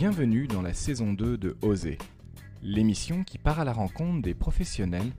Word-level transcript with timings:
Bienvenue 0.00 0.46
dans 0.46 0.62
la 0.62 0.72
saison 0.72 1.12
2 1.12 1.36
de 1.36 1.58
Oser, 1.60 1.98
l'émission 2.62 3.22
qui 3.22 3.36
part 3.36 3.60
à 3.60 3.64
la 3.64 3.74
rencontre 3.74 4.22
des 4.22 4.32
professionnels 4.32 5.12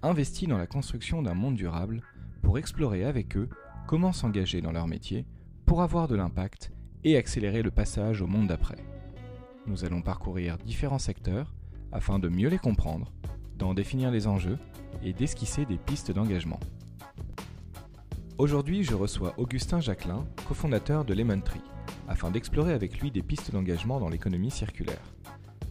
investis 0.00 0.46
dans 0.46 0.58
la 0.58 0.68
construction 0.68 1.22
d'un 1.22 1.34
monde 1.34 1.56
durable 1.56 2.02
pour 2.40 2.56
explorer 2.56 3.02
avec 3.02 3.36
eux 3.36 3.48
comment 3.88 4.12
s'engager 4.12 4.60
dans 4.60 4.70
leur 4.70 4.86
métier 4.86 5.26
pour 5.66 5.82
avoir 5.82 6.06
de 6.06 6.14
l'impact 6.14 6.70
et 7.02 7.16
accélérer 7.16 7.62
le 7.62 7.72
passage 7.72 8.22
au 8.22 8.28
monde 8.28 8.46
d'après. 8.46 8.78
Nous 9.66 9.84
allons 9.84 10.02
parcourir 10.02 10.56
différents 10.58 11.00
secteurs 11.00 11.52
afin 11.90 12.20
de 12.20 12.28
mieux 12.28 12.48
les 12.48 12.58
comprendre, 12.58 13.10
d'en 13.56 13.74
définir 13.74 14.12
les 14.12 14.28
enjeux 14.28 14.58
et 15.02 15.12
d'esquisser 15.12 15.64
des 15.64 15.78
pistes 15.78 16.12
d'engagement. 16.12 16.60
Aujourd'hui, 18.38 18.84
je 18.84 18.94
reçois 18.94 19.34
Augustin 19.36 19.80
Jacquelin, 19.80 20.24
cofondateur 20.46 21.04
de 21.04 21.12
Lemon 21.12 21.40
Tree, 21.40 21.60
afin 22.08 22.30
d'explorer 22.30 22.72
avec 22.72 23.00
lui 23.00 23.10
des 23.10 23.22
pistes 23.22 23.52
d'engagement 23.52 24.00
dans 24.00 24.08
l'économie 24.08 24.50
circulaire. 24.50 25.02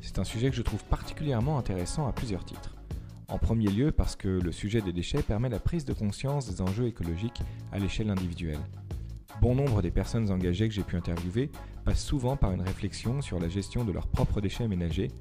C'est 0.02 0.20
un 0.20 0.23
sujet 0.23 0.50
que 0.50 0.55
je 0.55 0.62
trouve 0.62 0.84
particulièrement 0.86 1.58
intéressant 1.58 2.08
à 2.08 2.14
plusieurs 2.14 2.45
titres. 2.45 2.76
En 3.28 3.38
premier 3.38 3.68
lieu 3.68 3.91
parce 3.91 4.16
que 4.16 4.28
le 4.28 4.52
sujet 4.52 4.81
des 4.81 4.94
déchets 4.94 5.22
permet 5.22 5.50
la 5.50 5.59
prise 5.59 5.84
de 5.84 5.94
conscience 5.94 6.48
des 6.50 6.62
enjeux 6.62 6.88
écologiques 6.88 7.42
à 7.73 7.80
l'échelle 7.80 8.09
individuelle. 8.09 8.59
Bon 9.42 9.54
nombre 9.54 9.81
des 9.81 9.92
personnes 9.92 10.31
engagées 10.31 10.68
que 10.70 10.73
j'ai 10.73 10.84
pu 10.84 10.95
interviewer 10.95 11.52
passent 11.84 12.05
souvent 12.05 12.38
par 12.38 12.52
une 12.52 12.62
réflexion 12.62 13.22
sur 13.22 13.40
la 13.40 13.50
gestion 13.50 13.84
de 13.84 13.92
leurs 13.92 14.08
propres 14.08 14.40
déchets 14.40 14.67
ménagers 14.67 15.12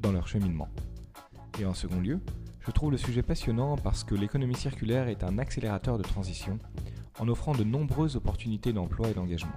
dans 0.00 0.12
leur 0.12 0.28
cheminement. 0.28 0.68
Et 1.58 1.64
en 1.64 1.74
second 1.74 2.00
lieu, 2.00 2.20
je 2.60 2.70
trouve 2.70 2.90
le 2.90 2.96
sujet 2.96 3.22
passionnant 3.22 3.76
parce 3.76 4.04
que 4.04 4.14
l'économie 4.14 4.54
circulaire 4.54 5.08
est 5.08 5.24
un 5.24 5.38
accélérateur 5.38 5.98
de 5.98 6.02
transition 6.02 6.58
en 7.18 7.28
offrant 7.28 7.52
de 7.52 7.64
nombreuses 7.64 8.16
opportunités 8.16 8.72
d'emploi 8.72 9.08
et 9.08 9.14
d'engagement. 9.14 9.52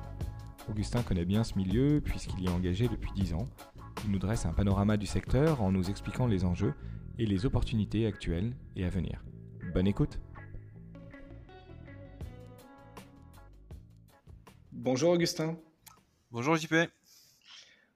Augustin 0.70 1.02
connaît 1.02 1.26
bien 1.26 1.44
ce 1.44 1.56
milieu 1.56 2.02
puisqu'il 2.04 2.42
y 2.42 2.46
est 2.48 2.50
engagé 2.50 2.88
depuis 2.88 3.12
10 3.16 3.34
ans. 3.34 3.50
Il 4.04 4.12
nous 4.12 4.20
dresse 4.20 4.46
un 4.46 4.54
panorama 4.54 4.98
du 4.98 5.06
secteur 5.06 5.62
en 5.62 5.72
nous 5.72 5.90
expliquant 5.90 6.28
les 6.28 6.44
enjeux 6.44 6.74
et 7.18 7.26
les 7.26 7.46
opportunités 7.46 8.06
actuelles 8.06 8.54
et 8.76 8.84
à 8.84 8.90
venir. 8.90 9.24
Bonne 9.74 9.88
écoute 9.88 10.20
Bonjour 14.72 15.12
Augustin. 15.12 15.58
Bonjour 16.32 16.56
JP. 16.56 16.76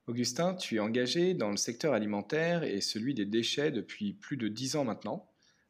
Augustin, 0.08 0.56
tu 0.56 0.78
es 0.78 0.80
engagé 0.80 1.34
dans 1.34 1.52
le 1.52 1.58
secteur 1.58 1.94
alimentaire 1.94 2.64
et 2.64 2.82
celui 2.82 3.14
des 3.14 3.26
déchets 3.26 3.72
depuis 3.72 4.14
plus 4.14 4.38
de 4.38 4.48
10 4.48 4.78
ans 4.78 4.84
maintenant. 4.84 5.30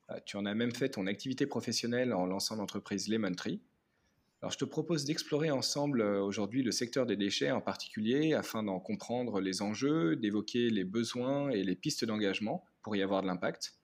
Euh, 0.10 0.20
tu 0.26 0.38
en 0.38 0.46
as 0.46 0.54
même 0.54 0.74
fait 0.74 0.90
ton 0.90 1.08
activité 1.08 1.46
professionnelle 1.46 2.14
en 2.14 2.26
lançant 2.26 2.56
l'entreprise 2.56 3.08
Lemon 3.08 3.34
Tree. 3.34 3.60
Alors, 4.42 4.52
je 4.52 4.58
te 4.58 4.66
propose 4.66 5.06
d'explorer 5.06 5.52
ensemble 5.52 6.02
euh, 6.02 6.24
aujourd'hui 6.24 6.64
le 6.64 6.72
secteur 6.72 7.06
des 7.06 7.16
déchets 7.16 7.52
en 7.52 7.62
particulier 7.62 8.34
afin 8.34 8.64
d'en 8.64 8.80
comprendre 8.80 9.40
les 9.40 9.62
enjeux, 9.62 10.16
d'évoquer 10.16 10.72
les 10.72 10.84
besoins 10.84 11.52
et 11.52 11.64
les 11.64 11.76
pistes 11.76 12.06
d'engagement 12.06 12.66
pour 12.82 12.96
y 12.96 13.04
avoir 13.04 13.22
de 13.22 13.28
l'impact. 13.28 13.76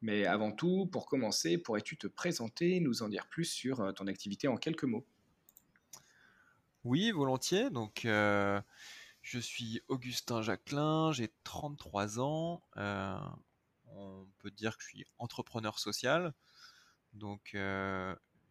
Mais 0.00 0.26
avant 0.26 0.52
tout, 0.52 0.86
pour 0.86 1.06
commencer, 1.06 1.58
pourrais-tu 1.58 1.96
te 1.96 2.06
présenter, 2.06 2.78
nous 2.78 3.02
en 3.02 3.08
dire 3.08 3.26
plus 3.26 3.46
sur 3.46 3.80
euh, 3.80 3.90
ton 3.90 4.06
activité 4.06 4.46
en 4.46 4.56
quelques 4.56 4.84
mots? 4.84 5.04
Oui, 6.84 7.10
volontiers. 7.10 7.68
Donc, 7.68 8.04
euh, 8.04 8.60
je 9.22 9.40
suis 9.40 9.82
Augustin 9.88 10.40
Jacquelin, 10.40 11.10
j'ai 11.10 11.32
33 11.42 12.20
ans. 12.20 12.62
on 12.76 14.28
peut 14.38 14.52
dire 14.52 14.76
que 14.76 14.84
je 14.84 14.88
suis 14.88 15.04
entrepreneur 15.18 15.80
social. 15.80 16.32
Donc, 17.12 17.56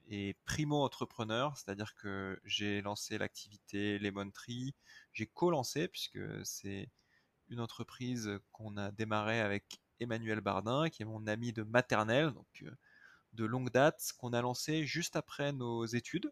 et 0.09 0.35
primo-entrepreneur, 0.45 1.55
c'est-à-dire 1.55 1.93
que 1.95 2.39
j'ai 2.43 2.81
lancé 2.81 3.17
l'activité 3.19 3.99
Lemon 3.99 4.31
Tree, 4.31 4.73
j'ai 5.13 5.27
co-lancé 5.27 5.87
puisque 5.87 6.19
c'est 6.43 6.89
une 7.49 7.59
entreprise 7.59 8.39
qu'on 8.51 8.75
a 8.77 8.91
démarré 8.91 9.39
avec 9.39 9.79
Emmanuel 9.99 10.41
Bardin, 10.41 10.89
qui 10.89 11.03
est 11.03 11.05
mon 11.05 11.27
ami 11.27 11.53
de 11.53 11.61
maternelle, 11.63 12.31
donc 12.31 12.47
euh, 12.63 12.71
de 13.33 13.45
longue 13.45 13.69
date, 13.69 14.13
qu'on 14.17 14.33
a 14.33 14.41
lancé 14.41 14.83
juste 14.85 15.15
après 15.15 15.51
nos 15.53 15.85
études, 15.85 16.31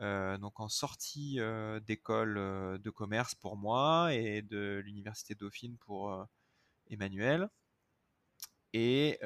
euh, 0.00 0.38
donc 0.38 0.58
en 0.60 0.68
sortie 0.68 1.40
euh, 1.40 1.80
d'école 1.80 2.34
de 2.80 2.90
commerce 2.90 3.34
pour 3.34 3.56
moi 3.56 4.14
et 4.14 4.40
de 4.40 4.80
l'université 4.84 5.34
Dauphine 5.34 5.76
pour 5.78 6.26
Emmanuel. 6.88 7.50
Et 8.72 9.18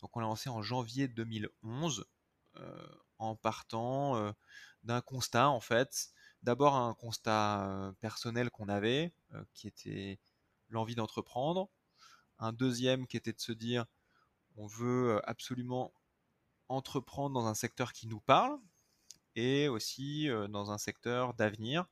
donc 0.00 0.16
on 0.16 0.20
l'a 0.20 0.26
lancé 0.26 0.48
en 0.48 0.62
janvier 0.62 1.08
2011 1.08 2.00
euh, 2.00 2.04
en 3.18 3.36
partant 3.36 4.16
euh, 4.16 4.32
d'un 4.82 5.00
constat 5.00 5.48
en 5.48 5.60
fait. 5.60 6.10
D'abord 6.42 6.74
un 6.74 6.94
constat 6.94 7.66
euh, 7.66 7.92
personnel 8.00 8.50
qu'on 8.50 8.68
avait, 8.68 9.12
qui 9.52 9.68
était 9.68 10.18
l'envie 10.70 10.94
d'entreprendre. 10.94 11.68
Un 12.38 12.52
deuxième 12.52 13.06
qui 13.06 13.16
était 13.16 13.32
de 13.32 13.40
se 13.40 13.52
dire 13.52 13.84
on 14.56 14.66
veut 14.66 15.20
absolument 15.28 15.92
entreprendre 16.68 17.34
dans 17.34 17.46
un 17.46 17.54
secteur 17.54 17.92
qui 17.92 18.08
nous 18.08 18.20
parle 18.20 18.58
et 19.36 19.68
aussi 19.68 20.28
dans 20.48 20.72
un 20.72 20.78
secteur 20.78 21.34
d'avenir. 21.34 21.86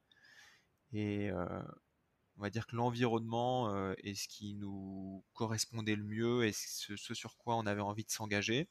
Et 0.93 1.31
on 1.33 2.43
va 2.43 2.51
dire 2.51 2.67
que 2.67 2.75
l'environnement 2.75 3.93
est 3.99 4.15
ce 4.15 4.27
qui 4.27 4.55
nous 4.55 5.25
correspondait 5.35 5.97
le 5.97 6.05
mieux 6.05 6.45
et 6.45 6.53
ce 6.53 6.97
sur 6.97 7.37
quoi 7.37 7.57
on 7.57 7.67
avait 7.67 7.81
envie 7.81 8.05
de 8.05 8.11
s'engager 8.11 8.69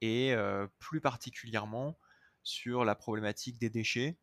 et 0.00 0.34
plus 0.78 1.00
particulièrement 1.00 1.98
sur 2.42 2.84
la 2.84 2.94
problématique 2.94 3.58
des 3.58 3.70
déchets. 3.70 4.18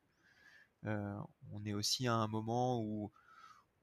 on 0.84 1.66
est 1.66 1.74
aussi 1.74 2.08
à 2.08 2.14
un 2.14 2.28
moment 2.28 2.82
où 2.82 3.12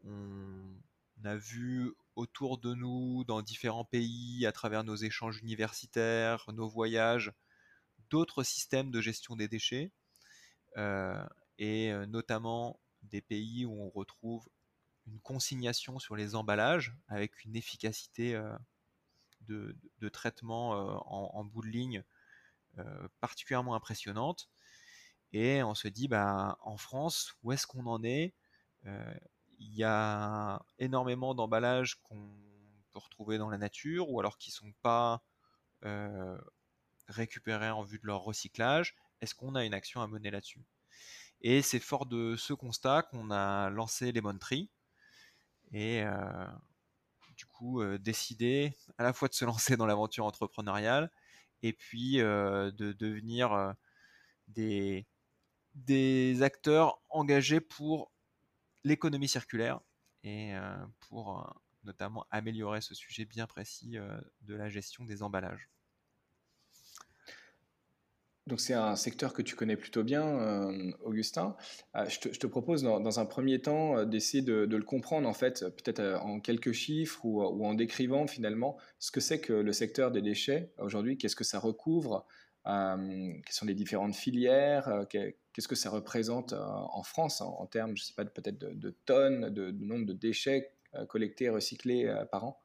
on 0.04 1.24
a 1.24 1.36
vu 1.36 1.92
autour 2.16 2.58
de 2.58 2.74
nous, 2.74 3.24
dans 3.24 3.42
différents 3.42 3.84
pays, 3.84 4.46
à 4.46 4.52
travers 4.52 4.84
nos 4.84 4.96
échanges 4.96 5.38
universitaires, 5.38 6.44
nos 6.52 6.68
voyages, 6.68 7.32
d'autres 8.10 8.42
systèmes 8.42 8.90
de 8.90 9.00
gestion 9.00 9.36
des 9.36 9.48
déchets, 9.48 9.92
et 11.58 11.92
notamment 12.08 12.80
des 13.02 13.20
pays 13.20 13.64
où 13.64 13.72
on 13.72 13.90
retrouve 13.90 14.48
une 15.06 15.20
consignation 15.20 15.98
sur 15.98 16.16
les 16.16 16.34
emballages 16.34 16.94
avec 17.08 17.44
une 17.44 17.56
efficacité 17.56 18.40
de, 19.42 20.08
traitement 20.08 20.74
euh, 20.74 20.96
en, 21.06 21.44
bout 21.44 21.62
de 21.62 21.68
ligne 21.68 22.04
euh, 22.78 23.08
particulièrement 23.20 23.74
impressionnante. 23.74 24.48
Et 25.32 25.62
on 25.62 25.74
se 25.74 25.88
dit, 25.88 26.08
bah, 26.08 26.58
en 26.62 26.76
France, 26.76 27.34
où 27.42 27.52
est-ce 27.52 27.66
qu'on 27.66 27.86
en 27.86 28.02
est? 28.02 28.34
Euh, 28.86 29.14
Il 29.58 29.74
y 29.74 29.84
a 29.84 30.62
énormément 30.78 31.34
d'emballages 31.34 32.00
qu'on 32.02 32.30
peut 32.92 32.98
retrouver 32.98 33.38
dans 33.38 33.50
la 33.50 33.58
nature, 33.58 34.10
ou 34.10 34.18
alors 34.20 34.38
qui 34.38 34.50
ne 34.50 34.54
sont 34.54 34.72
pas 34.82 35.22
récupérés 37.08 37.70
en 37.70 37.82
vue 37.82 37.98
de 37.98 38.06
leur 38.06 38.22
recyclage. 38.22 38.94
Est-ce 39.20 39.34
qu'on 39.34 39.54
a 39.54 39.64
une 39.64 39.74
action 39.74 40.02
à 40.02 40.06
mener 40.06 40.30
là-dessus? 40.30 40.64
Et 41.42 41.62
c'est 41.62 41.80
fort 41.80 42.06
de 42.06 42.36
ce 42.36 42.52
constat 42.52 43.02
qu'on 43.02 43.30
a 43.30 43.70
lancé 43.70 44.12
Lemon 44.12 44.36
Tree. 44.36 44.70
Et 45.72 46.02
du 47.40 47.46
coup 47.46 47.80
euh, 47.80 47.96
décider 47.98 48.76
à 48.98 49.02
la 49.02 49.14
fois 49.14 49.28
de 49.28 49.32
se 49.34 49.46
lancer 49.46 49.76
dans 49.78 49.86
l'aventure 49.86 50.26
entrepreneuriale 50.26 51.10
et 51.62 51.72
puis 51.72 52.20
euh, 52.20 52.70
de 52.70 52.92
devenir 52.92 53.54
euh, 53.54 53.72
des, 54.48 55.06
des 55.74 56.42
acteurs 56.42 57.00
engagés 57.08 57.60
pour 57.60 58.12
l'économie 58.84 59.28
circulaire 59.28 59.80
et 60.22 60.52
pour 61.00 61.50
notamment 61.84 62.26
améliorer 62.30 62.82
ce 62.82 62.94
sujet 62.94 63.24
bien 63.24 63.46
précis 63.46 63.96
de 64.42 64.54
la 64.54 64.68
gestion 64.68 65.04
des 65.04 65.22
emballages. 65.22 65.70
Donc 68.50 68.60
c'est 68.60 68.74
un 68.74 68.96
secteur 68.96 69.32
que 69.32 69.42
tu 69.42 69.54
connais 69.54 69.76
plutôt 69.76 70.02
bien, 70.02 70.26
euh, 70.26 70.90
Augustin. 71.04 71.56
Euh, 71.94 72.04
je, 72.08 72.18
te, 72.18 72.46
propose 72.48 72.82
dans, 72.82 73.20
un 73.20 73.24
premier 73.24 73.62
temps 73.62 73.96
euh, 73.96 74.04
d'essayer 74.04 74.42
de, 74.42 74.66
le 74.66 74.82
comprendre 74.82 75.28
en 75.28 75.32
fait, 75.32 75.64
peut-être 75.76 76.00
en 76.20 76.40
quelques 76.40 76.72
chiffres 76.72 77.24
ou, 77.24 77.64
en 77.64 77.74
décrivant 77.74 78.26
finalement 78.26 78.76
ce 78.98 79.12
que 79.12 79.20
c'est 79.20 79.40
que 79.40 79.52
le 79.52 79.72
secteur 79.72 80.10
des 80.10 80.20
déchets 80.20 80.72
aujourd'hui, 80.78 81.16
qu'est-ce 81.16 81.36
que 81.36 81.44
ça 81.44 81.60
recouvre, 81.60 82.26
quelles 82.64 83.42
sont 83.50 83.66
les 83.66 83.74
différentes 83.74 84.16
filières, 84.16 85.06
qu'est-ce 85.08 85.68
que 85.68 85.76
ça 85.76 85.88
représente 85.88 86.52
en 86.52 87.02
France 87.04 87.40
en, 87.40 87.66
termes, 87.66 87.96
je 87.96 88.02
sais 88.02 88.14
pas, 88.14 88.24
peut-être 88.24 88.58
de, 88.58 88.90
tonnes, 89.06 89.50
de, 89.50 89.70
nombre 89.70 90.06
de 90.06 90.12
déchets 90.12 90.72
collectés 91.08 91.44
et 91.44 91.50
recyclés 91.50 92.12
par 92.32 92.44
an? 92.44 92.60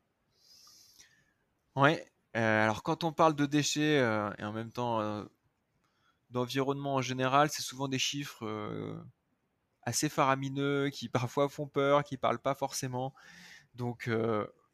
Oui. 1.75 1.91
alors 2.33 2.81
quand 2.81 3.03
on 3.03 3.11
parle 3.11 3.35
de 3.35 3.45
déchets 3.45 3.97
et 4.39 4.43
en 4.43 4.51
même 4.51 4.71
temps 4.71 5.27
d'environnement 6.35 6.95
en 6.95 7.01
général, 7.01 7.49
c'est 7.49 7.61
souvent 7.61 7.87
des 7.87 7.99
chiffres 7.99 8.45
assez 9.83 10.09
faramineux, 10.09 10.89
qui 10.89 11.09
parfois 11.09 11.49
font 11.49 11.67
peur, 11.67 12.03
qui 12.03 12.17
parlent 12.17 12.41
pas 12.41 12.55
forcément. 12.55 13.13
Donc, 13.73 14.09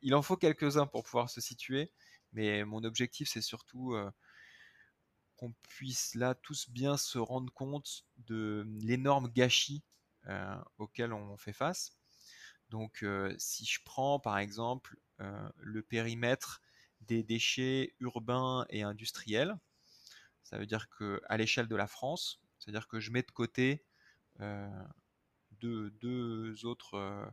il 0.01 0.15
en 0.15 0.21
faut 0.21 0.37
quelques-uns 0.37 0.87
pour 0.87 1.03
pouvoir 1.03 1.29
se 1.29 1.39
situer. 1.39 1.91
Mais 2.33 2.63
mon 2.65 2.83
objectif, 2.83 3.29
c'est 3.29 3.41
surtout 3.41 3.95
qu'on 5.35 5.53
puisse 5.69 6.15
là 6.15 6.33
tous 6.35 6.69
bien 6.69 6.97
se 6.97 7.17
rendre 7.17 7.53
compte 7.53 8.05
de 8.17 8.65
l'énorme 8.81 9.29
gâchis 9.29 9.83
auquel 10.77 11.13
on 11.13 11.37
fait 11.37 11.53
face. 11.53 11.91
Donc 12.69 13.05
si 13.37 13.65
je 13.65 13.79
prends 13.83 14.19
par 14.19 14.37
exemple 14.37 14.97
le 15.57 15.83
périmètre 15.83 16.61
des 17.01 17.23
déchets 17.23 17.95
urbains 17.99 18.65
et 18.69 18.83
industriels, 18.83 19.57
ça 20.43 20.57
veut 20.57 20.65
dire 20.65 20.89
que 20.89 21.21
à 21.27 21.37
l'échelle 21.37 21.67
de 21.67 21.75
la 21.75 21.87
France, 21.87 22.41
c'est-à-dire 22.59 22.87
que 22.87 22.99
je 22.99 23.11
mets 23.11 23.23
de 23.23 23.31
côté 23.31 23.83
deux, 25.59 26.65
autres 26.65 27.31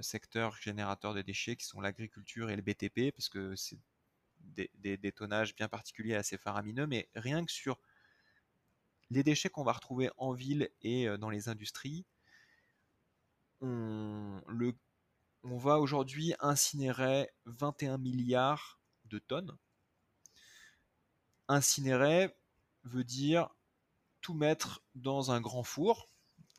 secteurs 0.00 0.56
générateurs 0.56 1.14
de 1.14 1.22
déchets 1.22 1.56
qui 1.56 1.64
sont 1.64 1.80
l'agriculture 1.80 2.50
et 2.50 2.56
le 2.56 2.62
BTP, 2.62 3.14
parce 3.14 3.28
que 3.28 3.54
c'est 3.54 3.78
des, 4.40 4.96
des, 4.96 5.12
tonnages 5.12 5.54
bien 5.54 5.68
particuliers 5.68 6.14
assez 6.14 6.38
faramineux, 6.38 6.86
mais 6.86 7.08
rien 7.14 7.44
que 7.44 7.52
sur 7.52 7.80
les 9.10 9.22
déchets 9.22 9.48
qu'on 9.48 9.64
va 9.64 9.72
retrouver 9.72 10.10
en 10.16 10.32
ville 10.32 10.70
et 10.82 11.06
dans 11.18 11.30
les 11.30 11.48
industries, 11.48 12.04
on, 13.60 14.42
le, 14.48 14.74
on 15.42 15.58
va 15.58 15.78
aujourd'hui 15.78 16.34
incinérer 16.40 17.30
21 17.46 17.98
milliards 17.98 18.80
de 19.04 19.18
tonnes. 19.18 19.56
Incinérer 21.48 22.34
veut 22.84 23.04
dire 23.04 23.50
tout 24.20 24.34
mettre 24.34 24.82
dans 24.94 25.30
un 25.30 25.40
grand 25.40 25.62
four. 25.62 26.08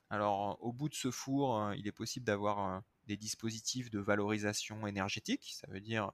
Alors 0.09 0.57
au 0.63 0.71
bout 0.71 0.87
de 0.89 0.95
ce 0.95 1.11
four, 1.11 1.73
il 1.73 1.87
est 1.87 1.91
possible 1.91 2.25
d'avoir 2.25 2.83
des 3.05 3.17
dispositifs 3.17 3.89
de 3.89 3.99
valorisation 3.99 4.87
énergétique. 4.87 5.53
Ça 5.53 5.67
veut 5.67 5.81
dire 5.81 6.11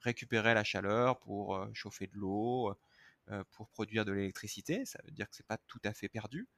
récupérer 0.00 0.54
la 0.54 0.64
chaleur 0.64 1.18
pour 1.20 1.66
chauffer 1.74 2.06
de 2.06 2.16
l'eau, 2.16 2.74
pour 3.52 3.68
produire 3.68 4.04
de 4.04 4.12
l'électricité. 4.12 4.84
Ça 4.84 4.98
veut 5.04 5.10
dire 5.10 5.28
que 5.28 5.36
c'est 5.36 5.46
pas 5.46 5.58
tout 5.58 5.80
à 5.84 5.92
fait 5.92 6.08
perdu, 6.08 6.48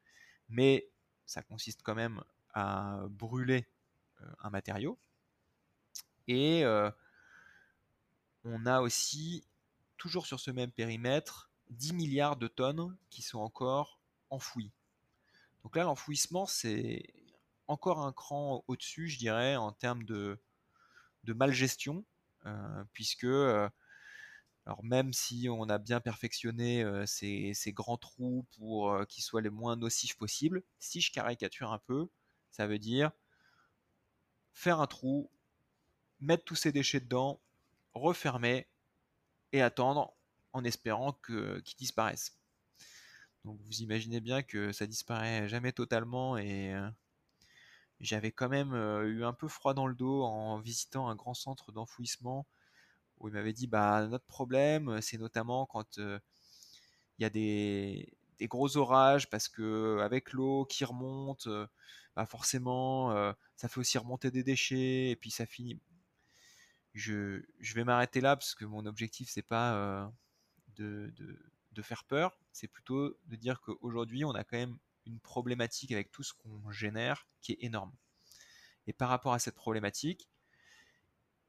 mais 0.48 0.88
ça 1.24 1.42
consiste 1.42 1.82
quand 1.82 1.94
même 1.94 2.22
à 2.54 3.00
brûler 3.08 3.66
un 4.40 4.50
matériau. 4.50 4.98
Et 6.28 6.64
on 8.44 8.66
a 8.66 8.80
aussi, 8.80 9.44
toujours 9.96 10.26
sur 10.26 10.38
ce 10.38 10.50
même 10.50 10.70
périmètre, 10.70 11.50
10 11.70 11.94
milliards 11.94 12.36
de 12.36 12.48
tonnes 12.48 12.96
qui 13.10 13.22
sont 13.22 13.38
encore 13.38 14.00
enfouies. 14.30 14.72
Donc 15.62 15.76
là, 15.76 15.84
l'enfouissement, 15.84 16.46
c'est 16.46 17.02
encore 17.66 18.00
un 18.00 18.12
cran 18.12 18.64
au-dessus, 18.68 19.08
je 19.08 19.18
dirais, 19.18 19.56
en 19.56 19.72
termes 19.72 20.04
de, 20.04 20.40
de 21.24 21.32
malgestion, 21.32 22.04
euh, 22.46 22.84
puisque, 22.92 23.24
euh, 23.24 23.68
même 24.82 25.12
si 25.12 25.48
on 25.50 25.68
a 25.68 25.78
bien 25.78 26.00
perfectionné 26.00 26.82
euh, 26.82 27.04
ces, 27.06 27.54
grands 27.68 27.98
trous 27.98 28.46
pour 28.56 28.96
qu'ils 29.08 29.24
soient 29.24 29.42
les 29.42 29.50
moins 29.50 29.76
nocifs 29.76 30.16
possibles, 30.16 30.62
si 30.78 31.00
je 31.00 31.12
caricature 31.12 31.72
un 31.72 31.78
peu, 31.80 32.08
ça 32.50 32.66
veut 32.66 32.78
dire 32.78 33.10
faire 34.52 34.80
un 34.80 34.86
trou, 34.86 35.30
mettre 36.20 36.44
tous 36.44 36.54
ces 36.54 36.72
déchets 36.72 37.00
dedans, 37.00 37.40
refermer 37.92 38.66
et 39.52 39.60
attendre 39.60 40.15
en 40.56 40.64
espérant 40.64 41.12
qu'ils 41.12 41.76
disparaissent. 41.78 42.36
Donc 43.44 43.60
vous 43.60 43.82
imaginez 43.82 44.20
bien 44.20 44.42
que 44.42 44.72
ça 44.72 44.86
disparaît 44.86 45.48
jamais 45.48 45.70
totalement 45.70 46.36
et 46.36 46.74
euh, 46.74 46.88
j'avais 48.00 48.32
quand 48.32 48.48
même 48.48 48.74
euh, 48.74 49.04
eu 49.04 49.24
un 49.24 49.32
peu 49.32 49.46
froid 49.46 49.72
dans 49.72 49.86
le 49.86 49.94
dos 49.94 50.24
en 50.24 50.58
visitant 50.58 51.08
un 51.08 51.14
grand 51.14 51.34
centre 51.34 51.70
d'enfouissement 51.70 52.46
où 53.18 53.28
il 53.28 53.34
m'avait 53.34 53.52
dit 53.52 53.68
bah 53.68 54.06
notre 54.08 54.24
problème 54.26 55.00
c'est 55.00 55.18
notamment 55.18 55.64
quand 55.66 55.98
euh, 55.98 56.18
il 57.18 57.22
y 57.22 57.24
a 57.24 57.30
des, 57.30 58.12
gros 58.42 58.76
orages 58.78 59.30
parce 59.30 59.48
que 59.48 60.00
avec 60.02 60.32
l'eau 60.32 60.64
qui 60.64 60.84
remonte 60.84 61.48
bah 62.16 62.26
forcément 62.26 63.12
ça 63.54 63.68
fait 63.68 63.78
aussi 63.78 63.96
remonter 63.96 64.30
des 64.32 64.42
déchets 64.42 65.10
et 65.10 65.16
puis 65.16 65.30
ça 65.30 65.46
finit 65.46 65.80
je, 66.94 67.42
vais 67.74 67.84
m'arrêter 67.84 68.20
là 68.20 68.36
parce 68.36 68.54
que 68.54 68.64
mon 68.64 68.86
objectif 68.86 69.28
c'est 69.30 69.42
pas 69.42 70.12
euh, 70.80 71.10
de, 71.72 71.82
faire 71.82 72.04
peur, 72.04 72.38
c'est 72.52 72.68
plutôt 72.68 73.16
de 73.26 73.36
dire 73.36 73.60
qu'aujourd'hui 73.60 74.24
on 74.24 74.32
a 74.32 74.44
quand 74.44 74.56
même 74.56 74.78
une 75.04 75.20
problématique 75.20 75.92
avec 75.92 76.10
tout 76.10 76.22
ce 76.22 76.32
qu'on 76.32 76.70
génère 76.70 77.26
qui 77.40 77.52
est 77.52 77.58
énorme. 77.60 77.92
Et 78.86 78.92
par 78.92 79.08
rapport 79.08 79.34
à 79.34 79.38
cette 79.38 79.54
problématique, 79.54 80.28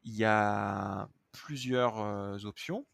il 0.03 0.15
y 0.15 0.25
a 0.25 1.09
plusieurs 1.31 2.00
euh, 2.00 2.38
options 2.44 2.85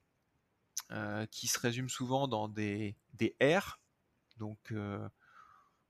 euh, 0.92 1.26
qui 1.28 1.48
se 1.48 1.60
résument 1.60 1.90
souvent 1.90 2.28
dans 2.28 2.48
des, 2.48 2.96
des 3.14 3.36
R, 3.42 3.80
donc 4.38 4.74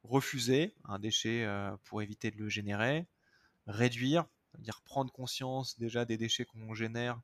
refuser 0.04 0.76
un 0.86 1.00
déchet 1.00 1.48
pour 1.84 2.02
éviter 2.02 2.30
de 2.32 2.38
le 2.38 2.50
générer, 2.50 3.08
réduire 3.68 4.26
dire 4.60 4.82
prendre 4.82 5.12
conscience 5.12 5.78
déjà 5.80 6.06
des 6.06 6.18
déchets 6.18 6.46
qu'on 6.46 6.74
génère 6.74 7.20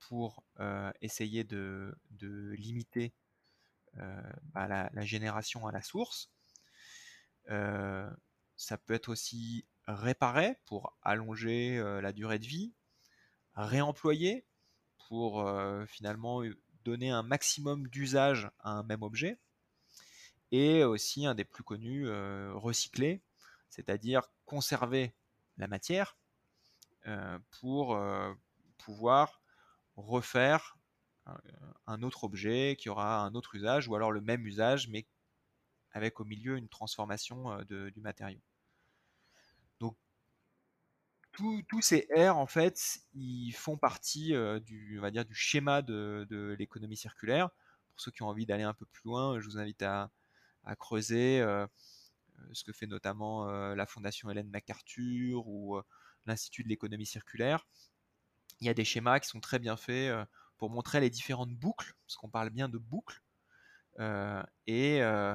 pour 0.00 0.42
euh, 0.58 0.90
essayer 1.00 1.44
de, 1.44 1.94
limiter 2.20 3.14
euh, 3.98 4.22
bah, 4.52 4.66
la, 4.66 5.04
génération 5.04 5.66
à 5.66 5.72
la 5.72 5.82
source. 5.82 6.30
Euh, 7.50 8.10
ça 8.56 8.76
peut 8.76 8.94
être 8.94 9.08
aussi 9.08 9.64
réparer 9.86 10.56
pour 10.66 10.96
allonger 11.02 11.82
la 12.02 12.12
durée 12.12 12.38
de 12.38 12.46
vie, 12.46 12.74
réemployer 13.54 14.44
pour 15.08 15.42
finalement 15.88 16.42
donner 16.84 17.10
un 17.10 17.22
maximum 17.22 17.88
d'usage 17.88 18.50
à 18.60 18.70
un 18.70 18.82
même 18.82 19.02
objet, 19.02 19.38
et 20.52 20.84
aussi 20.84 21.26
un 21.26 21.34
des 21.34 21.44
plus 21.44 21.64
connus, 21.64 22.06
recycler, 22.52 23.22
c'est-à-dire 23.70 24.28
conserver 24.44 25.14
la 25.56 25.66
matière 25.66 26.18
pour 27.50 27.98
pouvoir 28.76 29.39
refaire 30.00 30.76
un 31.86 32.02
autre 32.02 32.24
objet 32.24 32.76
qui 32.78 32.88
aura 32.88 33.20
un 33.20 33.34
autre 33.34 33.54
usage 33.54 33.88
ou 33.88 33.94
alors 33.94 34.12
le 34.12 34.20
même 34.20 34.46
usage 34.46 34.88
mais 34.88 35.06
avec 35.92 36.20
au 36.20 36.24
milieu 36.24 36.56
une 36.56 36.68
transformation 36.68 37.52
euh, 37.52 37.90
du 37.90 38.00
matériau. 38.00 38.40
Donc 39.78 39.96
tous 41.32 41.80
ces 41.80 42.06
R 42.14 42.36
en 42.36 42.46
fait 42.46 43.00
ils 43.14 43.52
font 43.52 43.76
partie 43.76 44.32
du, 44.64 44.98
on 44.98 45.02
va 45.02 45.10
dire, 45.10 45.24
du 45.24 45.34
schéma 45.34 45.82
de, 45.82 46.56
l'économie 46.58 46.96
circulaire. 46.96 47.50
Pour 47.90 48.00
ceux 48.00 48.10
qui 48.10 48.22
ont 48.22 48.28
envie 48.28 48.46
d'aller 48.46 48.62
un 48.62 48.74
peu 48.74 48.86
plus 48.86 49.02
loin, 49.04 49.40
je 49.40 49.46
vous 49.46 49.58
invite 49.58 49.82
à, 49.82 50.10
creuser 50.78 51.42
ce 52.52 52.64
que 52.64 52.72
fait 52.72 52.86
notamment 52.86 53.46
la 53.46 53.86
fondation 53.86 54.30
Hélène 54.30 54.50
MacArthur 54.50 55.46
ou 55.48 55.80
l'Institut 56.26 56.62
de 56.62 56.68
l'économie 56.68 57.06
circulaire. 57.06 57.66
Il 58.60 58.66
y 58.66 58.70
a 58.70 58.74
des 58.74 58.84
schémas 58.84 59.20
qui 59.20 59.28
sont 59.28 59.40
très 59.40 59.58
bien 59.58 59.76
faits 59.76 60.10
euh, 60.10 60.24
pour 60.58 60.70
montrer 60.70 61.00
les 61.00 61.10
différentes 61.10 61.54
boucles, 61.54 61.94
parce 62.06 62.16
qu'on 62.16 62.28
parle 62.28 62.50
bien 62.50 62.68
de 62.68 62.78
boucles, 62.78 63.22
euh, 63.98 64.42
et 64.66 65.02
euh, 65.02 65.34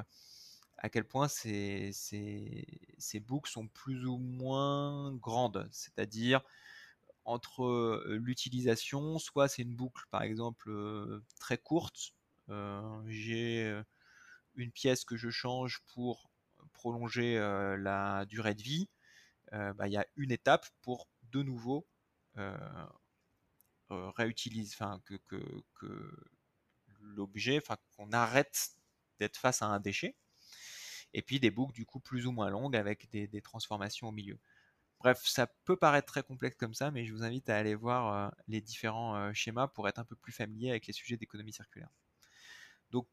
à 0.78 0.88
quel 0.88 1.04
point 1.04 1.28
ces, 1.28 1.92
boucles 3.22 3.50
sont 3.50 3.66
plus 3.68 4.06
ou 4.06 4.18
moins 4.18 5.12
grandes, 5.14 5.68
c'est-à-dire 5.72 6.42
entre 7.24 8.04
l'utilisation, 8.06 9.18
soit 9.18 9.48
c'est 9.48 9.62
une 9.62 9.74
boucle 9.74 10.04
par 10.10 10.22
exemple 10.22 10.70
très 11.40 11.58
courte, 11.58 12.14
j'ai 13.08 13.82
une 14.54 14.70
pièce 14.70 15.04
que 15.04 15.16
je 15.16 15.30
change 15.30 15.82
pour 15.92 16.30
prolonger 16.72 17.36
la 17.78 18.26
durée 18.26 18.54
de 18.54 18.62
vie, 18.62 18.88
bah, 19.50 19.88
il 19.88 19.92
y 19.92 19.96
a 19.96 20.06
une 20.14 20.30
étape 20.30 20.66
pour 20.82 21.08
de 21.32 21.42
nouveau 21.42 21.84
euh, 23.90 23.94
euh, 23.94 24.10
réutiliser, 24.16 24.74
enfin 24.74 25.00
que, 25.04 25.18
l'objet, 27.00 27.62
qu'on 27.96 28.12
arrête 28.12 28.70
d'être 29.18 29.36
face 29.36 29.62
à 29.62 29.66
un 29.66 29.80
déchet. 29.80 30.16
Et 31.14 31.22
puis 31.22 31.40
des 31.40 31.50
boucles 31.50 31.72
du 31.72 31.86
coup 31.86 32.00
plus 32.00 32.26
ou 32.26 32.32
moins 32.32 32.50
longues 32.50 32.76
avec 32.76 33.08
des, 33.10 33.40
transformations 33.42 34.08
au 34.08 34.12
milieu. 34.12 34.38
Bref, 35.00 35.22
ça 35.24 35.46
peut 35.64 35.76
paraître 35.76 36.06
très 36.06 36.22
complexe 36.22 36.56
comme 36.56 36.74
ça, 36.74 36.90
mais 36.90 37.06
je 37.06 37.12
vous 37.14 37.22
invite 37.22 37.48
à 37.48 37.56
aller 37.56 37.74
voir 37.74 38.32
les 38.48 38.60
différents 38.60 39.32
schémas 39.32 39.68
pour 39.68 39.88
être 39.88 39.98
un 39.98 40.04
peu 40.04 40.16
plus 40.16 40.32
familier 40.32 40.70
avec 40.70 40.86
les 40.86 40.92
sujets 40.92 41.16
d'économie 41.16 41.52
circulaire. 41.52 41.90
Donc, 42.90 43.08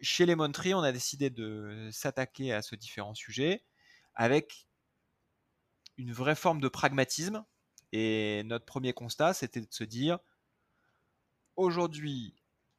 chez 0.00 0.26
les 0.26 0.36
Tree, 0.52 0.74
on 0.74 0.82
a 0.82 0.92
décidé 0.92 1.30
de 1.30 1.88
s'attaquer 1.92 2.52
à 2.52 2.62
ce 2.62 2.74
différents 2.74 3.14
sujets 3.14 3.64
avec 4.14 4.66
une 6.00 6.12
vraie 6.12 6.34
forme 6.34 6.60
de 6.60 6.68
pragmatisme. 6.68 7.44
Et 7.92 8.42
notre 8.44 8.64
premier 8.64 8.92
constat, 8.92 9.34
c'était 9.34 9.60
de 9.60 9.66
se 9.70 9.84
dire, 9.84 10.18
aujourd'hui, 11.56 12.34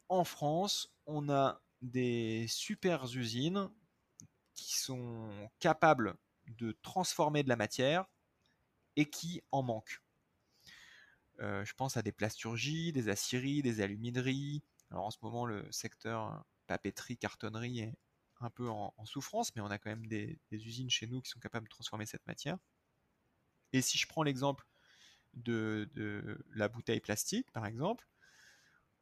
en 0.10 0.24
France, 0.24 0.94
on 1.06 1.30
a 1.30 1.62
des 1.82 2.46
super 2.48 3.06
usines 3.16 3.70
qui 4.54 4.78
sont 4.78 5.50
capables 5.60 6.16
de 6.48 6.78
transformer 6.82 7.44
de 7.44 7.50
la 7.50 7.56
matière 7.56 8.06
et 8.96 9.10
qui 9.10 9.42
en 9.52 9.64
manquent. 9.64 10.02
Euh, 11.40 11.66
je 11.66 11.74
pense 11.74 11.98
à 11.98 12.02
des 12.02 12.12
plasturgies, 12.12 12.92
des 12.92 13.10
aciéries, 13.10 13.62
des 13.62 13.82
alumineries. 13.82 14.64
Alors 14.92 15.06
en 15.06 15.12
ce 15.12 15.18
moment, 15.22 15.46
le 15.46 15.66
secteur 15.72 16.44
papeterie, 16.68 17.18
cartonnerie 17.18 17.80
est 17.80 17.98
un 18.42 18.50
peu 18.50 18.70
en, 18.70 18.94
souffrance, 19.06 19.56
mais 19.56 19.62
on 19.62 19.68
a 19.68 19.78
quand 19.78 19.90
même 19.90 20.08
des 20.08 20.40
usines 20.52 20.90
chez 20.90 21.06
nous 21.08 21.22
qui 21.22 21.30
sont 21.30 21.40
capables 21.40 21.68
de 21.68 21.72
transformer 21.72 22.06
cette 22.06 22.26
matière. 22.26 22.58
Et 23.74 23.82
si 23.82 23.98
je 23.98 24.08
prends 24.08 24.24
l'exemple 24.24 24.66
de, 25.34 25.90
la 26.54 26.68
bouteille 26.68 27.00
plastique, 27.00 27.52
par 27.52 27.66
exemple, 27.66 28.08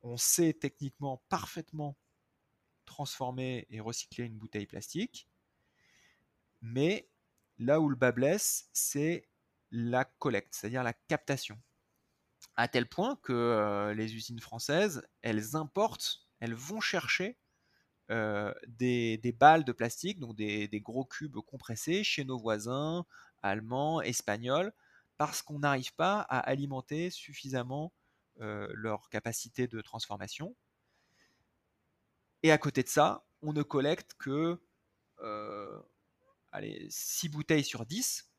on 0.02 0.18
sait 0.18 0.54
techniquement 0.54 1.22
parfaitement 1.30 1.98
transformer 2.86 3.68
et 3.70 3.80
recycler 3.80 4.26
une 4.26 4.38
bouteille 4.38 4.66
plastique, 4.66 5.28
mais 6.62 7.10
là 7.58 7.80
où 7.80 7.90
le 7.90 7.96
bas 7.96 8.12
blesse, 8.12 8.70
c'est 8.74 9.28
la 9.72 10.06
collecte, 10.06 10.56
c'est-à-dire 10.56 10.84
la 10.84 10.94
captation. 10.94 11.60
À 12.56 12.68
tel 12.68 12.88
point 12.88 13.18
que 13.18 13.34
euh, 13.34 13.94
les 13.94 14.16
usines 14.16 14.40
françaises, 14.40 15.08
elles 15.22 15.56
importent, 15.56 16.28
elles 16.40 16.56
vont 16.56 16.82
chercher 16.82 17.38
euh, 18.12 18.52
des, 18.68 19.36
balles 19.40 19.64
de 19.64 19.72
plastique, 19.72 20.20
donc 20.20 20.36
des, 20.36 20.82
gros 20.82 21.06
cubes 21.06 21.38
compressés 21.38 22.04
chez 22.04 22.26
nos 22.26 22.40
voisins 22.40 23.06
allemands, 23.44 24.02
espagnols, 24.02 24.74
parce 25.20 25.42
qu'on 25.42 25.60
n'arrive 25.60 25.94
pas 25.96 26.22
à 26.22 26.40
alimenter 26.40 27.10
suffisamment 27.10 27.92
euh, 28.40 28.70
leur 28.74 29.10
capacité 29.10 29.68
de 29.68 29.82
transformation. 29.82 30.56
Et 32.42 32.54
à 32.54 32.58
côté 32.58 32.84
de 32.84 32.88
ça, 32.88 33.26
on 33.42 33.52
ne 33.52 33.62
collecte 33.62 34.14
que 34.14 34.64
euh, 35.20 35.82
allez, 36.54 36.88
6 36.90 37.28
bouteilles 37.28 37.66
sur 37.66 37.86
10, 37.86 38.32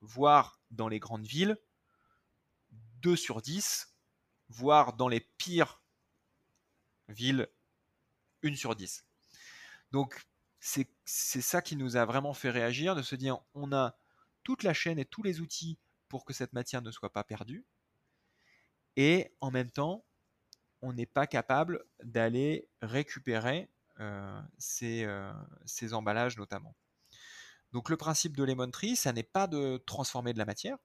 voire 0.00 0.60
dans 0.72 0.88
les 0.88 0.98
grandes 0.98 1.26
villes, 1.26 1.56
2 3.02 3.14
sur 3.14 3.40
10, 3.40 3.94
voire 4.48 4.94
dans 4.94 5.06
les 5.06 5.20
pires 5.20 5.80
villes 7.08 7.48
une 8.42 8.56
sur 8.56 8.74
10. 8.74 9.06
Donc 9.92 10.26
c'est 10.58 10.90
ça 11.04 11.62
qui 11.62 11.76
nous 11.76 11.96
a 11.96 12.04
vraiment 12.04 12.34
fait 12.34 12.50
réagir, 12.50 12.96
de 12.96 13.02
se 13.02 13.14
dire 13.14 13.38
on 13.54 13.72
a 13.72 13.96
la 14.62 14.74
chaîne 14.74 14.98
et 14.98 15.04
tous 15.04 15.22
les 15.22 15.40
outils 15.40 15.78
pour 16.08 16.24
que 16.24 16.32
cette 16.32 16.52
matière 16.52 16.82
ne 16.82 16.90
soit 16.90 17.12
pas 17.12 17.24
perdue. 17.24 17.64
Et 18.96 19.32
en 19.40 19.50
même 19.50 19.70
temps, 19.70 20.04
on 20.82 20.92
n'est 20.92 21.06
pas 21.06 21.26
capable 21.26 21.84
d'aller 22.02 22.68
récupérer 22.82 23.68
euh, 24.00 24.40
ces, 24.58 25.04
euh, 25.04 25.32
ces, 25.64 25.92
emballages 25.92 26.36
notamment. 26.36 26.74
Donc 27.72 27.90
le 27.90 27.96
principe 27.96 28.36
de 28.36 28.44
Lemon 28.44 28.70
Tree, 28.70 28.96
ça 28.96 29.12
n'est 29.12 29.22
pas 29.22 29.46
de 29.46 29.82
transformer 29.86 30.32
de 30.32 30.38
la 30.38 30.44
matière, 30.44 30.78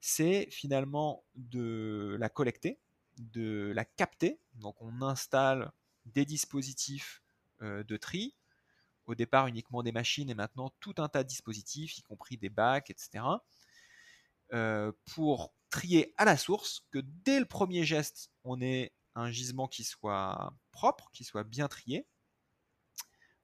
c'est 0.00 0.48
finalement 0.50 1.24
de 1.34 2.16
la 2.18 2.28
collecter, 2.28 2.78
de 3.18 3.72
la 3.74 3.84
capter. 3.84 4.38
Donc 4.54 4.80
on 4.80 5.02
installe 5.02 5.72
des 6.06 6.24
dispositifs 6.24 7.22
euh, 7.60 7.84
de 7.84 7.96
tri, 7.96 8.34
au 9.06 9.14
départ 9.14 9.46
uniquement 9.46 9.82
des 9.82 9.92
machines 9.92 10.30
et 10.30 10.34
maintenant 10.34 10.70
tout 10.80 10.94
un 10.98 11.08
tas 11.08 11.22
de 11.22 11.28
dispositifs, 11.28 11.98
y 11.98 12.02
compris 12.02 12.36
des 12.36 12.50
bacs, 12.50 12.90
etc., 12.90 13.24
euh, 14.52 14.92
pour 15.14 15.52
trier 15.70 16.14
à 16.18 16.24
la 16.24 16.36
source, 16.36 16.84
que 16.90 16.98
dès 16.98 17.40
le 17.40 17.46
premier 17.46 17.84
geste, 17.84 18.30
on 18.44 18.60
ait 18.60 18.92
un 19.14 19.30
gisement 19.30 19.66
qui 19.66 19.84
soit 19.84 20.54
propre, 20.70 21.10
qui 21.12 21.24
soit 21.24 21.44
bien 21.44 21.68
trié, 21.68 22.06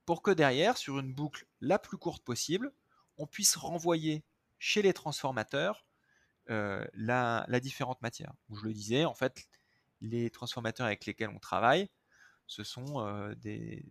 pour 0.05 0.23
que 0.23 0.31
derrière, 0.31 0.77
sur 0.77 0.99
une 0.99 1.13
boucle 1.13 1.47
la 1.61 1.79
plus 1.79 1.99
courte 1.99 2.25
possible, 2.25 2.73
on 3.17 3.27
puisse 3.27 3.57
renvoyer 3.57 4.25
chez 4.59 4.83
les 4.83 4.93
transformateurs 4.93 5.87
euh, 6.51 6.87
la, 6.95 7.45
la, 7.49 7.61
différente 7.61 8.01
matière. 8.01 8.33
je 8.51 8.65
le 8.65 8.73
disais, 8.73 9.05
en 9.05 9.15
fait, 9.15 9.49
les 10.01 10.31
transformateurs 10.31 10.87
avec 10.87 11.05
lesquels 11.05 11.29
on 11.29 11.39
travaille, 11.39 11.91
ce 12.49 12.65
sont 12.65 13.07
euh, 13.07 13.35
des, 13.37 13.85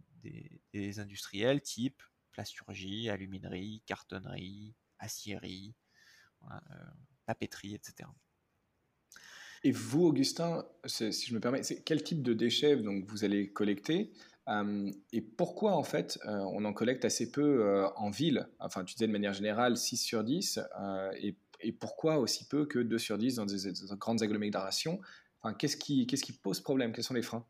industriels 1.00 1.62
type 1.62 2.02
plasturgie, 2.32 3.10
aluminerie, 3.10 3.82
cartonnerie, 3.86 4.76
acierie, 5.00 5.74
euh, 6.52 6.56
papeterie, 7.26 7.76
etc. 7.76 8.10
Et 9.64 9.72
vous, 9.72 10.06
Augustin, 10.06 10.66
si 10.86 11.12
je 11.12 11.34
me 11.34 11.40
permets, 11.40 11.62
quel 11.86 12.04
type 12.04 12.22
de 12.22 12.34
déchets 12.34 12.78
donc, 12.78 13.06
vous 13.06 13.24
allez 13.24 13.52
collecter 13.52 14.12
euh, 14.50 14.92
et 15.12 15.22
pourquoi 15.22 15.76
en 15.76 15.84
fait 15.84 16.20
on 16.24 16.64
en 16.64 16.74
collecte 16.74 17.06
assez 17.06 17.32
peu 17.32 17.86
en 17.96 18.10
ville? 18.10 18.48
Enfin, 18.60 18.84
tu 18.84 18.94
disais 18.96 19.08
de 19.08 19.12
manière 19.12 19.34
générale 19.34 19.78
6 19.78 19.98
sur 19.98 20.24
10, 20.24 20.60
et, 21.20 21.36
pourquoi 21.80 22.20
aussi 22.20 22.48
peu 22.48 22.66
que 22.66 22.80
2 22.80 22.98
sur 22.98 23.18
10 23.18 23.36
dans 23.36 23.46
des, 23.46 23.58
grandes 23.98 24.22
agglomérations? 24.22 25.02
Enfin, 25.42 25.54
qu'est-ce 25.54 25.76
qui, 25.76 26.08
qu'est-ce 26.08 26.24
qui 26.24 26.34
pose 26.34 26.62
problème? 26.62 26.94
Quels 26.94 27.04
sont 27.04 27.16
les 27.16 27.24
freins? 27.24 27.46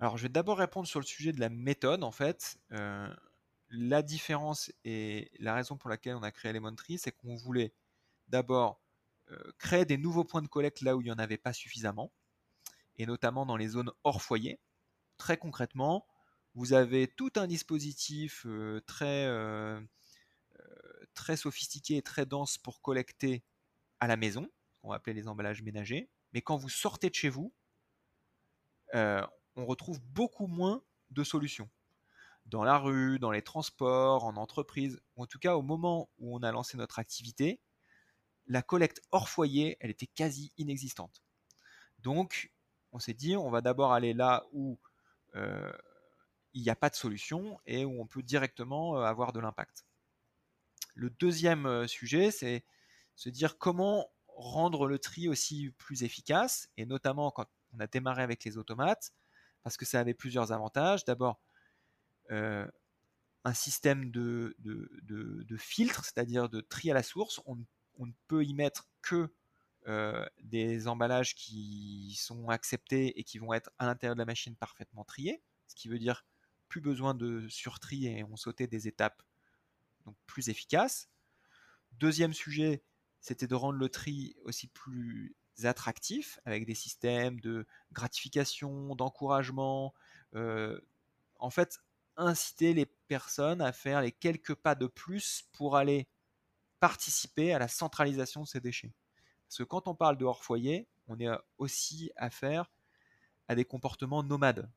Alors, 0.00 0.16
je 0.16 0.22
vais 0.22 0.28
d'abord 0.28 0.58
répondre 0.58 0.86
sur 0.86 1.00
le 1.00 1.04
sujet 1.06 1.32
de 1.32 1.40
la 1.40 1.48
méthode. 1.48 2.04
En 2.04 2.12
fait, 2.12 2.58
euh, 2.72 3.12
la 3.68 4.02
différence 4.02 4.70
et 4.84 5.30
la 5.40 5.54
raison 5.54 5.76
pour 5.76 5.90
laquelle 5.90 6.14
on 6.14 6.22
a 6.22 6.30
créé 6.30 6.52
Lemon 6.52 6.74
Tree, 6.74 6.98
c'est 6.98 7.10
qu'on 7.10 7.34
voulait 7.34 7.74
d'abord 8.28 8.80
euh, 9.30 9.52
créer 9.58 9.84
des 9.84 9.98
nouveaux 9.98 10.24
points 10.24 10.42
de 10.42 10.48
collecte 10.48 10.82
là 10.82 10.96
où 10.96 11.00
il 11.00 11.04
n'y 11.04 11.10
en 11.10 11.18
avait 11.18 11.36
pas 11.36 11.52
suffisamment, 11.52 12.12
et 12.96 13.06
notamment 13.06 13.44
dans 13.44 13.56
les 13.56 13.68
zones 13.68 13.90
hors 14.04 14.22
foyer. 14.22 14.60
Très 15.16 15.36
concrètement, 15.36 16.06
vous 16.54 16.74
avez 16.74 17.08
tout 17.08 17.32
un 17.36 17.48
dispositif 17.48 18.44
euh, 18.46 18.80
très, 18.86 19.26
très 21.14 21.36
sophistiqué 21.36 21.96
et 21.96 22.02
très 22.02 22.24
dense 22.24 22.56
pour 22.56 22.80
collecter 22.82 23.44
à 23.98 24.06
la 24.06 24.16
maison, 24.16 24.48
qu'on 24.80 24.90
va 24.90 24.96
appeler 24.96 25.14
les 25.14 25.26
emballages 25.26 25.62
ménagers. 25.62 26.08
Mais 26.32 26.40
quand 26.40 26.56
vous 26.56 26.68
sortez 26.68 27.10
de 27.10 27.14
chez 27.16 27.28
vous, 27.28 27.52
on 29.58 29.66
retrouve 29.66 30.00
beaucoup 30.00 30.46
moins 30.46 30.82
de 31.10 31.24
solutions. 31.24 31.68
Dans 32.46 32.62
la 32.62 32.78
rue, 32.78 33.18
dans 33.18 33.32
les 33.32 33.42
transports, 33.42 34.24
en 34.24 34.36
entreprise, 34.36 35.00
ou 35.16 35.24
en 35.24 35.26
tout 35.26 35.40
cas 35.40 35.56
au 35.56 35.62
moment 35.62 36.08
où 36.18 36.34
on 36.34 36.42
a 36.42 36.52
lancé 36.52 36.76
notre 36.76 36.98
activité, 37.00 37.60
la 38.46 38.62
collecte 38.62 39.02
hors 39.10 39.28
foyer, 39.28 39.76
elle 39.80 39.90
était 39.90 40.06
quasi 40.06 40.52
inexistante. 40.56 41.22
Donc, 41.98 42.52
on 42.92 43.00
s'est 43.00 43.14
dit, 43.14 43.36
on 43.36 43.50
va 43.50 43.60
d'abord 43.60 43.92
aller 43.92 44.14
là 44.14 44.46
où 44.52 44.78
euh, 45.34 45.72
il 46.54 46.62
n'y 46.62 46.70
a 46.70 46.76
pas 46.76 46.88
de 46.88 46.94
solution 46.94 47.58
et 47.66 47.84
où 47.84 48.00
on 48.00 48.06
peut 48.06 48.22
directement 48.22 48.96
euh, 48.96 49.02
avoir 49.02 49.32
de 49.32 49.40
l'impact. 49.40 49.84
Le 50.94 51.10
deuxième 51.10 51.66
euh, 51.66 51.86
sujet, 51.88 52.30
c'est 52.30 52.64
se 53.16 53.28
dire 53.28 53.58
comment 53.58 54.08
rendre 54.28 54.86
le 54.86 55.00
tri 55.00 55.28
aussi 55.28 55.70
plus 55.78 56.04
efficace, 56.04 56.70
et 56.76 56.86
notamment 56.86 57.32
quand 57.32 57.46
on 57.72 57.80
a 57.80 57.88
démarré 57.88 58.22
avec 58.22 58.44
les 58.44 58.56
automates, 58.56 59.12
parce 59.62 59.76
que 59.76 59.84
ça 59.84 60.00
avait 60.00 60.14
plusieurs 60.14 60.52
avantages. 60.52 61.04
D'abord, 61.04 61.40
euh, 62.30 62.66
un 63.44 63.54
système 63.54 64.10
de, 64.10 64.56
filtre, 65.56 66.04
c'est-à-dire 66.04 66.48
de 66.48 66.60
tri 66.60 66.90
à 66.90 66.94
la 66.94 67.02
source. 67.02 67.40
On, 67.46 67.56
ne 67.56 68.12
peut 68.28 68.44
y 68.44 68.54
mettre 68.54 68.88
que 69.02 69.32
euh, 69.86 70.24
des 70.42 70.86
emballages 70.86 71.34
qui 71.34 72.14
sont 72.20 72.48
acceptés 72.48 73.18
et 73.18 73.24
qui 73.24 73.38
vont 73.38 73.52
être 73.52 73.70
à 73.78 73.86
l'intérieur 73.86 74.14
de 74.14 74.20
la 74.20 74.26
machine 74.26 74.54
parfaitement 74.54 75.04
triés, 75.04 75.42
ce 75.66 75.74
qui 75.74 75.88
veut 75.88 75.98
dire 75.98 76.24
plus 76.68 76.80
besoin 76.80 77.14
de 77.14 77.48
surtri 77.48 78.06
et 78.06 78.24
on 78.24 78.36
sautait 78.36 78.66
des 78.66 78.86
étapes 78.86 79.22
donc 80.04 80.16
plus 80.26 80.48
efficaces. 80.48 81.08
Deuxième 81.92 82.34
sujet, 82.34 82.82
c'était 83.20 83.46
de 83.46 83.54
rendre 83.54 83.78
le 83.78 83.88
tri 83.88 84.36
aussi 84.44 84.68
plus 84.68 85.34
attractifs 85.66 86.40
avec 86.44 86.66
des 86.66 86.74
systèmes 86.74 87.40
de 87.40 87.66
gratification, 87.92 88.94
d'encouragement. 88.94 89.94
Euh, 90.34 90.80
en 91.38 91.50
fait, 91.50 91.80
inciter 92.16 92.74
les 92.74 92.86
personnes 92.86 93.60
à 93.60 93.72
faire 93.72 94.00
les 94.02 94.12
quelques 94.12 94.54
pas 94.54 94.74
de 94.74 94.86
plus 94.86 95.48
pour 95.52 95.76
aller 95.76 96.08
participer 96.80 97.52
à 97.52 97.58
la 97.58 97.68
centralisation 97.68 98.42
de 98.42 98.46
ces 98.46 98.60
déchets. 98.60 98.92
Parce 99.48 99.58
que 99.58 99.64
quand 99.64 99.88
on 99.88 99.94
parle 99.94 100.18
de 100.18 100.24
hors 100.24 100.44
foyer, 100.44 100.86
on 101.06 101.18
est 101.18 101.28
aussi 101.56 102.10
affaire 102.16 102.70
à 103.48 103.54
des 103.54 103.64
comportements 103.64 104.22
nomades. 104.22 104.70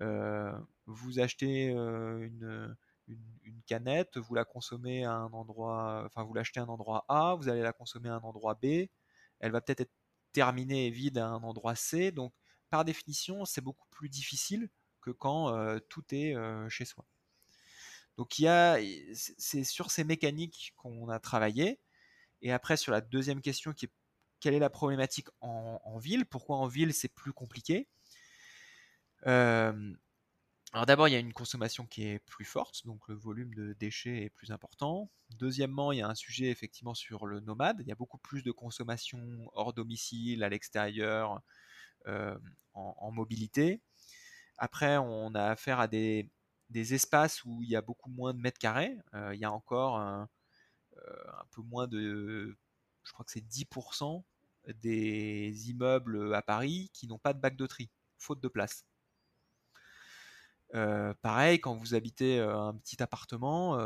Euh, 0.00 0.52
vous 0.86 1.18
achetez 1.18 1.70
euh, 1.70 2.20
une, 2.20 2.76
une, 3.08 3.62
canette, 3.66 4.18
vous 4.18 4.34
la 4.34 4.44
consommez 4.44 5.04
à 5.04 5.12
un 5.12 5.32
endroit, 5.32 6.02
enfin 6.06 6.22
vous 6.22 6.34
l'achetez 6.34 6.60
à 6.60 6.64
un 6.64 6.68
endroit 6.68 7.04
A, 7.08 7.34
vous 7.34 7.48
allez 7.48 7.62
la 7.62 7.72
consommer 7.72 8.08
à 8.08 8.14
un 8.14 8.20
endroit 8.20 8.54
B, 8.54 8.86
elle 9.40 9.52
va 9.52 9.60
peut-être 9.60 9.82
être 9.82 9.92
terminée 10.32 10.86
et 10.86 10.90
vide 10.90 11.18
à 11.18 11.26
un 11.26 11.42
endroit 11.42 11.74
C. 11.74 12.12
Donc, 12.12 12.32
par 12.70 12.84
définition, 12.84 13.44
c'est 13.44 13.60
beaucoup 13.60 13.88
plus 13.90 14.08
difficile 14.08 14.68
que 15.00 15.10
quand 15.10 15.54
euh, 15.54 15.78
tout 15.88 16.04
est 16.12 16.34
euh, 16.34 16.68
chez 16.68 16.84
soi. 16.84 17.04
Donc, 18.16 18.38
il 18.38 18.42
y 18.42 18.48
a, 18.48 18.78
c'est 19.14 19.64
sur 19.64 19.90
ces 19.90 20.04
mécaniques 20.04 20.74
qu'on 20.76 21.08
a 21.08 21.20
travaillé. 21.20 21.80
Et 22.42 22.52
après, 22.52 22.76
sur 22.76 22.92
la 22.92 23.00
deuxième 23.00 23.40
question 23.40 23.72
qui 23.72 23.86
est 23.86 23.92
quelle 24.40 24.54
est 24.54 24.60
la 24.60 24.70
problématique 24.70 25.28
en, 25.40 25.98
ville? 25.98 26.24
Pourquoi 26.24 26.56
en 26.56 26.66
ville 26.66 26.94
c'est 26.94 27.08
plus 27.08 27.32
compliqué? 27.32 27.88
Euh, 29.26 29.92
alors 30.74 30.84
d'abord, 30.84 31.08
il 31.08 31.12
y 31.12 31.16
a 31.16 31.18
une 31.18 31.32
consommation 31.32 31.86
qui 31.86 32.04
est 32.04 32.18
plus 32.18 32.44
forte, 32.44 32.86
donc 32.86 33.08
le 33.08 33.14
volume 33.14 33.54
de 33.54 33.72
déchets 33.72 34.24
est 34.24 34.30
plus 34.30 34.50
important. 34.52 35.10
Deuxièmement, 35.30 35.92
il 35.92 35.98
y 35.98 36.02
a 36.02 36.08
un 36.08 36.14
sujet 36.14 36.50
effectivement 36.50 36.94
sur 36.94 37.26
le 37.26 37.40
nomade. 37.40 37.78
Il 37.80 37.86
y 37.88 37.92
a 37.92 37.94
beaucoup 37.94 38.18
plus 38.18 38.42
de 38.42 38.52
consommation 38.52 39.18
hors 39.54 39.72
domicile, 39.72 40.44
à 40.44 40.50
l'extérieur, 40.50 41.40
euh, 42.06 42.38
en, 42.74 43.10
mobilité. 43.12 43.80
Après, 44.58 44.98
on 44.98 45.34
a 45.34 45.44
affaire 45.44 45.80
à 45.80 45.88
des, 45.88 46.30
espaces 46.74 47.44
où 47.44 47.62
il 47.62 47.70
y 47.70 47.76
a 47.76 47.82
beaucoup 47.82 48.10
moins 48.10 48.34
de 48.34 48.40
mètres 48.40 48.58
carrés. 48.58 48.96
Euh, 49.14 49.34
il 49.34 49.40
y 49.40 49.44
a 49.44 49.52
encore 49.52 49.96
un 49.98 50.28
peu 51.52 51.62
moins 51.62 51.86
de, 51.88 52.58
je 53.04 53.12
crois 53.12 53.24
que 53.24 53.32
c'est 53.32 53.46
10% 53.46 54.22
des 54.82 55.70
immeubles 55.70 56.34
à 56.34 56.42
Paris 56.42 56.90
qui 56.92 57.06
n'ont 57.06 57.18
pas 57.18 57.32
de 57.32 57.40
bac 57.40 57.56
de 57.56 57.66
tri, 57.66 57.90
faute 58.18 58.40
de 58.40 58.48
place. 58.48 58.84
Pareil, 60.72 61.60
quand 61.60 61.74
vous 61.74 61.94
habitez 61.94 62.40
un 62.40 62.74
petit 62.74 63.02
appartement, 63.02 63.78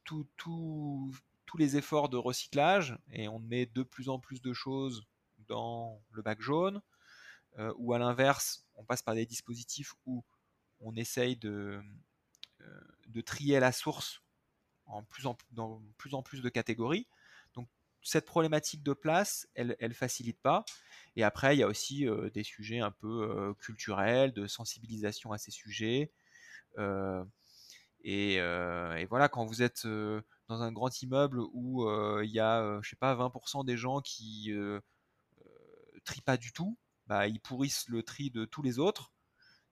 tous 0.00 1.58
les 1.58 1.76
efforts 1.76 2.08
de 2.08 2.16
recyclage, 2.16 2.98
et 3.12 3.28
on 3.28 3.38
met 3.38 3.66
de 3.66 3.82
plus 3.82 4.08
en 4.08 4.18
plus 4.18 4.40
de 4.40 4.52
choses 4.52 5.04
dans 5.46 6.00
le 6.12 6.22
bac 6.22 6.40
jaune, 6.40 6.80
ou 7.76 7.92
à 7.92 7.98
l'inverse, 7.98 8.64
on 8.76 8.84
passe 8.84 9.02
par 9.02 9.14
des 9.14 9.26
dispositifs 9.26 9.94
où 10.06 10.24
on 10.80 10.94
essaye 10.96 11.36
de, 11.36 11.82
trier 13.24 13.60
la 13.60 13.72
source 13.72 14.22
en 14.86 15.02
plus 15.02 15.26
en, 15.26 15.36
dans 15.52 15.82
plus 15.96 16.14
en 16.14 16.22
plus 16.22 16.42
de 16.42 16.48
catégories. 16.48 17.06
Cette 18.04 18.26
problématique 18.26 18.82
de 18.82 18.92
place, 18.92 19.48
elle 19.54 19.76
ne 19.80 19.94
facilite 19.94 20.40
pas. 20.40 20.64
Et 21.16 21.24
après, 21.24 21.56
il 21.56 21.58
y 21.58 21.62
a 21.62 21.66
aussi 21.66 22.06
des 22.32 22.44
sujets 22.44 22.80
un 22.80 22.90
peu 22.90 23.54
culturels, 23.58 24.32
de 24.32 24.46
sensibilisation 24.46 25.32
à 25.32 25.38
ces 25.38 25.50
sujets. 25.50 26.12
Et, 28.04 28.38
voilà, 29.08 29.28
quand 29.28 29.46
vous 29.46 29.62
êtes 29.62 29.86
dans 29.86 30.62
un 30.62 30.70
grand 30.70 31.02
immeuble 31.02 31.40
où 31.52 31.88
il 32.22 32.30
y 32.30 32.40
a, 32.40 32.78
je 32.82 32.90
sais 32.90 32.96
pas, 32.96 33.14
20% 33.14 33.64
des 33.64 33.76
gens 33.76 34.00
qui 34.00 34.52
trient 36.04 36.20
pas 36.20 36.36
du 36.36 36.52
tout, 36.52 36.76
bah, 37.06 37.26
ils 37.26 37.40
pourrissent 37.40 37.88
le 37.88 38.02
tri 38.02 38.30
de 38.30 38.44
tous 38.44 38.60
les 38.60 38.78
autres, 38.78 39.12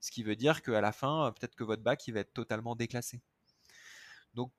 ce 0.00 0.10
qui 0.10 0.22
veut 0.22 0.36
dire 0.36 0.62
qu'à 0.62 0.80
la 0.80 0.92
fin, 0.92 1.32
peut-être 1.38 1.54
que 1.54 1.64
votre 1.64 1.82
bac 1.82 2.06
il 2.08 2.14
va 2.14 2.20
être 2.20 2.32
totalement 2.32 2.74
déclassé. 2.74 3.20
Donc 4.34 4.52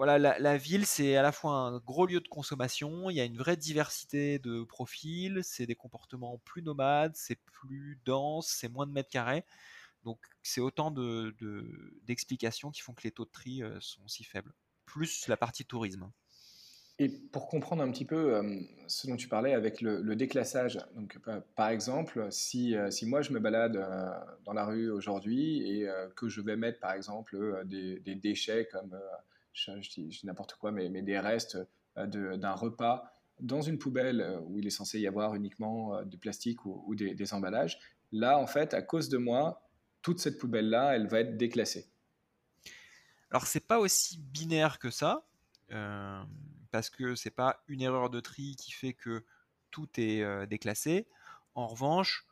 voilà, 0.00 0.38
la, 0.38 0.56
ville, 0.56 0.86
c'est 0.86 1.16
à 1.16 1.20
la 1.20 1.30
fois 1.30 1.52
un 1.52 1.78
gros 1.78 2.06
lieu 2.06 2.20
de 2.20 2.28
consommation, 2.28 3.10
il 3.10 3.16
y 3.16 3.20
a 3.20 3.24
une 3.26 3.36
vraie 3.36 3.58
diversité 3.58 4.38
de 4.38 4.64
profils, 4.64 5.40
c'est 5.42 5.66
des 5.66 5.74
comportements 5.74 6.38
plus 6.46 6.62
nomades, 6.62 7.12
c'est 7.14 7.38
plus 7.52 8.00
dense, 8.06 8.48
c'est 8.48 8.70
moins 8.70 8.86
de 8.86 8.92
mètres 8.92 9.10
carrés. 9.10 9.44
Donc 10.02 10.18
c'est 10.42 10.62
autant 10.62 10.90
d'explications 10.90 12.70
de, 12.70 12.74
qui 12.74 12.80
font 12.80 12.94
que 12.94 13.02
les 13.04 13.10
taux 13.10 13.26
de 13.26 13.30
tri 13.30 13.62
euh, 13.62 13.76
sont 13.80 14.08
si 14.08 14.24
faibles, 14.24 14.54
plus 14.86 15.28
la 15.28 15.36
partie 15.36 15.66
tourisme. 15.66 16.10
Et 16.98 17.10
pour 17.10 17.48
comprendre 17.48 17.82
un 17.82 17.90
petit 17.90 18.06
peu 18.06 18.36
euh, 18.36 18.58
ce 18.86 19.06
dont 19.06 19.16
tu 19.16 19.28
parlais 19.28 19.52
avec 19.52 19.82
le, 19.82 20.16
déclassage, 20.16 20.78
donc 20.94 21.18
par 21.56 21.68
exemple, 21.68 22.26
si, 22.30 22.74
euh, 22.74 22.90
si, 22.90 23.04
moi 23.04 23.20
je 23.20 23.34
me 23.34 23.38
balade 23.38 23.76
dans 24.46 24.54
la 24.54 24.64
rue 24.64 24.90
aujourd'hui 24.90 25.70
et 25.70 25.86
que 26.16 26.30
je 26.30 26.40
vais 26.40 26.56
mettre 26.56 26.80
par 26.80 26.92
exemple 26.92 27.66
des, 27.66 28.14
déchets 28.14 28.66
comme, 28.72 28.98
je, 29.52 29.72
dis, 29.90 30.20
n'importe 30.24 30.54
quoi, 30.54 30.72
mais, 30.72 30.88
des 31.02 31.18
restes 31.18 31.58
d'un 31.96 32.52
repas 32.52 33.12
dans 33.40 33.62
une 33.62 33.78
poubelle 33.78 34.38
où 34.46 34.58
il 34.58 34.66
est 34.66 34.70
censé 34.70 35.00
y 35.00 35.06
avoir 35.06 35.34
uniquement 35.34 36.02
du 36.04 36.18
plastique 36.18 36.64
ou, 36.64 36.94
des, 36.94 37.34
emballages, 37.34 37.78
là 38.12 38.38
en 38.38 38.46
fait, 38.46 38.74
à 38.74 38.82
cause 38.82 39.08
de 39.08 39.18
moi, 39.18 39.66
toute 40.02 40.20
cette 40.20 40.38
poubelle-là, 40.38 40.94
elle 40.94 41.06
va 41.06 41.20
être 41.20 41.36
déclassée. 41.36 41.90
Alors 43.30 43.46
c'est 43.46 43.66
pas 43.66 43.78
aussi 43.78 44.18
binaire 44.18 44.78
que 44.78 44.90
ça, 44.90 45.24
euh, 45.72 46.22
parce 46.70 46.90
que 46.90 47.14
c'est 47.14 47.30
pas 47.30 47.62
une 47.68 47.80
erreur 47.80 48.10
de 48.10 48.20
tri 48.20 48.56
qui 48.56 48.72
fait 48.72 48.92
que 48.92 49.24
tout 49.70 49.88
est 49.96 50.22
euh, 50.22 50.46
déclassé. 50.46 51.06
En 51.54 51.68
revanche, 51.68 52.26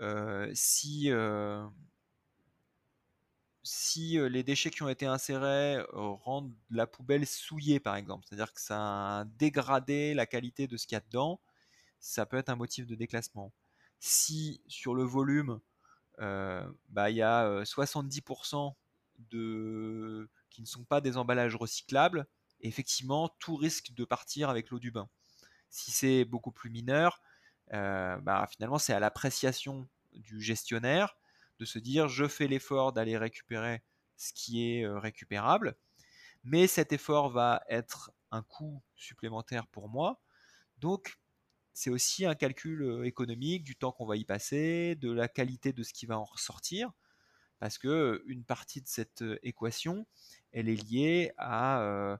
euh, 0.00 0.50
si, 0.54 1.10
si 3.64 4.18
les 4.18 4.42
déchets 4.42 4.70
qui 4.70 4.82
ont 4.82 4.88
été 4.88 5.06
insérés 5.06 5.82
rendent 5.92 6.52
la 6.70 6.86
poubelle 6.86 7.26
souillée, 7.26 7.80
par 7.80 7.96
exemple, 7.96 8.26
c'est-à-dire 8.28 8.52
que 8.52 8.60
ça 8.60 9.20
a 9.20 9.24
dégradé 9.24 10.14
la 10.14 10.26
qualité 10.26 10.66
de 10.66 10.76
ce 10.76 10.86
qu'il 10.86 10.94
y 10.94 10.98
a 10.98 11.00
dedans, 11.00 11.40
ça 11.98 12.26
peut 12.26 12.36
être 12.36 12.50
un 12.50 12.56
motif 12.56 12.86
de 12.86 12.94
déclassement. 12.94 13.52
Si 13.98 14.60
sur 14.68 14.94
le 14.94 15.02
volume, 15.02 15.60
bah, 16.18 17.10
il 17.10 17.16
y 17.16 17.22
a 17.22 17.62
70% 17.64 18.74
de... 19.30 20.28
qui 20.50 20.60
ne 20.60 20.66
sont 20.66 20.84
pas 20.84 21.00
des 21.00 21.16
emballages 21.16 21.56
recyclables. 21.56 22.26
Effectivement, 22.60 23.30
tout 23.38 23.56
risque 23.56 23.94
de 23.94 24.04
partir 24.04 24.50
avec 24.50 24.70
l'eau 24.70 24.78
du 24.78 24.90
bain. 24.90 25.08
Si 25.70 25.90
c'est 25.90 26.24
beaucoup 26.26 26.52
plus 26.52 26.68
mineur, 26.68 27.22
bah, 27.70 28.46
finalement, 28.50 28.78
c'est 28.78 28.92
à 28.92 29.00
l'appréciation 29.00 29.88
du 30.12 30.42
gestionnaire 30.42 31.16
de 31.58 31.64
se 31.64 31.78
dire 31.78 32.08
je 32.08 32.26
fais 32.26 32.46
l'effort 32.46 32.92
d'aller 32.92 33.16
récupérer 33.16 33.82
ce 34.16 34.32
qui 34.32 34.70
est 34.70 34.86
récupérable, 34.86 35.76
mais 36.44 36.66
cet 36.66 36.92
effort 36.92 37.30
va 37.30 37.62
être 37.68 38.12
un 38.30 38.42
coût 38.42 38.82
supplémentaire 38.96 39.66
pour 39.66 39.88
moi. 39.88 40.20
Donc, 40.78 41.18
c'est 41.72 41.90
aussi 41.90 42.24
un 42.26 42.34
calcul 42.34 43.02
économique 43.04 43.64
du 43.64 43.76
temps 43.76 43.92
qu'on 43.92 44.06
va 44.06 44.16
y 44.16 44.24
passer, 44.24 44.94
de 44.96 45.10
la 45.10 45.28
qualité 45.28 45.72
de 45.72 45.82
ce 45.82 45.92
qui 45.92 46.06
va 46.06 46.18
en 46.18 46.24
ressortir, 46.24 46.92
parce 47.58 47.78
que 47.78 48.22
une 48.26 48.44
partie 48.44 48.80
de 48.82 48.88
cette 48.88 49.24
équation, 49.42 50.06
elle 50.52 50.68
est 50.68 50.90
liée 50.90 51.32
à, 51.38 52.18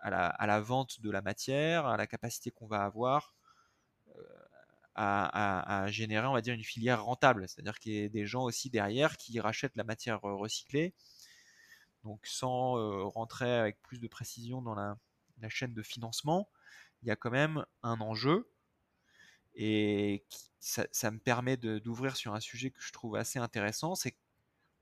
à, 0.00 0.46
la, 0.46 0.60
vente 0.60 1.00
de 1.00 1.10
la 1.10 1.22
matière, 1.22 1.86
à 1.86 1.96
la 1.96 2.06
capacité 2.06 2.50
qu'on 2.50 2.66
va 2.66 2.82
avoir 2.84 3.34
à, 4.94 5.86
générer, 5.88 6.26
on 6.26 6.32
va 6.32 6.40
dire, 6.40 6.54
une 6.54 6.64
filière 6.64 7.04
rentable. 7.04 7.48
C'est-à-dire 7.48 7.78
qu'il 7.78 7.92
y 7.92 8.04
a 8.04 8.08
des 8.08 8.26
gens 8.26 8.42
aussi 8.42 8.70
derrière 8.70 9.16
qui 9.16 9.40
rachètent 9.40 9.76
la 9.76 9.84
matière 9.84 10.20
recyclée. 10.20 10.94
Donc 12.04 12.26
sans 12.26 13.08
rentrer 13.08 13.52
avec 13.52 13.80
plus 13.82 13.98
de 13.98 14.08
précision 14.08 14.62
dans 14.62 14.74
la 14.74 14.96
chaîne 15.48 15.74
de 15.74 15.82
financement, 15.82 16.48
il 17.02 17.08
y 17.08 17.10
a 17.10 17.16
quand 17.16 17.30
même 17.30 17.64
un 17.82 18.00
enjeu 18.00 18.50
et 19.54 20.24
ça, 20.60 21.10
me 21.10 21.18
permet 21.18 21.56
d'ouvrir 21.56 22.16
sur 22.16 22.34
un 22.34 22.40
sujet 22.40 22.70
que 22.70 22.80
je 22.80 22.92
trouve 22.92 23.16
assez 23.16 23.38
intéressant, 23.38 23.94
c'est 23.94 24.16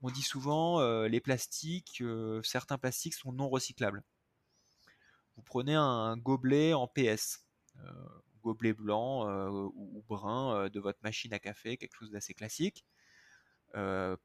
qu'on 0.01 0.11
dit 0.11 0.23
souvent 0.23 0.81
euh, 0.81 1.09
les 1.09 1.21
plastiques, 1.21 2.01
euh, 2.01 2.43
certains 2.43 2.79
plastiques 2.79 3.15
sont 3.15 3.33
non 3.33 3.49
recyclables. 3.49 4.03
Vous 5.37 5.43
prenez 5.43 5.75
un 5.75 6.17
gobelet 6.17 6.75
en 6.75 6.87
PS, 6.87 7.45
euh, 7.79 7.93
gobelet 8.49 8.73
blanc 8.73 9.29
ou, 9.51 10.05
brun 10.09 10.69
de 10.69 10.81
votre 10.81 10.99
machine 11.03 11.33
à 11.33 11.39
café, 11.39 11.77
quelque 11.77 11.95
chose 11.95 12.11
d'assez 12.11 12.35
classique. 12.35 12.85
Il 13.75 14.19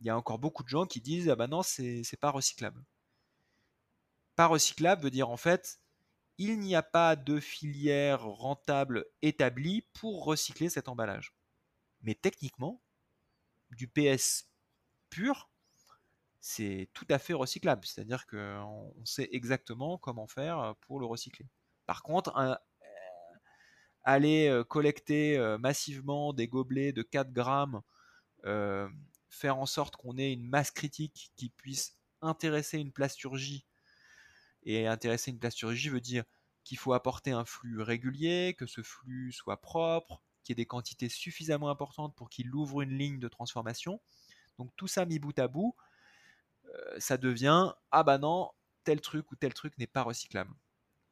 y 0.00 0.10
a 0.10 0.16
encore 0.16 0.38
beaucoup 0.38 0.62
de 0.62 0.68
gens 0.68 0.86
qui 0.86 1.00
disent 1.00 1.28
ah 1.28 1.36
ben 1.36 1.46
non 1.46 1.62
c'est 1.62 2.20
pas 2.20 2.30
recyclable. 2.30 2.84
Pas 4.36 4.46
recyclable 4.46 5.02
veut 5.02 5.10
dire 5.10 5.30
en 5.30 5.36
fait 5.36 5.80
il 6.38 6.58
n'y 6.58 6.74
a 6.74 6.82
pas 6.82 7.16
de 7.16 7.38
filière 7.38 8.22
rentable 8.24 9.04
établie 9.20 9.82
pour 9.92 10.24
recycler 10.24 10.70
cet 10.70 10.88
emballage. 10.88 11.34
Mais 12.00 12.14
techniquement, 12.14 12.80
du 13.72 13.86
PS 13.88 14.48
pur, 15.10 15.50
c'est 16.40 16.88
tout 16.94 17.06
à 17.10 17.18
fait 17.18 17.34
recyclable. 17.34 17.84
C'est-à-dire 17.84 18.26
qu'on 18.26 18.94
sait 19.04 19.28
exactement 19.32 19.98
comment 19.98 20.26
faire 20.26 20.74
pour 20.80 20.98
le 20.98 21.04
recycler. 21.04 21.46
Par 21.84 22.02
contre, 22.02 22.34
euh, 22.38 22.54
aller 24.04 24.62
collecter 24.68 25.38
massivement 25.58 26.32
des 26.32 26.48
gobelets 26.48 26.92
de 26.92 27.02
4 27.02 27.32
grammes, 27.32 27.82
faire 28.42 29.58
en 29.58 29.66
sorte 29.66 29.96
qu'on 29.96 30.18
ait 30.18 30.32
une 30.32 30.48
masse 30.48 30.70
critique 30.70 31.32
qui 31.36 31.50
puisse 31.50 31.96
intéresser 32.22 32.78
une 32.78 32.92
plasturgie 32.92 33.64
et 34.64 34.86
intéresser 34.86 35.30
une 35.30 35.38
plasturgie 35.38 35.88
veut 35.88 36.00
dire 36.00 36.24
qu'il 36.64 36.76
faut 36.76 36.92
apporter 36.92 37.30
un 37.30 37.44
flux 37.44 37.80
régulier, 37.80 38.54
que 38.58 38.66
ce 38.66 38.82
flux 38.82 39.32
soit 39.32 39.60
propre, 39.60 40.20
qu'il 40.42 40.52
y 40.52 40.54
ait 40.54 40.62
des 40.62 40.66
quantités 40.66 41.08
suffisamment 41.08 41.70
importantes 41.70 42.14
pour 42.14 42.28
qu'il 42.28 42.54
ouvre 42.54 42.82
une 42.82 42.98
ligne 42.98 43.18
de 43.18 43.28
transformation. 43.28 44.00
Donc 44.58 44.70
tout 44.76 44.88
ça 44.88 45.06
mis 45.06 45.18
bout 45.18 45.38
à 45.38 45.48
bout, 45.48 45.74
ça 46.98 47.16
devient 47.16 47.72
ah 47.90 48.02
bah 48.02 48.18
non, 48.18 48.50
tel 48.84 49.00
truc 49.00 49.32
ou 49.32 49.36
tel 49.36 49.54
truc 49.54 49.78
n'est 49.78 49.86
pas 49.86 50.02
recyclable. 50.02 50.54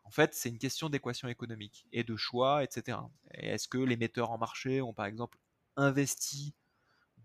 En 0.09 0.11
fait, 0.11 0.33
c'est 0.33 0.49
une 0.49 0.59
question 0.59 0.89
d'équation 0.89 1.29
économique 1.29 1.87
et 1.93 2.03
de 2.03 2.17
choix, 2.17 2.65
etc. 2.65 2.97
Est-ce 3.33 3.69
que 3.69 3.77
les 3.77 3.99
metteurs 3.99 4.31
en 4.31 4.39
marché 4.39 4.81
ont 4.81 4.95
par 4.95 5.05
exemple 5.05 5.37
investi 5.77 6.55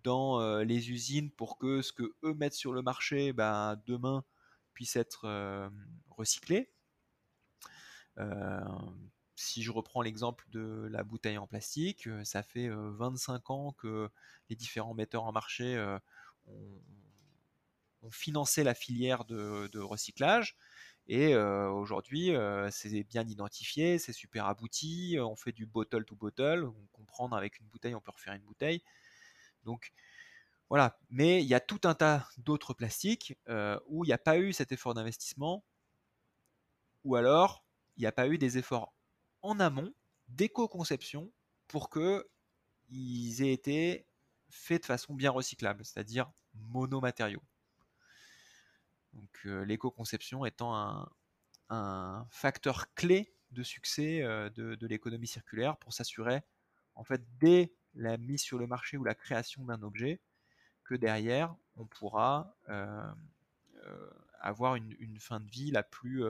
dans 0.04 0.42
euh, 0.42 0.66
les 0.66 0.92
usines 0.92 1.32
pour 1.32 1.58
que 1.58 1.82
ce 1.82 1.94
que 1.94 2.14
eux 2.26 2.34
mettent 2.34 2.56
sur 2.56 2.74
le 2.74 2.82
marché, 2.82 3.32
bah, 3.32 3.78
demain 3.86 4.26
puisse 4.74 4.98
être 4.98 5.30
euh, 5.30 5.70
recyclé? 6.10 6.74
Euh, 8.18 8.60
si 9.38 9.64
je 9.64 9.72
reprends 9.72 10.02
l'exemple 10.02 10.44
de 10.50 10.90
la 10.92 11.06
bouteille 11.06 11.38
en 11.38 11.48
plastique, 11.48 12.10
ça 12.26 12.44
fait 12.44 12.68
25 12.70 13.50
ans 13.50 13.72
que 13.72 14.10
les 14.50 14.58
différents 14.58 14.94
metteurs 14.94 15.24
en 15.24 15.32
marché 15.32 15.82
ont, 16.48 16.82
financé 18.12 18.66
la 18.66 18.74
filière 18.74 19.24
de, 19.24 19.80
recyclage. 19.80 20.58
Et 21.08 21.36
aujourd'hui, 21.36 22.32
c'est 22.72 23.04
bien 23.04 23.28
identifié, 23.28 24.00
c'est 24.00 24.14
super 24.14 24.46
abouti. 24.48 25.18
On 25.20 25.36
fait 25.36 25.52
du 25.52 25.66
bottle 25.66 26.06
to 26.06 26.16
bottle. 26.16 26.66
On 26.66 26.88
comprend 26.94 27.32
avec 27.32 27.60
une 27.60 27.68
bouteille, 27.68 27.96
on 27.96 28.02
peut 28.02 28.12
refaire 28.12 28.34
une 28.34 28.44
bouteille. 28.44 28.82
Donc, 29.66 29.94
Voilà, 30.70 31.00
mais 31.10 31.44
il 31.44 31.48
y 31.48 31.54
a 31.56 31.60
tout 31.62 31.82
un 31.86 31.96
tas 31.96 32.28
d'autres 32.38 32.74
plastiques 32.74 33.38
où 33.88 34.06
il 34.06 34.08
n'y 34.08 34.14
a 34.14 34.18
pas 34.18 34.40
eu 34.40 34.54
cet 34.54 34.72
effort 34.72 34.94
d'investissement, 34.96 35.64
ou 37.04 37.16
alors 37.16 37.64
il 37.98 38.02
n'y 38.02 38.08
a 38.08 38.12
pas 38.12 38.28
eu 38.28 38.38
des 38.38 38.58
efforts 38.58 38.94
en 39.42 39.60
amont 39.60 39.94
d'éco-conception 40.28 41.32
pour 41.68 41.90
qu'ils 41.90 43.42
aient 43.44 43.54
été 43.54 44.08
faits 44.50 44.82
de 44.84 44.88
façon 44.88 45.14
bien 45.14 45.32
recyclable, 45.32 45.86
c'est-à-dire 45.86 46.32
monomatériaux. 46.54 47.44
Donc 49.14 49.44
l'éco-conception 49.44 50.46
étant 50.46 50.76
un, 51.70 52.28
facteur 52.30 52.94
clé 52.94 53.36
de 53.52 53.64
succès 53.64 54.22
de, 54.22 54.76
de 54.76 54.88
l'économie 54.88 55.28
circulaire 55.28 55.78
pour 55.78 55.94
s'assurer, 55.94 56.44
en 56.96 57.04
fait, 57.04 57.24
dès 57.40 57.74
la 57.96 58.18
mise 58.18 58.42
sur 58.42 58.60
le 58.60 58.68
marché 58.68 58.98
ou 58.98 59.04
la 59.04 59.16
création 59.16 59.64
d'un 59.66 59.82
objet, 59.82 60.22
que 60.84 60.94
derrière, 60.96 61.56
on 61.76 61.86
pourra 61.86 62.56
avoir 64.40 64.76
une, 64.76 64.96
une, 65.00 65.20
fin 65.20 65.40
de 65.40 65.50
vie 65.50 65.72
la 65.72 65.82
plus, 65.82 66.24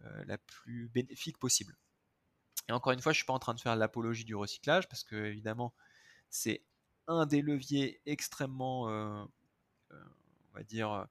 la 0.00 0.38
plus 0.38 0.88
bénéfique 0.88 1.38
possible. 1.38 1.76
Et 2.68 2.72
encore 2.72 2.92
une 2.92 3.00
fois, 3.00 3.12
je 3.12 3.16
ne 3.16 3.20
suis 3.20 3.26
pas 3.26 3.32
en 3.32 3.38
train 3.38 3.54
de 3.54 3.60
faire 3.60 3.76
l'apologie 3.76 4.24
du 4.24 4.34
recyclage, 4.34 4.88
parce 4.88 5.04
que 5.04 5.16
évidemment, 5.16 5.74
c'est 6.30 6.64
un 7.06 7.26
des 7.26 7.42
leviers 7.42 8.00
extrêmement, 8.06 8.86
on 8.88 9.28
va 10.54 10.62
dire, 10.62 11.06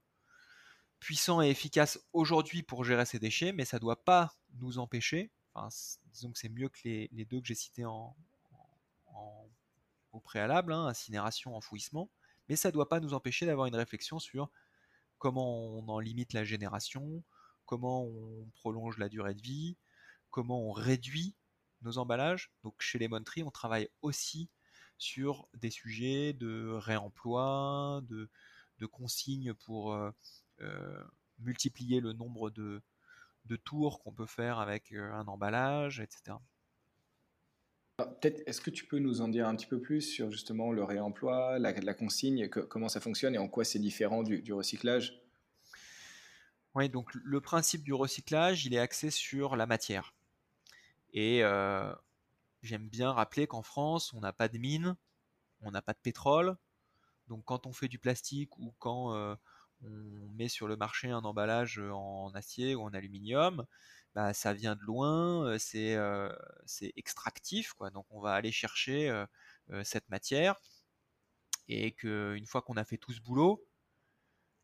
puissant 1.02 1.42
et 1.42 1.48
efficace 1.48 1.98
aujourd'hui 2.12 2.62
pour 2.62 2.84
gérer 2.84 3.04
ces 3.04 3.18
déchets, 3.18 3.50
mais 3.50 3.64
ça 3.64 3.78
ne 3.78 3.80
doit 3.80 4.04
pas 4.04 4.36
nous 4.60 4.78
empêcher, 4.78 5.32
disons 6.12 6.30
que 6.30 6.38
c'est 6.38 6.48
mieux 6.48 6.68
que 6.68 6.78
les, 6.84 7.24
deux 7.24 7.40
que 7.40 7.46
j'ai 7.48 7.56
cités 7.56 7.84
au 7.84 8.14
préalable, 10.22 10.72
hein, 10.72 10.86
incinération, 10.86 11.56
enfouissement, 11.56 12.08
mais 12.48 12.54
ça 12.54 12.68
ne 12.68 12.74
doit 12.74 12.88
pas 12.88 13.00
nous 13.00 13.14
empêcher 13.14 13.46
d'avoir 13.46 13.66
une 13.66 13.74
réflexion 13.74 14.20
sur 14.20 14.48
comment 15.18 15.76
on 15.76 15.88
en 15.88 15.98
limite 15.98 16.34
la 16.34 16.44
génération, 16.44 17.24
comment 17.66 18.04
on 18.04 18.48
prolonge 18.54 18.96
la 18.98 19.08
durée 19.08 19.34
de 19.34 19.42
vie, 19.42 19.76
comment 20.30 20.60
on 20.68 20.70
réduit 20.70 21.34
nos 21.80 21.98
emballages. 21.98 22.52
Donc 22.62 22.80
chez 22.80 23.00
les 23.00 23.08
Tree, 23.24 23.42
on 23.42 23.50
travaille 23.50 23.88
aussi 24.02 24.50
sur 24.98 25.48
des 25.54 25.70
sujets 25.70 26.32
de 26.32 26.70
réemploi, 26.74 28.02
de, 28.04 28.30
consignes 28.86 29.54
pour 29.54 29.92
euh, 29.92 30.10
multiplier 31.38 32.00
le 32.00 32.12
nombre 32.12 32.50
de, 32.50 32.82
de 33.46 33.56
tours 33.56 34.00
qu'on 34.00 34.12
peut 34.12 34.26
faire 34.26 34.58
avec 34.58 34.92
euh, 34.92 35.12
un 35.12 35.26
emballage, 35.26 36.00
etc. 36.00 36.36
Peut-être, 37.96 38.42
est-ce 38.46 38.60
que 38.60 38.70
tu 38.70 38.86
peux 38.86 38.98
nous 38.98 39.20
en 39.20 39.28
dire 39.28 39.46
un 39.46 39.54
petit 39.54 39.66
peu 39.66 39.80
plus 39.80 40.00
sur 40.00 40.30
justement 40.30 40.72
le 40.72 40.82
réemploi, 40.82 41.58
la, 41.58 41.72
la 41.72 41.94
consigne, 41.94 42.48
comment 42.48 42.88
ça 42.88 43.00
fonctionne 43.00 43.34
et 43.34 43.38
en 43.38 43.48
quoi 43.48 43.64
c'est 43.64 43.78
différent 43.78 44.22
du, 44.22 44.42
du, 44.42 44.52
recyclage? 44.52 45.20
Oui, 46.74 46.88
donc 46.88 47.12
le 47.14 47.40
principe 47.40 47.84
du 47.84 47.92
recyclage, 47.92 48.64
il 48.64 48.74
est 48.74 48.78
axé 48.78 49.10
sur 49.10 49.56
la 49.56 49.66
matière. 49.66 50.14
Et 51.12 51.44
euh, 51.44 51.94
j'aime 52.62 52.88
bien 52.88 53.12
rappeler 53.12 53.46
qu'en 53.46 53.62
France, 53.62 54.14
on 54.14 54.20
n'a 54.20 54.32
pas 54.32 54.48
de 54.48 54.56
mine, 54.56 54.96
on 55.60 55.70
n'a 55.70 55.82
pas 55.82 55.92
de 55.92 55.98
pétrole. 55.98 56.56
Donc 57.28 57.44
quand 57.44 57.66
on 57.66 57.72
fait 57.72 57.88
du 57.88 57.98
plastique 57.98 58.58
ou 58.58 58.74
quand 58.78 59.14
euh, 59.14 59.36
on 59.84 60.28
met 60.34 60.48
sur 60.48 60.68
le 60.68 60.76
marché 60.76 61.10
un 61.10 61.22
emballage 61.22 61.78
en 61.78 62.30
acier 62.34 62.74
ou 62.74 62.82
en 62.82 62.94
aluminium, 62.94 63.66
bah, 64.14 64.34
ça 64.34 64.52
vient 64.52 64.76
de 64.76 64.82
loin, 64.82 65.56
c'est 65.58 65.96
extractif. 66.96 67.74
Donc 67.92 68.06
on 68.10 68.20
va 68.20 68.34
aller 68.34 68.52
chercher 68.52 69.24
cette 69.84 70.08
matière 70.10 70.60
et 71.68 71.92
qu'une 71.92 72.46
fois 72.46 72.62
qu'on 72.62 72.76
a 72.76 72.84
fait 72.84 72.98
tout 72.98 73.12
ce 73.12 73.20
boulot, 73.20 73.64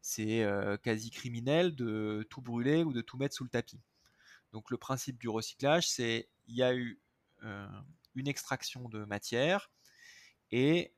c'est 0.01 0.47
quasi 0.83 1.11
criminel 1.11 1.75
de 1.75 2.27
tout 2.31 2.43
brûler 2.43 2.85
ou 2.85 2.93
de 2.93 3.01
tout 3.01 3.17
mettre 3.17 3.35
sous 3.35 3.45
le 3.45 3.51
tapis. 3.51 3.81
Donc 4.53 4.71
le 4.71 4.79
principe 4.79 5.19
du 5.19 5.29
recyclage, 5.29 5.89
c'est 5.89 6.29
il 6.47 6.57
y 6.57 6.63
a 6.63 6.75
eu 6.75 7.01
une 8.15 8.29
extraction 8.29 8.89
de 8.89 9.05
matière 9.05 9.71
et 10.51 10.95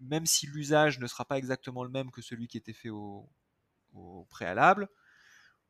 même 0.00 0.26
si 0.26 0.46
l'usage 0.46 0.98
ne 0.98 1.06
sera 1.06 1.24
pas 1.24 1.38
exactement 1.38 1.84
le 1.84 1.90
même 1.90 2.10
que 2.10 2.22
celui 2.22 2.48
qui 2.48 2.56
était 2.56 2.72
fait 2.72 2.90
au, 2.90 3.28
préalable, 4.30 4.88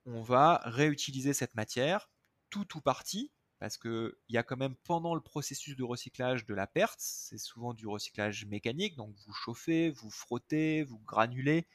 on 0.04 0.22
va 0.22 0.60
réutiliser 0.64 1.32
cette 1.32 1.54
matière, 1.54 2.10
tout 2.50 2.76
ou 2.76 2.80
partie, 2.80 3.32
parce 3.58 3.78
qu'il 3.78 4.12
y 4.28 4.36
a 4.36 4.42
quand 4.42 4.56
même 4.56 4.76
pendant 4.84 5.14
le 5.14 5.20
processus 5.20 5.76
de 5.76 5.82
recyclage 5.82 6.44
de 6.44 6.54
la 6.54 6.66
perte, 6.66 7.00
c'est 7.00 7.38
souvent 7.38 7.74
du 7.74 7.86
recyclage 7.86 8.44
mécanique, 8.46 8.96
donc 8.96 9.14
vous 9.26 9.32
chauffez, 9.32 9.90
vous 9.90 10.10
frottez, 10.10 10.84
vous 10.84 10.98
granulez, 11.00 11.66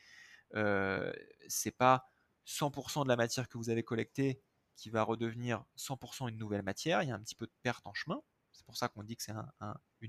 euh, 0.55 1.11
c'est 1.47 1.75
pas 1.75 2.07
100% 2.45 3.03
de 3.03 3.09
la 3.09 3.15
matière 3.15 3.49
que 3.49 3.57
vous 3.57 3.69
avez 3.69 3.83
collectée 3.83 4.41
qui 4.75 4.89
va 4.89 5.03
redevenir 5.03 5.63
100% 5.77 6.29
une 6.29 6.37
nouvelle 6.37 6.63
matière, 6.63 7.03
il 7.03 7.09
y 7.09 7.11
a 7.11 7.15
un 7.15 7.21
petit 7.21 7.35
peu 7.35 7.45
de 7.45 7.53
perte 7.63 7.85
en 7.87 7.93
chemin, 7.93 8.21
c'est 8.51 8.65
pour 8.65 8.77
ça 8.77 8.87
qu'on 8.87 9.03
dit 9.03 9.15
que 9.15 9.23
c'est 9.23 9.33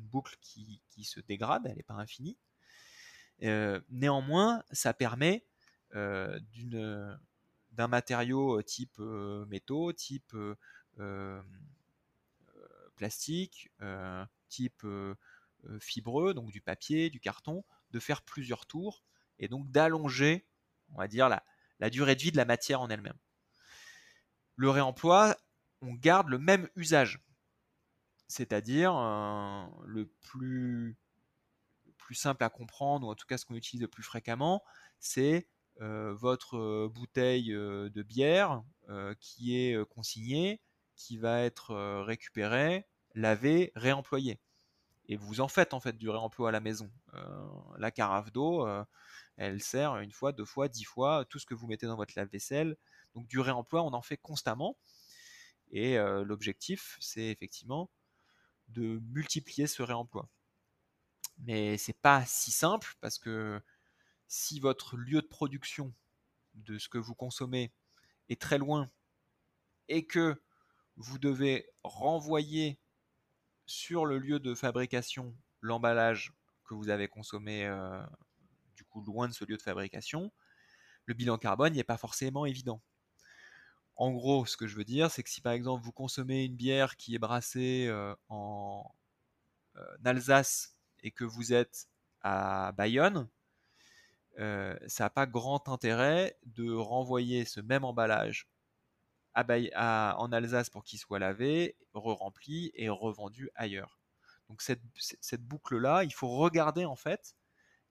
boucle 0.03 0.37
qui, 0.41 0.81
se 1.05 1.21
dégrade, 1.21 1.63
elle 1.67 1.77
n'est 1.77 1.83
pas 1.83 1.95
infinie. 1.95 2.37
Euh, 3.43 3.81
néanmoins, 3.91 4.63
ça 4.73 4.95
permet 4.95 5.45
euh, 5.95 6.39
d'un 7.73 7.89
matériau 7.89 8.63
type 8.63 8.99
métaux, 8.99 9.93
type 9.93 10.37
plastique, 12.97 13.71
type 14.49 14.87
fibreux, 15.81 16.35
donc 16.35 16.51
du 16.51 16.61
papier, 16.61 17.11
du 17.11 17.21
carton, 17.21 17.65
de 17.91 18.01
faire 18.01 18.23
plusieurs 18.23 18.67
tours 18.67 19.03
et 19.39 19.49
donc 19.49 19.71
d'allonger, 19.71 20.47
on 20.93 20.99
va 20.99 21.09
dire, 21.09 21.29
la 21.29 21.91
durée 21.91 22.15
de 22.15 22.23
vie 22.23 22.33
de 22.33 22.37
la 22.37 22.45
matière 22.45 22.81
en 22.81 22.89
elle-même. 22.89 23.19
Le 24.57 24.71
réemploi, 24.71 25.37
on 25.81 25.95
garde 25.95 26.29
le 26.29 26.39
même 26.39 26.69
usage, 26.77 27.21
c'est-à-dire 28.35 28.95
le 29.87 30.07
plus, 30.21 30.99
simple 32.11 32.43
à 32.43 32.49
comprendre, 32.51 33.07
ou 33.07 33.11
en 33.11 33.15
tout 33.15 33.27
cas 33.27 33.39
ce 33.39 33.47
qu'on 33.47 33.55
utilise 33.55 33.83
le 33.83 33.89
plus 33.89 34.03
fréquemment, 34.03 34.65
c'est 34.99 35.49
euh, 35.81 36.13
votre 36.15 36.57
euh, 36.57 36.89
bouteille 36.93 37.53
euh, 37.53 37.91
de 37.91 38.03
bière 38.03 38.63
qui 39.21 39.57
est 39.57 39.89
consignée, 39.89 40.61
qui 40.97 41.17
va 41.17 41.43
être 41.43 41.75
récupérée, 42.03 42.87
lavée, 43.15 43.73
réemployée. 43.77 44.41
Et 45.09 45.17
vous 45.17 45.41
en 45.41 45.49
faites 45.49 45.73
en 45.73 45.81
fait 45.81 45.97
du 45.97 46.11
réemploi 46.11 46.51
à 46.51 46.53
la 46.53 46.61
maison. 46.61 46.91
la 47.79 47.91
carafe 47.91 48.31
d'eau, 48.31 48.69
elle 49.39 49.63
sert 49.63 49.97
une 49.99 50.13
fois, 50.13 50.33
deux 50.33 50.45
fois, 50.45 50.69
dix 50.69 50.85
fois, 50.85 51.25
tout 51.25 51.39
ce 51.39 51.47
que 51.47 51.55
vous 51.55 51.67
mettez 51.67 51.87
dans 51.87 51.97
votre 51.97 52.13
lave-vaisselle. 52.15 52.77
Donc 53.15 53.27
du 53.27 53.41
réemploi, 53.41 53.83
on 53.83 53.95
en 53.95 54.03
fait 54.03 54.19
constamment. 54.19 54.77
Et 55.71 55.97
l'objectif, 55.97 56.99
c'est 57.01 57.29
effectivement 57.29 57.89
de 58.75 59.01
multiplier 59.13 59.67
ce 59.67 59.83
réemploi. 59.83 60.29
Mais 61.39 61.79
c'est 61.79 62.01
pas 62.01 62.25
si 62.27 62.51
simple 62.51 62.95
parce 63.01 63.19
que 63.19 63.61
si 64.29 64.61
votre 64.61 64.97
lieu 64.97 65.21
de 65.21 65.27
production 65.27 65.93
de 66.55 66.79
ce 66.79 66.89
que 66.89 66.99
vous 66.99 67.15
consommez 67.15 67.73
est 68.29 68.41
très 68.41 68.59
loin 68.59 68.91
et 69.89 70.07
que 70.07 70.41
vous 70.97 71.19
devez 71.19 71.69
renvoyer 71.83 72.79
sur 73.67 74.07
le 74.07 74.19
lieu 74.19 74.39
de 74.39 74.55
fabrication 74.55 75.37
l'emballage 75.61 76.33
que 76.65 76.75
vous 76.75 76.89
avez 76.89 77.09
consommé 77.09 77.65
euh, 77.65 78.03
du 78.77 78.85
coup 78.85 79.03
loin 79.03 79.29
de 79.29 79.33
ce 79.33 79.45
lieu 79.45 79.57
de 79.57 79.63
fabrication, 79.63 80.33
le 81.07 81.15
bilan 81.15 81.39
carbone 81.39 81.75
n'est 81.75 81.85
pas 81.85 81.97
forcément 81.97 82.47
évident. 82.47 82.83
En 83.97 84.11
gros, 84.11 84.45
ce 84.45 84.57
que 84.57 84.67
je 84.67 84.77
veux 84.77 84.85
dire, 84.85 85.11
c'est 85.11 85.23
que 85.23 85.31
si 85.31 85.41
par 85.41 85.53
exemple 85.53 85.85
vous 85.85 85.93
consommez 85.93 86.45
une 86.45 86.57
bière 86.57 86.97
qui 86.97 87.15
est 87.15 87.19
brassée 87.19 87.87
euh, 87.89 88.15
en 88.29 88.93
euh, 89.77 89.97
Alsace 90.05 90.77
et 91.03 91.13
que 91.13 91.25
vous 91.25 91.53
êtes 91.53 91.89
à 92.23 92.73
Bayonne, 92.73 93.29
euh, 94.41 94.77
ça 94.89 95.05
n'a 95.05 95.11
pas 95.11 95.27
grand 95.27 95.69
intérêt 95.69 96.37
de 96.45 96.73
renvoyer 96.73 97.45
ce 97.45 97.61
même 97.61 97.85
emballage 97.85 98.49
à, 99.35 100.17
en 100.19 100.33
Alsace 100.33 100.71
pour 100.71 100.83
qu'il 100.85 100.99
soit 100.99 101.21
lavé, 101.21 101.77
re-rempli 101.93 102.73
et 102.75 102.89
revendu 102.89 103.51
ailleurs. 103.55 104.01
Donc 104.49 104.61
cette, 104.61 104.83
boucle-là, 105.43 106.03
il 106.05 106.13
faut 106.13 106.29
regarder 106.29 106.85
en 106.85 106.97
fait 106.97 107.37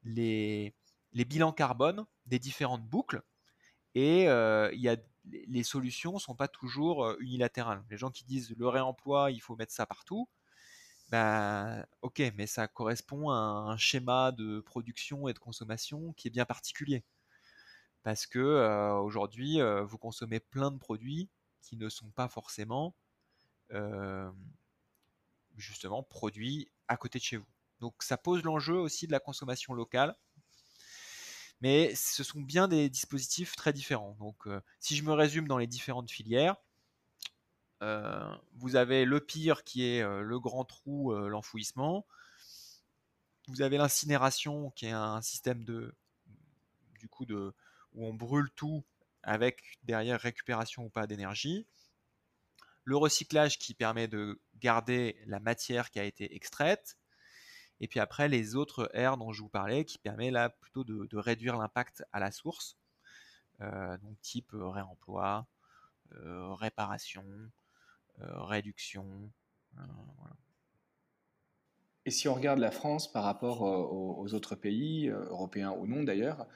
les, 0.04 0.76
bilans 1.14 1.54
carbone 1.54 2.06
des 2.26 2.40
différentes 2.40 2.84
boucles 2.84 3.24
et 3.96 4.24
il 4.24 4.80
y 4.80 4.90
a, 4.90 4.98
les 5.26 5.64
solutions 5.64 6.14
ne 6.14 6.20
sont 6.20 6.36
pas 6.36 6.48
toujours 6.48 7.06
euh, 7.06 7.18
unilatérales. 7.20 7.84
Les 7.90 7.98
gens 7.98 8.12
qui 8.12 8.24
disent 8.26 8.54
le 8.58 8.68
réemploi, 8.68 9.32
il 9.32 9.40
faut 9.40 9.56
mettre 9.56 9.74
ça 9.74 9.86
partout, 9.86 10.28
bah, 11.10 11.86
ok, 12.02 12.22
mais 12.36 12.48
ça 12.48 12.68
correspond 12.68 13.30
à 13.30 13.36
un 13.36 13.78
schéma 13.78 14.32
de 14.32 14.60
production 14.62 15.28
et 15.28 15.34
de 15.34 15.40
consommation 15.40 16.14
qui 16.14 16.28
est 16.28 16.32
bien 16.32 16.46
particulier. 16.46 17.04
Parce 18.04 18.28
que 18.28 18.40
euh, 18.40 18.96
aujourd'hui, 18.96 19.62
euh, 19.62 19.84
vous 19.84 19.98
consommez 19.98 20.40
plein 20.40 20.72
de 20.72 20.78
produits 20.78 21.30
qui 21.62 21.78
ne 21.78 21.90
sont 21.90 22.10
pas 22.12 22.28
forcément 22.28 22.96
justement 25.58 26.04
produits 26.04 26.70
à 26.88 26.96
côté 26.96 27.18
de 27.18 27.24
chez 27.24 27.38
vous. 27.38 27.48
Donc 27.80 28.04
ça 28.04 28.18
pose 28.18 28.44
l'enjeu 28.44 28.76
aussi 28.76 29.08
de 29.08 29.12
la 29.12 29.20
consommation 29.20 29.74
locale. 29.74 30.16
Mais 31.64 31.96
ce 31.96 32.26
sont 32.26 32.42
bien 32.42 32.68
des 32.68 32.90
dispositifs 32.90 33.56
très 33.56 33.72
différents. 33.72 34.18
Donc 34.20 34.50
si 34.82 34.98
je 34.98 35.04
me 35.04 35.14
résume 35.14 35.48
dans 35.48 35.58
les 35.58 35.66
différentes 35.66 36.12
filières, 36.12 36.58
vous 37.80 38.76
avez 38.76 39.06
le 39.06 39.22
pire 39.22 39.64
qui 39.64 39.86
est 39.86 40.04
le 40.04 40.40
grand 40.42 40.66
trou, 40.66 41.14
l'enfouissement. 41.14 42.06
Vous 43.48 43.62
avez 43.62 43.78
l'incinération 43.78 44.72
qui 44.72 44.88
est 44.88 44.92
un 44.92 45.22
système 45.22 45.64
de, 45.64 45.96
du 47.00 47.08
coup 47.08 47.26
de, 47.26 47.54
où 47.94 48.06
on 48.06 48.14
brûle 48.14 48.52
tout 48.52 48.84
avec 49.24 49.80
derrière 49.84 50.20
récupération 50.20 50.84
ou 50.84 50.90
pas 50.90 51.08
d'énergie. 51.08 51.66
Le 52.84 52.98
recyclage 52.98 53.58
qui 53.58 53.74
permet 53.74 54.10
de 54.10 54.42
garder 54.60 55.18
la 55.28 55.40
matière 55.40 55.92
qui 55.92 56.00
a 56.00 56.04
été 56.04 56.36
extraite. 56.36 56.98
Et 57.84 57.88
puis 57.90 58.00
après, 58.00 58.30
les 58.30 58.56
autres 58.56 58.90
R 58.96 59.18
dont 59.18 59.34
je 59.34 59.42
vous 59.42 59.50
parlais 59.50 59.84
qui 59.84 59.98
permet 59.98 60.32
là 60.32 60.48
plutôt 60.48 60.86
de, 60.86 61.18
réduire 61.18 61.58
l'impact 61.58 62.06
à 62.14 62.22
la 62.22 62.32
source. 62.32 62.78
Euh, 63.60 63.98
donc 63.98 64.22
type 64.22 64.54
euh, 64.54 64.70
réemploi, 64.70 65.46
euh, 66.14 66.54
réparation, 66.54 67.26
réduction. 68.20 69.06
Voilà. 69.74 70.34
Et 72.06 72.12
si 72.12 72.30
on 72.30 72.34
regarde 72.36 72.60
la 72.60 72.72
France 72.72 73.12
par 73.12 73.26
rapport 73.26 73.64
aux, 73.64 74.34
autres 74.34 74.56
pays, 74.56 75.10
européens 75.10 75.72
ou 75.72 75.86
non 75.86 76.04
d'ailleurs, 76.04 76.48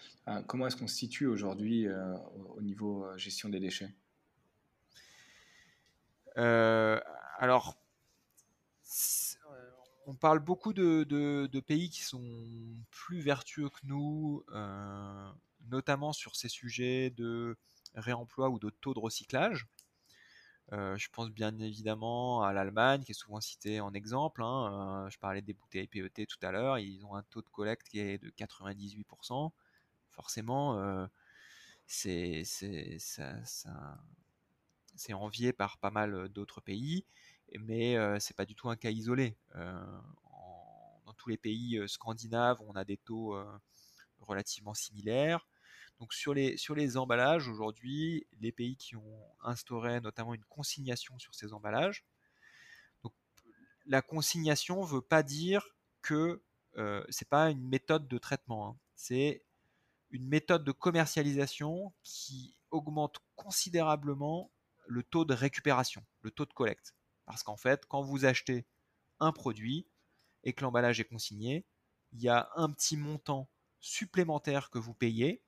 comment 0.45 0.67
est-ce 0.67 0.77
qu'on 0.77 0.87
se 0.87 0.95
situe 0.95 1.27
aujourd'hui 1.27 1.87
au 2.55 2.61
niveau 2.61 3.05
gestion 3.17 3.49
des 3.49 3.59
déchets? 3.59 3.93
Alors, 6.35 7.77
on 10.07 10.15
parle 10.15 10.39
beaucoup 10.39 10.73
de, 10.73 11.59
pays 11.67 11.89
qui 11.89 12.01
sont 12.01 12.23
plus 12.89 13.19
vertueux 13.19 13.69
que 13.69 13.79
nous, 13.83 14.43
notamment 15.69 16.13
sur 16.13 16.35
ces 16.35 16.49
sujets 16.49 17.11
de 17.11 17.55
réemploi 17.93 18.49
ou 18.49 18.57
de 18.57 18.69
taux 18.69 18.93
de 18.93 18.99
recyclage. 18.99 19.67
Euh, 20.73 20.97
je 20.97 21.07
pense 21.09 21.29
bien 21.29 21.57
évidemment 21.59 22.43
à 22.43 22.51
l'Allemagne, 22.51 23.03
qui 23.03 23.11
est 23.11 23.15
souvent 23.15 23.39
citée 23.39 23.79
en 23.79 23.93
exemple. 23.93 24.43
Hein. 24.43 25.05
Euh, 25.05 25.09
je 25.09 25.17
parlais 25.17 25.41
des 25.41 25.53
bouteilles 25.53 25.87
PET 25.87 26.25
tout 26.25 26.39
à 26.41 26.51
l'heure. 26.51 26.77
Ils 26.79 27.05
ont 27.05 27.15
un 27.15 27.23
taux 27.23 27.41
de 27.41 27.49
collecte 27.49 27.87
qui 27.87 27.99
est 27.99 28.17
de 28.17 28.29
98%. 28.31 29.51
Forcément, 30.09 30.77
euh, 30.79 31.05
c'est 31.85 32.43
envié 35.13 35.53
par 35.53 35.77
pas 35.77 35.91
mal 35.91 36.27
d'autres 36.29 36.59
pays, 36.61 37.05
mais 37.59 37.95
c'est 38.19 38.35
pas 38.35 38.45
du 38.45 38.55
tout 38.55 38.69
un 38.69 38.75
cas 38.75 38.89
isolé. 38.89 39.35
dans 39.53 41.13
tous 41.17 41.29
les 41.29 41.37
pays 41.37 41.81
scandinaves, 41.87 42.61
on 42.67 42.75
a 42.75 42.83
des 42.83 42.97
taux 42.97 43.35
relativement 44.19 44.73
similaires. 44.73 45.47
Donc 45.99 46.13
sur 46.13 46.33
les, 46.33 46.57
sur 46.57 46.75
les 46.75 46.95
emballages, 46.97 47.47
aujourd'hui, 47.47 48.27
les 48.39 48.51
pays 48.51 48.77
qui 48.77 48.95
ont 48.95 49.25
instauré 49.41 49.99
notamment 49.99 50.35
une 50.35 50.45
consignation 50.45 51.17
sur 51.17 51.33
ces 51.33 51.53
emballages, 51.53 52.05
la 53.87 54.01
consignation 54.01 54.81
ne 54.81 54.87
veut 54.87 55.01
pas 55.01 55.23
dire 55.23 55.65
que 56.01 56.43
ce 56.75 57.01
n'est 57.23 57.29
pas 57.29 57.49
une 57.49 57.67
méthode 57.67 58.07
de 58.07 58.17
traitement, 58.17 58.69
hein. 58.69 58.77
c'est 58.95 59.43
une 60.11 60.27
méthode 60.27 60.63
de 60.63 60.71
commercialisation 60.71 61.93
qui 62.03 62.55
augmente 62.71 63.19
considérablement 63.35 64.51
le 64.87 65.03
taux 65.03 65.25
de 65.25 65.33
récupération, 65.33 66.05
le 66.21 66.31
taux 66.31 66.45
de 66.45 66.53
collecte. 66.53 66.93
Parce 67.27 67.43
qu'en 67.43 67.57
fait, 67.57 67.85
quand 67.85 68.01
vous 68.01 68.25
achetez 68.25 68.65
un 69.19 69.31
produit 69.31 69.85
et 70.43 70.53
que 70.53 70.63
l'emballage 70.63 70.99
est 70.99 71.05
consigné, 71.05 71.65
il 72.13 72.21
y 72.21 72.29
a 72.29 72.49
un 72.55 72.71
petit 72.71 72.97
montant 72.97 73.49
supplémentaire 73.79 74.71
que 74.71 74.79
vous 74.79 74.93
payez 74.93 75.43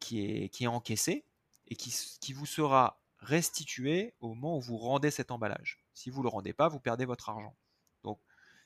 qui 0.00 0.20
est, 0.20 0.66
encaissé 0.66 1.24
et 1.68 1.76
qui, 1.76 1.94
qui, 2.20 2.34
vous 2.34 2.44
sera 2.44 3.00
restitué 3.20 4.14
au 4.20 4.28
moment 4.34 4.58
où 4.58 4.60
vous 4.60 4.76
rendez 4.76 5.10
cet 5.10 5.30
emballage. 5.30 5.82
Si 5.94 6.10
vous 6.10 6.18
ne 6.18 6.24
le 6.24 6.28
rendez 6.28 6.52
pas, 6.52 6.68
vous 6.68 6.80
perdez 6.80 7.06
votre 7.06 7.30
argent. 7.30 7.56
Donc 8.02 8.20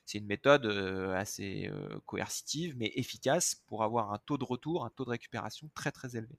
c'est 0.04 0.18
une 0.18 0.26
méthode 0.26 0.66
euh, 0.66 1.14
assez 1.14 1.68
euh, 1.68 2.00
coercitive 2.06 2.74
mais 2.76 2.90
efficace 2.96 3.62
pour 3.66 3.84
avoir 3.84 4.12
un 4.12 4.18
taux 4.18 4.38
de 4.38 4.44
retour, 4.44 4.84
un 4.84 4.90
taux 4.90 5.04
de 5.04 5.10
récupération 5.10 5.70
très 5.74 5.92
très 5.92 6.16
élevé. 6.16 6.38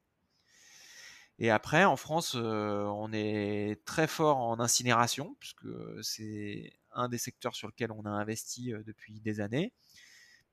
Et 1.42 1.50
après, 1.50 1.86
en 1.86 1.96
France, 1.96 2.36
euh, 2.36 2.84
on 2.84 3.14
est 3.14 3.82
très 3.86 4.08
fort 4.08 4.38
en 4.40 4.60
incinération, 4.60 5.38
puisque 5.40 5.68
c'est 6.04 6.74
un 6.92 7.08
des 7.08 7.18
secteurs 7.18 7.56
sur 7.56 7.70
lequel 7.70 7.94
on 7.94 8.06
a 8.06 8.10
investi 8.10 8.74
depuis 8.86 9.22
des 9.22 9.40
années. 9.40 9.72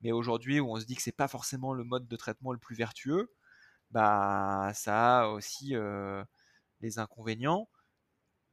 Mais 0.02 0.12
aujourd'hui, 0.12 0.60
où 0.60 0.70
on 0.70 0.80
se 0.80 0.86
dit 0.86 0.94
que 0.94 1.02
c'est 1.02 1.12
pas 1.12 1.28
forcément 1.28 1.74
le 1.74 1.82
mode 1.82 2.06
de 2.06 2.16
traitement 2.16 2.52
le 2.52 2.58
plus 2.58 2.76
vertueux, 2.76 3.32
bah, 3.90 4.70
ça 4.74 5.22
a 5.22 5.28
aussi 5.28 5.74
les 6.80 6.98
inconvénients 6.98 7.68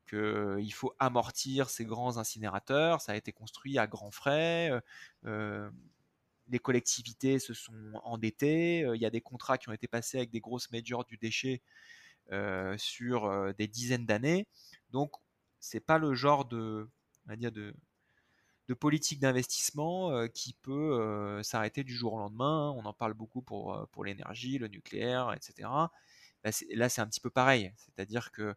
qu'il 0.10 0.74
faut 0.74 0.94
amortir 1.00 1.70
ces 1.70 1.86
grands 1.86 2.18
incinérateurs. 2.18 3.02
Ça 3.02 3.12
a 3.14 3.16
été 3.16 3.32
construit 3.32 3.78
à 3.78 3.88
grands 3.88 4.12
frais. 4.12 4.72
les 5.24 6.60
collectivités 6.60 7.40
se 7.40 7.54
sont 7.54 7.92
endettées. 8.04 8.90
Il 8.96 9.02
y 9.02 9.06
a 9.06 9.10
des 9.12 9.22
contrats 9.22 9.58
qui 9.58 9.70
ont 9.70 9.74
été 9.74 9.88
passés 9.88 10.18
avec 10.18 10.32
des 10.32 10.40
grosses 10.40 10.72
majors 10.72 11.06
du 11.06 11.18
déchet 11.18 11.62
sur 12.78 13.54
des 13.56 13.68
dizaines 13.68 14.06
d'années. 14.06 14.48
Donc, 14.92 15.12
c'est 15.60 15.80
pas 15.80 15.98
le 15.98 16.14
genre 16.14 16.46
de, 16.46 16.90
dire 17.38 17.52
de, 17.52 17.74
de 18.68 18.74
politique 18.74 19.20
d'investissement 19.20 20.12
euh, 20.12 20.28
qui 20.28 20.54
peut 20.54 21.00
euh, 21.00 21.44
s'arrêter 21.44 21.84
du 21.84 21.96
jour 21.96 22.14
au 22.14 22.20
lendemain. 22.20 22.72
On 22.78 22.86
en 22.86 22.94
parle 22.94 23.14
beaucoup 23.14 23.42
pour, 23.42 23.74
euh, 23.74 23.86
pour 23.92 24.06
l'énergie, 24.06 24.58
le 24.58 24.68
nucléaire, 24.68 25.34
etc. 25.34 25.70
Là, 26.44 26.90
c'est 26.90 27.02
un 27.02 27.08
petit 27.08 27.22
peu 27.22 27.30
pareil. 27.30 27.72
C'est-à-dire 27.78 28.32
que 28.32 28.56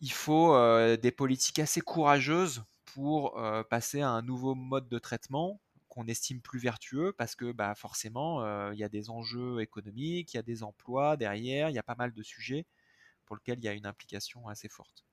il 0.00 0.12
faut 0.12 0.56
des 0.96 1.10
politiques 1.10 1.58
assez 1.58 1.80
courageuses 1.80 2.64
pour 2.84 3.40
passer 3.70 4.00
à 4.00 4.10
un 4.10 4.22
nouveau 4.22 4.54
mode 4.54 4.88
de 4.88 4.98
traitement 4.98 5.60
qu'on 5.94 6.06
estime 6.06 6.40
plus 6.40 6.58
vertueux 6.58 7.12
parce 7.16 7.36
que 7.36 7.52
bah, 7.52 7.74
forcément, 7.76 8.42
il 8.72 8.78
y 8.78 8.84
a 8.84 8.88
des 8.88 9.10
enjeux 9.10 9.60
économiques, 9.60 10.34
il 10.34 10.36
y 10.36 10.40
a 10.40 10.42
des 10.42 10.62
emplois 10.64 11.16
derrière, 11.16 11.70
il 11.70 11.74
y 11.74 11.78
a 11.78 11.84
pas 11.84 11.94
mal 11.94 12.12
de 12.12 12.22
sujets 12.22 12.66
pour 13.24 13.36
lesquels 13.36 13.58
il 13.58 13.64
y 13.64 13.68
a 13.68 13.72
une 13.72 13.86
implication 13.86 14.48
assez 14.48 14.68
forte. 14.68 15.04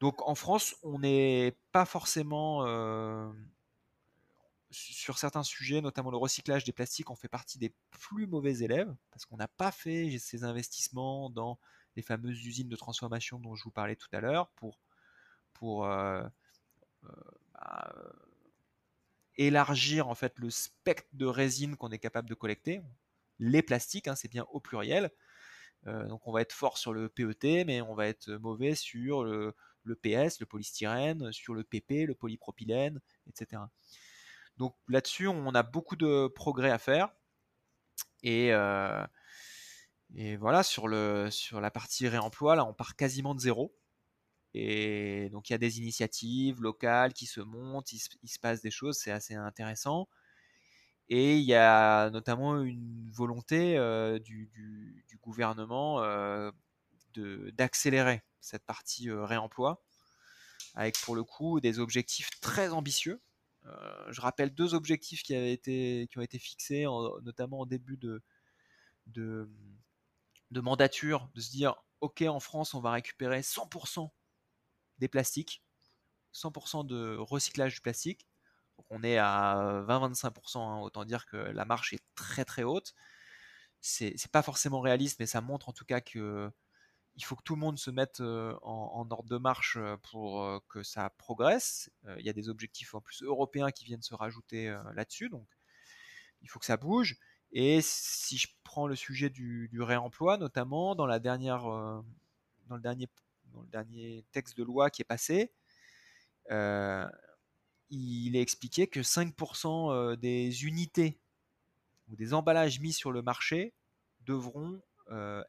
Donc 0.00 0.26
en 0.26 0.34
France, 0.34 0.76
on 0.82 0.98
n'est 0.98 1.56
pas 1.72 1.84
forcément 1.84 2.66
euh, 2.66 3.30
sur 4.70 5.18
certains 5.18 5.42
sujets, 5.42 5.82
notamment 5.82 6.10
le 6.10 6.16
recyclage 6.16 6.64
des 6.64 6.72
plastiques, 6.72 7.10
on 7.10 7.16
fait 7.16 7.28
partie 7.28 7.58
des 7.58 7.74
plus 7.90 8.26
mauvais 8.26 8.60
élèves 8.60 8.94
parce 9.10 9.26
qu'on 9.26 9.36
n'a 9.36 9.48
pas 9.48 9.72
fait 9.72 10.18
ces 10.18 10.44
investissements 10.44 11.28
dans 11.28 11.58
les 11.96 12.02
fameuses 12.02 12.44
usines 12.46 12.68
de 12.68 12.76
transformation 12.76 13.38
dont 13.38 13.54
je 13.54 13.64
vous 13.64 13.70
parlais 13.70 13.96
tout 13.96 14.08
à 14.12 14.20
l'heure 14.20 14.48
pour, 14.52 14.78
euh, 15.84 16.26
euh, 17.04 17.08
bah, 17.52 17.92
élargir 19.36 20.08
en 20.08 20.14
fait 20.14 20.38
le 20.38 20.50
spectre 20.50 21.08
de 21.12 21.26
résine 21.26 21.76
qu'on 21.76 21.90
est 21.90 21.98
capable 21.98 22.28
de 22.28 22.34
collecter. 22.34 22.80
Les 23.38 23.62
plastiques, 23.62 24.08
hein, 24.08 24.14
c'est 24.14 24.30
bien 24.30 24.46
au 24.50 24.60
pluriel. 24.60 25.10
donc 25.86 26.26
on 26.26 26.32
va 26.32 26.42
être 26.42 26.52
fort 26.52 26.76
sur 26.76 26.92
le 26.92 27.08
PET, 27.08 27.64
mais 27.64 27.80
on 27.80 27.94
va 27.94 28.06
être 28.06 28.30
mauvais 28.32 28.74
sur 28.74 29.24
le, 29.24 29.54
le 29.84 29.96
PS, 29.96 30.40
le 30.40 30.46
polystyrène, 30.46 31.32
sur 31.32 31.54
le 31.54 31.64
PP, 31.64 32.06
le 32.06 32.14
polypropylène, 32.14 33.00
etc. 33.28 33.62
Donc 34.56 34.76
là-dessus, 34.88 35.26
on 35.26 35.54
a 35.54 35.62
beaucoup 35.62 35.96
de 35.96 36.28
progrès 36.28 36.70
à 36.70 36.78
faire. 36.78 37.08
Et, 38.22 38.52
euh, 38.52 39.04
et 40.14 40.36
voilà, 40.36 40.62
sur, 40.62 40.88
le, 40.88 41.30
sur 41.30 41.60
la 41.60 41.70
partie 41.70 42.08
réemploi, 42.08 42.56
là, 42.56 42.64
on 42.64 42.74
part 42.74 42.96
quasiment 42.96 43.34
de 43.34 43.40
zéro. 43.40 43.74
Et 44.54 45.28
donc 45.30 45.48
il 45.48 45.52
y 45.52 45.54
a 45.54 45.58
des 45.58 45.78
initiatives 45.78 46.60
locales 46.60 47.12
qui 47.12 47.26
se 47.26 47.40
montent, 47.40 47.92
il 47.92 47.98
se, 47.98 48.38
passe 48.40 48.60
des 48.62 48.70
choses, 48.70 48.98
c'est 48.98 49.12
assez 49.12 49.34
intéressant. 49.34 50.08
Et 51.08 51.38
il 51.38 51.44
y 51.44 51.54
a 51.54 52.10
notamment 52.10 52.60
une 52.62 53.10
volonté 53.12 53.74
du, 54.24 54.50
gouvernement 55.22 56.00
d'accélérer 57.14 58.22
cette 58.40 58.64
partie 58.64 59.10
réemploi, 59.10 59.82
avec 60.74 60.98
pour 61.00 61.14
le 61.14 61.24
coup 61.24 61.60
des 61.60 61.78
objectifs 61.78 62.30
très 62.40 62.70
ambitieux. 62.70 63.20
Je 64.10 64.20
rappelle 64.20 64.54
deux 64.54 64.74
objectifs 64.74 65.22
qui 65.22 65.34
ont 65.34 66.22
été 66.22 66.38
fixés, 66.38 66.84
notamment 67.22 67.60
en 67.60 67.66
début 67.66 67.96
de, 67.96 68.22
de, 69.06 70.60
mandature, 70.60 71.28
de 71.34 71.40
se 71.40 71.50
dire, 71.50 71.74
OK, 72.00 72.22
en 72.22 72.40
France, 72.40 72.74
on 72.74 72.80
va 72.80 72.92
récupérer 72.92 73.40
100% 73.40 74.10
des 75.00 75.08
plastiques, 75.08 75.62
100% 76.34 76.86
de 76.86 77.16
recyclage 77.16 77.74
du 77.74 77.80
plastique. 77.80 78.26
On 78.88 79.02
est 79.02 79.18
à 79.18 79.84
20-25%, 79.88 80.58
hein, 80.58 80.80
autant 80.80 81.04
dire 81.04 81.26
que 81.26 81.36
la 81.36 81.64
marche 81.64 81.92
est 81.92 82.02
très 82.14 82.44
très 82.44 82.62
haute. 82.62 82.94
C'est 83.80 84.14
pas 84.30 84.42
forcément 84.42 84.80
réaliste, 84.80 85.18
mais 85.20 85.26
ça 85.26 85.40
montre 85.40 85.68
en 85.68 85.72
tout 85.72 85.84
cas 85.84 86.00
que 86.00 86.50
il 87.16 87.24
faut 87.24 87.36
que 87.36 87.42
tout 87.42 87.54
le 87.54 87.60
monde 87.60 87.78
se 87.78 87.90
mette 87.90 88.20
en, 88.20 89.06
ordre 89.10 89.28
de 89.28 89.36
marche 89.36 89.78
pour 90.10 90.62
que 90.68 90.82
ça 90.82 91.10
progresse. 91.10 91.90
il 92.18 92.24
y 92.24 92.30
a 92.30 92.32
des 92.32 92.48
objectifs 92.48 92.94
en 92.94 93.00
plus 93.00 93.22
européens 93.22 93.70
qui 93.70 93.84
viennent 93.84 94.02
se 94.02 94.14
rajouter 94.14 94.74
là-dessus, 94.94 95.28
donc 95.28 95.46
il 96.42 96.48
faut 96.48 96.58
que 96.58 96.66
ça 96.66 96.76
bouge. 96.76 97.16
Et 97.52 97.80
si 97.82 98.38
je 98.38 98.48
prends 98.64 98.86
le 98.86 98.96
sujet 98.96 99.28
du, 99.28 99.82
réemploi, 99.82 100.38
notamment 100.38 100.94
dans, 100.94 101.06
la 101.06 101.18
dernière, 101.18 101.64
dans, 101.64 102.76
le 102.76 102.80
dernier, 102.80 103.08
dans 103.52 103.62
le 103.62 103.68
dernier 103.68 104.24
texte 104.32 104.56
de 104.56 104.64
loi 104.64 104.90
qui 104.90 105.02
est 105.02 105.04
passé, 105.04 105.52
il 107.90 108.36
est 108.36 108.40
expliqué 108.40 108.86
que 108.86 109.00
5% 109.00 110.16
des 110.16 110.64
unités 110.64 111.20
ou 112.08 112.16
des 112.16 112.34
emballages 112.34 112.80
mis 112.80 112.92
sur 112.92 113.12
le 113.12 113.22
marché 113.22 113.74
devront 114.20 114.80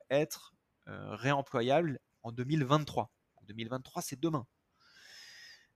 être 0.10 0.54
euh, 0.88 1.16
réemployable 1.16 2.00
en 2.24 2.32
2023. 2.32 3.12
2023, 3.44 4.02
c'est 4.02 4.20
demain. 4.20 4.48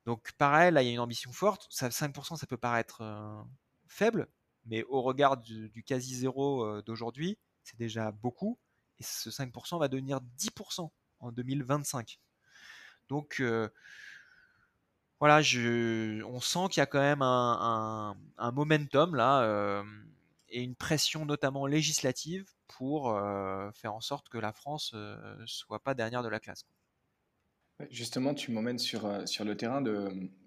Donc 0.05 0.31
pareil, 0.33 0.71
là, 0.71 0.81
il 0.81 0.87
y 0.87 0.89
a 0.89 0.93
une 0.93 0.99
ambition 0.99 1.31
forte. 1.31 1.67
Ça, 1.69 1.89
5%, 1.89 2.37
ça 2.37 2.47
peut 2.47 2.57
paraître 2.57 3.01
euh, 3.01 3.41
faible, 3.87 4.27
mais 4.65 4.83
au 4.83 5.01
regard 5.01 5.37
du, 5.37 5.83
quasi 5.85 6.15
zéro 6.15 6.63
euh, 6.63 6.81
d'aujourd'hui, 6.81 7.37
c'est 7.63 7.77
déjà 7.77 8.11
beaucoup. 8.11 8.59
Et 8.99 9.03
ce 9.03 9.29
5% 9.29 9.79
va 9.79 9.87
devenir 9.87 10.21
10% 10.37 10.89
en 11.25 11.31
2025. 11.31 12.19
Donc 13.09 13.43
voilà, 15.19 15.41
je, 15.41 16.23
on 16.23 16.39
sent 16.39 16.67
qu'il 16.71 16.81
y 16.81 16.83
a 16.83 16.85
quand 16.85 16.99
même 16.99 17.21
un, 17.21 18.15
momentum 18.53 19.15
là 19.15 19.83
et 20.49 20.61
une 20.61 20.75
pression 20.75 21.25
notamment 21.25 21.67
législative 21.67 22.45
pour 22.67 23.11
faire 23.73 23.93
en 23.93 24.01
sorte 24.01 24.29
que 24.29 24.37
la 24.37 24.53
France 24.53 24.93
ne 24.93 25.45
soit 25.45 25.83
pas 25.83 25.93
dernière 25.93 26.23
de 26.23 26.29
la 26.29 26.39
classe. 26.39 26.65
Justement, 27.91 28.33
tu 28.33 28.51
m'emmènes 28.51 28.79
sur, 28.79 29.05
le 29.07 29.53
terrain 29.55 29.81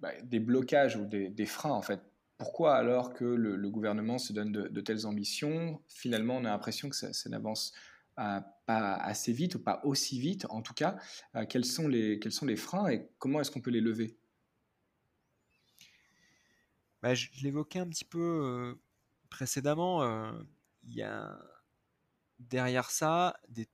bah, 0.01 0.13
des 0.23 0.41
blocages 0.41 0.97
ou 0.97 1.05
des, 1.05 1.47
freins, 1.47 1.73
en 1.73 1.83
fait. 1.83 2.01
Pourquoi, 2.39 2.77
alors 2.77 3.13
que 3.13 3.25
le, 3.25 3.69
gouvernement 3.69 4.19
se 4.19 4.33
donne 4.33 4.51
de, 4.51 4.81
telles 4.81 5.07
ambitions, 5.07 5.83
finalement, 5.89 6.37
on 6.37 6.45
a 6.45 6.51
l'impression 6.51 6.89
que 6.89 6.97
ça, 6.97 7.11
n'avance 7.29 7.73
pas 7.73 7.79
assez 8.67 9.33
vite 9.33 9.55
ou 9.55 9.63
pas 9.63 9.81
aussi 9.85 10.21
vite, 10.21 10.47
en 10.51 10.63
tout 10.63 10.75
cas 10.75 10.99
quels, 11.49 11.65
sont 11.65 11.89
les, 11.89 12.19
quels 12.19 12.33
sont 12.33 12.47
les 12.47 12.57
freins 12.57 12.89
et 12.89 13.09
comment 13.19 13.41
est-ce 13.41 13.51
qu'on 13.51 13.61
peut 13.61 13.71
les 13.71 13.81
lever? 13.81 14.19
Bah, 17.03 17.15
Je 17.15 17.29
l'évoquais 17.43 17.79
un 17.79 17.89
petit 17.89 18.05
peu 18.05 18.79
précédemment. 19.31 20.05
Il 20.85 20.95
y 20.95 21.03
a 21.03 21.39
derrière 22.39 22.91
ça 22.91 23.39
des 23.49 23.69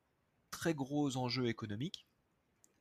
très 0.50 0.74
gros 0.74 1.16
enjeux 1.16 1.48
économiques, 1.48 2.06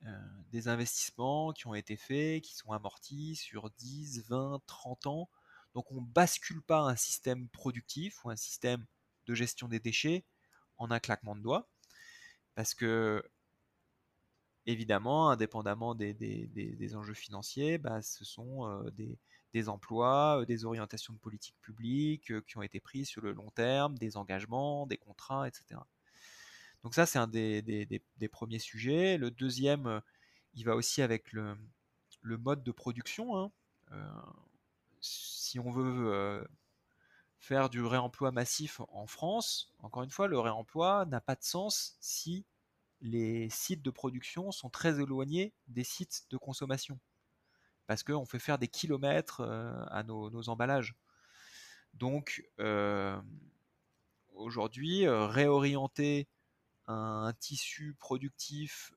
euh, 0.05 0.19
des 0.51 0.67
investissements 0.67 1.53
qui 1.53 1.67
ont 1.67 1.73
été 1.73 1.97
faits, 1.97 2.43
qui 2.43 2.55
sont 2.55 2.71
amortis 2.71 3.35
sur 3.35 3.69
10, 3.71 4.23
20, 4.27 4.61
30 4.65 5.07
ans. 5.07 5.29
Donc 5.73 5.91
on 5.91 6.01
ne 6.01 6.05
bascule 6.05 6.61
pas 6.61 6.81
un 6.81 6.95
système 6.95 7.49
productif 7.49 8.23
ou 8.23 8.29
un 8.29 8.35
système 8.35 8.85
de 9.25 9.33
gestion 9.33 9.67
des 9.67 9.79
déchets 9.79 10.25
en 10.77 10.91
un 10.91 10.99
claquement 10.99 11.35
de 11.35 11.41
doigts, 11.41 11.69
parce 12.55 12.73
que 12.73 13.23
évidemment, 14.65 15.29
indépendamment 15.29 15.95
des, 15.95 16.95
enjeux 16.95 17.13
financiers, 17.13 17.77
bah, 17.77 18.01
ce 18.01 18.25
sont 18.25 18.67
euh, 18.67 18.89
des, 18.91 19.17
des 19.53 19.69
emplois, 19.69 20.41
euh, 20.41 20.45
des 20.45 20.65
orientations 20.65 21.13
de 21.13 21.19
politique 21.19 21.55
publique 21.61 22.31
euh, 22.31 22.41
qui 22.47 22.57
ont 22.57 22.61
été 22.61 22.79
prises 22.79 23.07
sur 23.07 23.21
le 23.21 23.33
long 23.33 23.49
terme, 23.51 23.97
des 23.97 24.17
engagements, 24.17 24.87
des 24.87 24.97
contrats, 24.97 25.47
etc. 25.47 25.79
Donc 26.83 26.95
ça, 26.95 27.05
c'est 27.05 27.19
un 27.19 27.27
des, 27.27 28.01
premiers 28.31 28.59
sujets. 28.59 29.17
Le 29.17 29.31
deuxième, 29.31 30.01
il 30.53 30.65
va 30.65 30.75
aussi 30.75 31.01
avec 31.01 31.31
le, 31.31 31.55
mode 32.23 32.63
de 32.63 32.71
production. 32.71 33.37
Hein. 33.37 33.51
si 34.99 35.59
on 35.59 35.71
veut 35.71 36.45
faire 37.43 37.69
du 37.69 37.83
réemploi 37.83 38.31
massif 38.31 38.79
en 38.87 39.05
France, 39.05 39.73
encore 39.79 40.03
une 40.03 40.09
fois, 40.09 40.27
le 40.29 40.39
réemploi 40.39 41.05
n'a 41.07 41.19
pas 41.19 41.35
de 41.35 41.43
sens 41.43 41.97
si 41.99 42.45
les 43.01 43.49
sites 43.49 43.81
de 43.81 43.91
production 43.91 44.53
sont 44.53 44.69
très 44.69 45.01
éloignés 45.01 45.51
des 45.67 45.83
sites 45.83 46.23
de 46.29 46.37
consommation 46.37 46.97
parce 47.85 48.01
qu'on 48.01 48.25
fait 48.25 48.39
faire 48.39 48.57
des 48.57 48.69
kilomètres 48.69 49.41
euh, 49.41 49.85
à 49.89 50.03
nos, 50.03 50.47
emballages. 50.47 50.95
Donc 51.93 52.49
euh, 52.59 53.19
aujourd'hui, 54.35 55.05
euh, 55.05 55.27
réorienter 55.27 56.29
un, 56.87 57.33
tissu 57.41 57.93
productif 57.99 58.93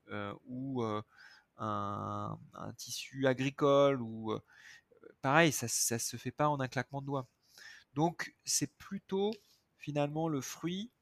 ou 0.46 0.84
un, 1.58 2.38
tissu 2.76 3.26
agricole 3.26 4.00
ou 4.00 4.38
pareil, 5.20 5.50
ça, 5.50 5.66
ne 5.66 5.98
se 5.98 6.16
fait 6.16 6.30
pas 6.30 6.48
en 6.48 6.60
un 6.60 6.68
claquement 6.68 7.00
de 7.00 7.06
doigts. 7.06 7.28
Donc 7.96 8.36
c'est 8.44 8.76
plutôt 8.76 9.32
finalement 9.78 10.28
le 10.28 10.40
fruit 10.40 10.92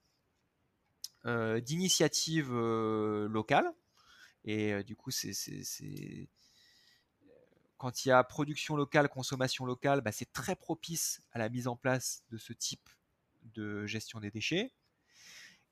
d'initiatives 1.24 2.54
locales. 2.54 3.70
Et 4.44 4.82
du 4.84 4.96
coup 4.96 5.10
c'est 5.10 5.32
quand 7.76 8.04
il 8.04 8.08
y 8.08 8.12
a 8.12 8.22
production 8.22 8.76
locale, 8.76 9.08
consommation 9.08 9.66
locale, 9.66 10.00
bah, 10.00 10.12
c'est 10.12 10.32
très 10.32 10.54
propice 10.56 11.20
à 11.32 11.38
la 11.38 11.48
mise 11.48 11.66
en 11.66 11.76
place 11.76 12.24
de 12.30 12.38
ce 12.38 12.52
type 12.52 12.88
de 13.42 13.84
gestion 13.84 14.20
des 14.20 14.30
déchets. 14.30 14.72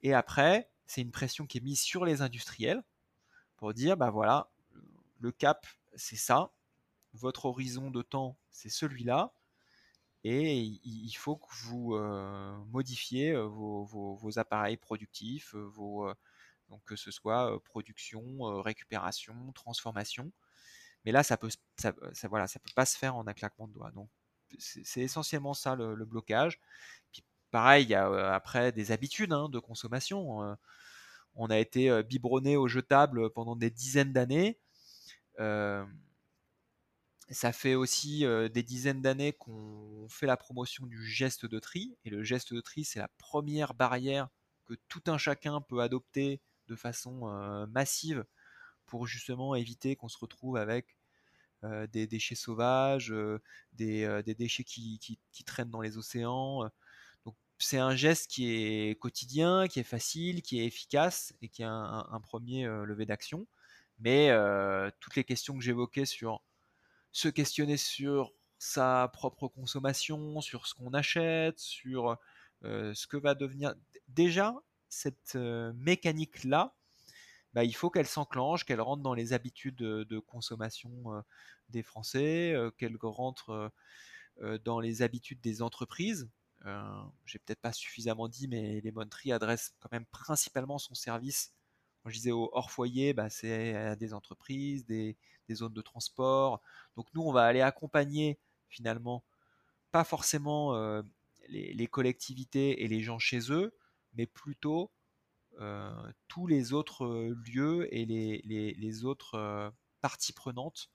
Et 0.03 0.13
après, 0.13 0.69
c'est 0.85 1.01
une 1.01 1.13
pression 1.13 1.47
qui 1.47 1.59
est 1.59 1.63
mise 1.63 1.81
sur 1.81 2.05
les 2.05 2.21
industriels 2.21 2.83
pour 3.57 3.73
dire, 3.73 3.97
bah 3.97 4.11
voilà, 4.11 4.51
le 5.21 5.31
cap, 5.31 5.67
c'est 5.95 6.17
ça, 6.17 6.53
votre 7.15 7.47
horizon 7.47 7.91
de 7.91 8.03
temps, 8.03 8.37
c'est 8.51 8.69
celui-là, 8.69 9.33
et 10.25 10.63
il 10.85 11.13
faut 11.15 11.37
que 11.37 11.53
vous 11.65 11.95
euh, 11.95 12.57
modifiez 12.71 13.33
euh, 13.33 13.43
vos, 13.47 14.39
appareils 14.39 14.77
productifs, 14.77 15.55
euh, 15.57 16.15
que 16.87 16.95
ce 16.95 17.11
soit 17.11 17.63
production, 17.65 18.63
récupération, 18.63 19.35
transformation, 19.53 20.31
mais 21.05 21.11
là, 21.11 21.25
ça 21.25 21.37
peut, 21.37 21.51
peut 21.83 22.73
pas 22.77 22.87
se 22.87 22.97
faire 22.97 23.17
en 23.17 23.27
un 23.27 23.35
claquement 23.35 23.67
de 23.67 23.73
doigts. 23.73 23.91
Donc, 23.91 24.09
c'est 24.59 25.01
essentiellement 25.01 25.55
ça 25.55 25.75
le, 25.75 26.05
blocage. 26.05 26.61
Pareil, 27.51 27.85
il 27.85 27.91
y 27.91 27.95
a 27.95 28.33
après 28.35 28.73
des 28.73 28.93
habitudes 28.93 29.33
hein, 29.33 29.49
de 29.49 29.59
consommation. 29.59 30.43
Euh. 30.45 30.55
on 31.35 31.51
a 31.51 31.59
été 31.59 32.03
biberonné 32.05 32.57
au 32.57 32.69
jetable 32.69 33.31
pendant 33.31 33.57
des 33.57 33.71
dizaines 33.71 34.13
d'années. 34.13 34.59
Ça 37.33 37.53
fait 37.53 37.75
aussi 37.75 38.25
des 38.53 38.63
dizaines 38.63 39.03
d'années 39.03 39.33
qu'on 39.33 40.07
fait 40.09 40.27
la 40.27 40.37
promotion 40.37 40.87
du 40.87 41.05
geste 41.05 41.47
de 41.47 41.59
tri. 41.59 41.97
Et 42.05 42.11
le 42.11 42.23
geste 42.23 42.53
de 42.53 42.61
tri, 42.61 42.85
c'est 42.85 42.99
la 42.99 43.09
première 43.19 43.75
barrière 43.75 44.29
que 44.65 44.75
tout 44.89 45.03
un 45.07 45.19
chacun 45.19 45.61
peut 45.61 45.81
adopter 45.81 46.41
de 46.69 46.77
façon 46.77 47.27
massive 47.69 48.25
pour 48.87 49.07
justement 49.07 49.55
éviter 49.55 49.97
qu'on 49.97 50.09
se 50.09 50.19
retrouve 50.19 50.57
avec 50.57 50.97
des 51.93 52.07
déchets 52.07 52.35
sauvages, 52.35 53.15
des, 53.73 54.35
déchets 54.37 54.65
qui, 54.65 55.19
traînent 55.47 55.71
dans 55.71 55.81
les 55.81 55.97
océans. 55.97 56.69
Donc 57.25 57.37
c'est 57.59 57.79
un 57.79 57.95
geste 57.95 58.31
qui 58.31 58.51
est 58.53 58.99
quotidien, 58.99 59.69
qui 59.69 59.81
est 59.81 59.85
facile, 59.85 60.43
qui 60.43 60.61
est 60.61 60.67
efficace 60.67 61.35
et 61.41 61.49
qui 61.49 61.63
a 61.63 61.71
un, 61.71 62.21
premier 62.21 62.67
levé 62.67 63.07
d'action. 63.07 63.47
Mais 63.99 64.31
toutes 65.01 65.17
les 65.17 65.25
questions 65.25 65.57
que 65.57 65.63
j'évoquais 65.63 66.07
sur 66.07 66.43
se 67.13 67.29
questionner 67.29 67.77
sur 67.77 68.33
sa 68.59 69.11
propre 69.13 69.49
consommation, 69.49 70.41
sur 70.41 70.67
ce 70.67 70.75
qu'on 70.75 70.95
achète, 70.95 71.59
sur 71.59 72.17
ce 72.63 73.07
que 73.07 73.17
va 73.17 73.35
devenir. 73.35 73.75
Déjà, 74.09 74.55
cette 74.89 75.35
mécanique-là, 75.35 76.75
bah, 77.55 77.65
il 77.65 77.75
faut 77.75 77.91
qu'elle 77.91 78.07
s'enclenche, 78.07 78.65
qu'elle 78.65 78.81
rentre 78.81 79.03
dans 79.03 79.15
les 79.15 79.33
habitudes 79.33 79.77
de, 79.77 80.19
consommation 80.21 80.91
des 81.69 81.83
Français, 81.83 82.55
qu'elle 82.79 82.97
rentre 83.01 83.73
dans 84.65 84.81
les 84.81 85.03
habitudes 85.03 85.41
des 85.41 85.61
entreprises. 85.61 86.31
J'ai 87.27 87.39
peut-être 87.41 87.61
pas 87.61 87.73
suffisamment 87.73 88.29
dit, 88.29 88.49
mais 88.49 88.81
les 88.81 88.93
Tree 89.11 89.33
adresse 89.33 89.75
quand 89.81 89.91
même 89.93 90.07
principalement 90.07 90.79
son 90.79 90.95
service. 90.95 91.53
Quand 92.03 92.11
je 92.11 92.17
disais 92.17 92.33
hors 92.33 92.71
foyer, 92.71 93.13
bah, 93.13 93.31
c'est 93.31 93.97
des 93.97 94.15
entreprises, 94.15 94.85
des, 94.87 95.17
zones 95.51 95.75
de 95.75 95.83
transport. 95.83 96.63
Donc 96.97 97.07
nous, 97.15 97.23
on 97.23 97.33
va 97.33 97.45
aller 97.45 97.61
accompagner 97.61 98.39
finalement, 98.69 99.23
pas 99.91 100.03
forcément 100.03 100.75
les, 101.49 101.75
les, 101.75 101.87
collectivités 101.87 102.83
et 102.83 102.89
les 102.89 103.03
gens 103.03 103.19
chez 103.19 103.53
eux, 103.53 103.75
mais 104.15 104.27
plutôt 104.27 104.91
euh, 105.61 106.13
tous 106.29 106.47
les 106.47 106.73
autres 106.73 107.05
euh, 107.05 107.37
lieux 107.47 107.87
et 107.95 108.07
les, 108.07 109.05
autres 109.05 109.35
euh, 109.35 109.71
parties 110.01 110.33
prenantes 110.33 110.91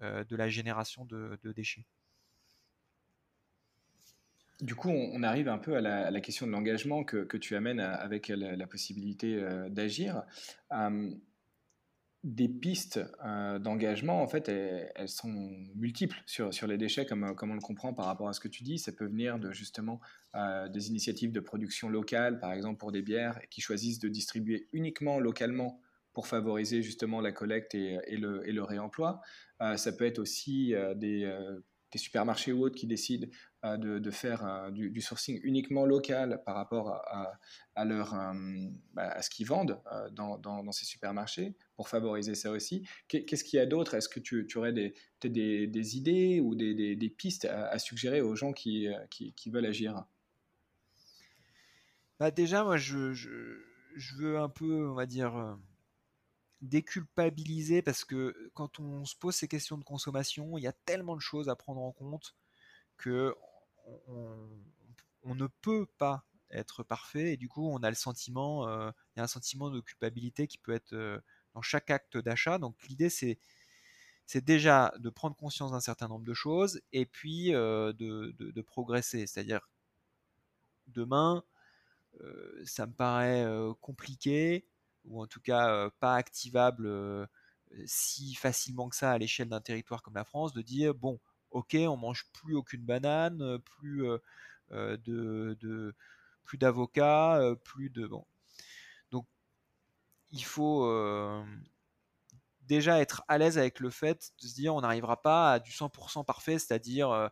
de 0.00 0.36
la 0.36 0.48
génération 0.48 1.04
de, 1.06 1.40
déchets. 1.52 1.84
Du 4.60 4.74
coup, 4.74 4.88
on, 4.90 5.22
arrive 5.22 5.48
un 5.48 5.58
peu 5.58 5.76
à 5.76 5.80
la, 5.80 6.20
question 6.20 6.46
de 6.46 6.50
l'engagement 6.50 7.04
que, 7.04 7.36
tu 7.36 7.54
amènes 7.54 7.78
avec 7.78 8.26
la, 8.28 8.66
possibilité 8.66 9.40
d'agir. 9.70 10.22
des 12.24 12.48
pistes 12.48 13.00
euh, 13.24 13.60
d'engagement, 13.60 14.20
en 14.20 14.26
fait, 14.26 14.48
elles, 14.48 15.08
sont 15.08 15.28
multiples 15.76 16.20
sur, 16.26 16.50
les 16.66 16.76
déchets, 16.76 17.06
comme, 17.06 17.22
on 17.22 17.54
le 17.54 17.60
comprend 17.60 17.94
par 17.94 18.06
rapport 18.06 18.28
à 18.28 18.32
ce 18.32 18.40
que 18.40 18.48
tu 18.48 18.64
dis. 18.64 18.78
Ça 18.78 18.90
peut 18.90 19.06
venir 19.06 19.38
de 19.38 19.52
justement 19.52 20.00
euh, 20.34 20.68
des 20.68 20.88
initiatives 20.88 21.30
de 21.30 21.40
production 21.40 21.88
locale, 21.88 22.40
par 22.40 22.52
exemple 22.52 22.78
pour 22.78 22.90
des 22.90 23.02
bières, 23.02 23.40
qui 23.50 23.60
choisissent 23.60 24.00
de 24.00 24.08
distribuer 24.08 24.68
uniquement 24.72 25.20
localement 25.20 25.80
pour 26.12 26.26
favoriser 26.26 26.82
justement 26.82 27.20
la 27.20 27.30
collecte 27.30 27.76
et, 27.76 28.16
le, 28.16 28.62
réemploi. 28.64 29.20
Euh, 29.60 29.76
ça 29.76 29.92
peut 29.92 30.04
être 30.04 30.18
aussi 30.18 30.74
des 30.96 31.32
des 31.92 31.98
supermarchés 31.98 32.52
ou 32.52 32.64
autres 32.64 32.76
qui 32.76 32.86
décident 32.86 33.28
euh, 33.64 33.76
de, 33.76 34.10
faire 34.10 34.44
euh, 34.46 34.70
du, 34.70 35.00
sourcing 35.00 35.40
uniquement 35.42 35.84
local 35.84 36.42
par 36.44 36.54
rapport 36.54 36.90
à, 37.74 37.84
leur, 37.84 38.14
euh, 38.14 38.32
bah, 38.92 39.08
à 39.08 39.22
ce 39.22 39.30
qu'ils 39.30 39.46
vendent 39.46 39.80
dans, 40.12 40.72
ces 40.72 40.84
supermarchés, 40.84 41.56
pour 41.76 41.88
favoriser 41.88 42.34
ça 42.34 42.50
aussi. 42.50 42.86
Qu'est-ce 43.08 43.44
qu'il 43.44 43.58
y 43.58 43.60
a 43.60 43.66
d'autre? 43.66 43.94
Est-ce 43.94 44.08
que 44.08 44.20
tu, 44.20 44.46
aurais 44.56 44.72
des, 44.72 44.94
des, 45.22 45.66
des, 45.66 45.96
idées 45.96 46.40
ou 46.40 46.54
des, 46.54 47.14
pistes 47.16 47.46
à, 47.46 47.78
suggérer 47.78 48.20
aux 48.20 48.36
gens 48.36 48.52
qui, 48.52 48.88
qui, 49.10 49.50
veulent 49.50 49.66
agir? 49.66 50.04
Bah 52.20 52.30
Déjà, 52.30 52.64
moi, 52.64 52.76
je, 52.76 53.12
je, 53.12 54.16
veux 54.16 54.38
un 54.38 54.48
peu, 54.48 54.88
on 54.88 54.94
va 54.94 55.06
dire 55.06 55.58
déculpabiliser 56.60 57.82
parce 57.82 58.04
que 58.04 58.50
quand 58.54 58.80
on 58.80 59.04
se 59.04 59.14
pose 59.16 59.34
ces 59.34 59.48
questions 59.48 59.78
de 59.78 59.84
consommation, 59.84 60.58
il 60.58 60.64
y 60.64 60.66
a 60.66 60.72
tellement 60.72 61.14
de 61.14 61.20
choses 61.20 61.48
à 61.48 61.56
prendre 61.56 61.80
en 61.80 61.92
compte 61.92 62.34
que 62.96 63.34
on, 65.22 65.34
ne 65.34 65.46
peut 65.46 65.86
pas 65.98 66.24
être 66.50 66.82
parfait 66.82 67.34
et 67.34 67.36
du 67.36 67.48
coup 67.48 67.68
on 67.70 67.82
a 67.82 67.88
le 67.88 67.94
sentiment, 67.94 68.68
euh, 68.68 68.90
il 69.14 69.18
y 69.18 69.20
a 69.20 69.24
un 69.24 69.28
sentiment 69.28 69.70
de 69.70 69.80
culpabilité 69.80 70.46
qui 70.46 70.58
peut 70.58 70.72
être 70.72 70.94
euh, 70.94 71.18
dans 71.54 71.62
chaque 71.62 71.90
acte 71.90 72.16
d'achat. 72.18 72.58
Donc 72.58 72.76
l'idée 72.88 73.10
c'est 73.10 73.38
c'est 74.26 74.44
déjà 74.44 74.92
de 74.98 75.08
prendre 75.10 75.36
conscience 75.36 75.72
d'un 75.72 75.80
certain 75.80 76.08
nombre 76.08 76.24
de 76.24 76.34
choses 76.34 76.82
et 76.92 77.06
puis 77.06 77.54
euh, 77.54 77.92
de, 77.94 78.34
de, 78.38 78.62
progresser. 78.62 79.26
C'est-à-dire 79.26 79.70
demain, 80.88 81.44
ça 82.64 82.86
me 82.86 82.92
paraît 82.92 83.46
compliqué 83.80 84.66
ou 85.08 85.22
en 85.22 85.26
tout 85.26 85.40
cas 85.40 85.90
pas 86.00 86.14
activable 86.14 86.88
si 87.86 88.34
facilement 88.34 88.88
que 88.88 88.96
ça 88.96 89.12
à 89.12 89.18
l'échelle 89.18 89.48
d'un 89.48 89.60
territoire 89.60 90.02
comme 90.02 90.14
la 90.14 90.24
France, 90.24 90.52
de 90.52 90.62
dire 90.62 90.94
bon, 90.94 91.20
ok, 91.50 91.76
on 91.80 91.96
mange 91.96 92.26
plus 92.32 92.54
aucune 92.54 92.84
banane, 92.84 93.58
plus 93.58 94.06
euh, 94.72 94.96
de, 94.98 95.94
plus 96.44 96.58
d'avocats, 96.58 97.40
plus 97.64 97.90
de 97.90 98.06
bon. 98.06 98.24
Donc 99.10 99.26
il 100.30 100.44
faut 100.44 100.86
déjà 102.62 103.00
être 103.00 103.24
à 103.28 103.38
l'aise 103.38 103.58
avec 103.58 103.80
le 103.80 103.90
fait 103.90 104.32
de 104.42 104.46
se 104.46 104.54
dire 104.54 104.74
on 104.74 104.82
n'arrivera 104.82 105.20
pas 105.22 105.54
à 105.54 105.58
du 105.58 105.72
100% 105.72 106.24
parfait, 106.24 106.58
c'est-à-dire 106.58 107.30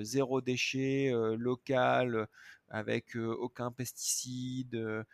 zéro 0.00 0.40
déchet, 0.40 1.12
local, 1.36 2.28
avec 2.68 3.16
aucun 3.16 3.70
pesticide. 3.72 5.04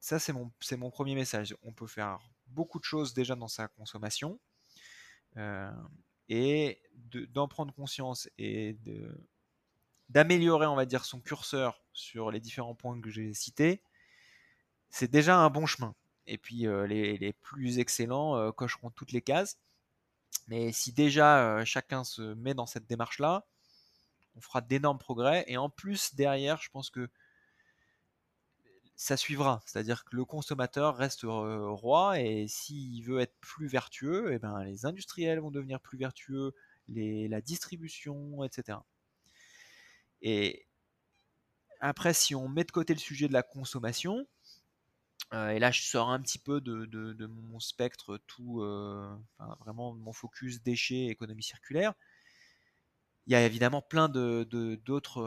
Ça, 0.00 0.18
c'est 0.18 0.32
mon, 0.32 0.90
premier 0.90 1.14
message. 1.14 1.54
On 1.62 1.72
peut 1.72 1.86
faire 1.86 2.18
beaucoup 2.46 2.78
de 2.78 2.84
choses 2.84 3.12
déjà 3.12 3.36
dans 3.36 3.48
sa 3.48 3.68
consommation. 3.68 4.40
Euh, 5.36 5.70
et 6.28 6.80
d'en 7.28 7.48
prendre 7.48 7.74
conscience 7.74 8.28
et 8.38 8.76
d'améliorer, 10.08 10.66
on 10.66 10.74
va 10.74 10.86
dire, 10.86 11.04
son 11.04 11.20
curseur 11.20 11.84
sur 11.92 12.30
les 12.30 12.40
différents 12.40 12.74
points 12.74 13.00
que 13.00 13.10
j'ai 13.10 13.34
cités, 13.34 13.82
c'est 14.88 15.10
déjà 15.10 15.36
un 15.36 15.50
bon 15.50 15.66
chemin. 15.66 15.94
Et 16.26 16.38
puis 16.38 16.66
euh, 16.66 16.86
les, 16.86 17.32
plus 17.34 17.78
excellents 17.78 18.36
euh, 18.36 18.52
cocheront 18.52 18.90
toutes 18.90 19.12
les 19.12 19.22
cases. 19.22 19.58
Mais 20.48 20.72
si 20.72 20.92
déjà 20.92 21.64
chacun 21.64 22.04
se 22.04 22.34
met 22.34 22.54
dans 22.54 22.66
cette 22.66 22.86
démarche-là, 22.86 23.46
on 24.36 24.40
fera 24.40 24.60
d'énormes 24.60 24.98
progrès. 24.98 25.44
Et 25.46 25.56
en 25.56 25.68
plus, 25.68 26.14
derrière, 26.14 26.60
je 26.62 26.70
pense 26.70 26.90
que 26.90 27.10
ça 29.00 29.16
suivra. 29.16 29.62
C'est-à-dire 29.64 30.04
que 30.04 30.14
le 30.14 30.26
consommateur 30.26 30.94
reste 30.94 31.22
roi 31.24 32.20
et 32.20 32.46
s'il 32.48 33.02
veut 33.02 33.18
être 33.20 33.34
plus 33.40 33.66
vertueux, 33.66 34.34
eh 34.34 34.38
ben, 34.38 34.62
les 34.64 34.84
industriels 34.84 35.40
vont 35.40 35.50
devenir 35.50 35.80
plus 35.80 35.96
vertueux, 35.96 36.54
la 36.86 37.40
distribution, 37.40 38.44
etc. 38.44 38.76
Et 40.20 40.66
après, 41.80 42.12
si 42.12 42.34
on 42.34 42.46
met 42.46 42.64
de 42.64 42.72
côté 42.72 42.92
le 42.92 43.00
sujet 43.00 43.26
de 43.26 43.32
la 43.32 43.42
consommation, 43.42 44.28
et 45.32 45.58
là 45.58 45.70
je 45.70 45.80
sors 45.80 46.10
un 46.10 46.20
petit 46.20 46.38
peu 46.38 46.60
de, 46.60 47.26
mon 47.26 47.58
spectre, 47.58 48.18
tout, 48.26 48.60
vraiment 49.60 49.94
mon 49.94 50.12
focus 50.12 50.62
déchets, 50.62 51.06
économie 51.06 51.42
circulaire, 51.42 51.94
il 53.26 53.32
y 53.32 53.34
a 53.34 53.46
évidemment 53.46 53.80
plein 53.80 54.10
d'autres 54.10 55.22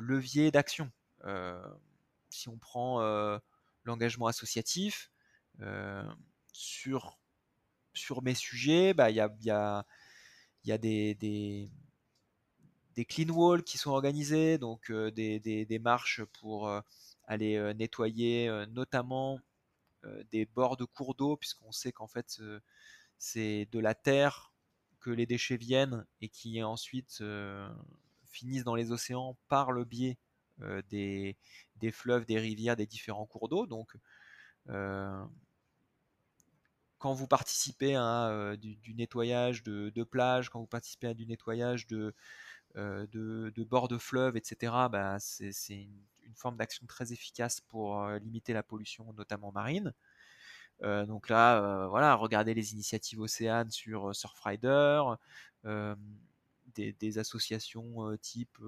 leviers 0.00 0.50
d'action 0.50 0.90
si 2.32 2.48
on 2.48 2.56
prend 2.58 3.00
l'engagement 3.84 4.26
associatif, 4.26 5.10
sur, 6.52 7.18
sur 7.94 8.22
mes 8.22 8.34
sujets, 8.34 8.94
bah, 8.94 9.10
il 9.10 9.16
y, 9.16 9.20
a, 9.20 9.34
y, 9.40 9.50
a, 9.50 9.86
y 10.64 10.72
a 10.72 10.78
des, 10.78 11.14
des, 11.14 11.70
des, 12.94 13.04
clean 13.04 13.28
walls 13.28 13.62
qui 13.62 13.78
sont 13.78 13.90
organisés, 13.90 14.58
donc 14.58 14.90
euh, 14.90 15.10
des, 15.10 15.40
des, 15.40 15.78
marches 15.78 16.22
pour 16.40 16.70
aller 17.26 17.74
nettoyer 17.74 18.50
notamment 18.70 19.40
des 20.30 20.46
bords 20.46 20.76
de 20.76 20.84
cours 20.84 21.14
d'eau, 21.14 21.36
puisqu'on 21.36 21.72
sait 21.72 21.92
qu'en 21.92 22.08
fait 22.08 22.40
c'est 23.18 23.68
de 23.70 23.78
la 23.78 23.94
terre 23.94 24.52
que 25.00 25.10
les 25.10 25.26
déchets 25.26 25.56
viennent 25.56 26.06
et 26.20 26.28
qui 26.28 26.62
ensuite 26.62 27.22
finissent 28.26 28.64
dans 28.64 28.74
les 28.74 28.92
océans 28.92 29.36
par 29.48 29.72
le 29.72 29.84
biais 29.84 30.18
des, 30.88 31.36
des 31.82 31.90
fleuves, 31.90 32.24
des 32.24 32.38
rivières, 32.38 32.76
des 32.76 32.86
différents 32.86 33.26
cours 33.26 33.48
d'eau. 33.48 33.66
Donc, 33.66 33.92
euh, 34.70 35.24
quand 36.98 37.12
vous 37.12 37.26
participez 37.26 37.96
à 37.96 38.28
euh, 38.28 38.56
du, 38.56 38.94
nettoyage 38.94 39.62
de, 39.64 39.90
de, 39.90 40.04
plage, 40.04 40.48
quand 40.48 40.60
vous 40.60 40.66
participez 40.66 41.08
à 41.08 41.14
du 41.14 41.26
nettoyage 41.26 41.88
de, 41.88 42.14
euh, 42.76 43.06
de, 43.08 43.64
bords 43.64 43.88
de 43.88 43.98
fleuves, 43.98 44.36
etc., 44.36 44.72
bah, 44.90 45.18
c'est 45.18 45.52
une, 45.68 46.34
forme 46.34 46.56
d'action 46.56 46.86
très 46.86 47.12
efficace 47.12 47.60
pour 47.60 48.08
limiter 48.12 48.54
la 48.54 48.62
pollution, 48.62 49.12
notamment 49.12 49.52
marine. 49.52 49.92
donc 50.80 51.28
là, 51.28 51.86
voilà, 51.88 52.14
regardez 52.14 52.54
les 52.54 52.72
initiatives 52.72 53.20
Océane 53.20 53.70
sur 53.70 54.16
Surfrider, 54.16 55.02
des, 56.74 57.18
associations 57.18 58.16
type 58.18 58.58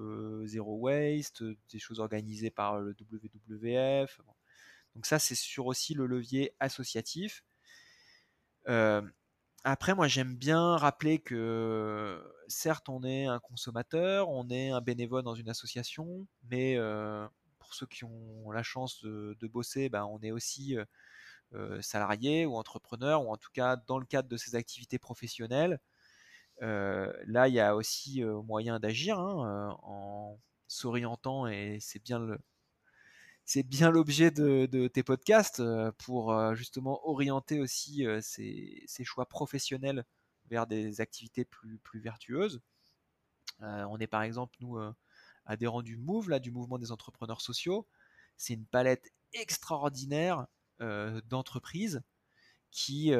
Zero 0.45 0.77
Waste, 0.77 1.43
des 1.71 1.79
choses 1.79 1.99
organisées 1.99 2.51
par 2.51 2.79
le 2.79 2.95
WWF. 2.99 4.21
Donc 4.95 5.05
ça, 5.05 5.19
c'est 5.19 5.35
sur 5.35 5.65
aussi 5.65 5.93
le 5.93 6.05
levier 6.05 6.53
associatif. 6.59 7.43
Après, 9.67 9.95
moi, 9.95 10.07
j'aime 10.07 10.35
bien 10.35 10.77
rappeler 10.77 11.17
que 11.17 12.23
certes, 12.47 12.87
on 12.87 13.03
est 13.03 13.25
un 13.25 13.39
consommateur, 13.39 14.29
on 14.29 14.47
est 14.51 14.69
un 14.69 14.79
bénévole 14.79 15.23
dans 15.23 15.33
une 15.33 15.49
association, 15.49 16.27
mais 16.43 16.77
pour 17.57 17.73
ceux 17.73 17.87
qui 17.87 18.03
ont 18.03 18.51
la 18.51 18.61
chance 18.61 19.03
de, 19.03 19.47
bosser, 19.47 19.89
ben, 19.89 20.05
on 20.05 20.21
est 20.21 20.31
aussi 20.31 20.77
salarié 21.81 22.45
ou 22.45 22.55
entrepreneur, 22.55 23.25
ou 23.25 23.31
en 23.31 23.37
tout 23.37 23.49
cas 23.53 23.75
dans 23.75 23.97
le 23.97 24.05
cadre 24.05 24.29
de 24.29 24.37
ces 24.37 24.55
activités 24.55 24.99
professionnelles. 24.99 25.79
Là, 26.61 27.47
il 27.47 27.53
y 27.53 27.59
a 27.59 27.75
aussi 27.75 28.23
moyen 28.23 28.79
d'agir 28.79 29.19
hein, 29.19 29.77
en 29.83 30.39
s'orientant 30.67 31.47
et 31.47 31.77
c'est 31.79 32.01
bien 33.63 33.91
l'objet 33.91 34.31
de, 34.31 34.87
tes 34.87 35.03
podcasts 35.03 35.61
pour 35.99 36.55
justement 36.55 37.07
orienter 37.07 37.59
aussi 37.59 38.05
ces, 38.21 39.03
choix 39.03 39.27
professionnels 39.27 40.05
vers 40.49 40.67
des 40.67 41.01
activités 41.01 41.45
plus, 41.45 41.77
plus 41.79 41.99
vertueuses. 41.99 42.61
on 43.59 43.97
est 43.99 44.07
par 44.07 44.23
exemple, 44.23 44.55
nous, 44.61 44.77
adhérents 45.45 45.83
du 45.83 45.97
MOVE, 45.97 46.29
là, 46.29 46.39
du 46.39 46.51
mouvement 46.51 46.77
des 46.77 46.91
entrepreneurs 46.91 47.41
sociaux. 47.41 47.87
C'est 48.37 48.53
une 48.53 48.65
palette 48.65 49.11
extraordinaire 49.33 50.47
d'entreprises 50.79 52.01
qui 52.71 53.13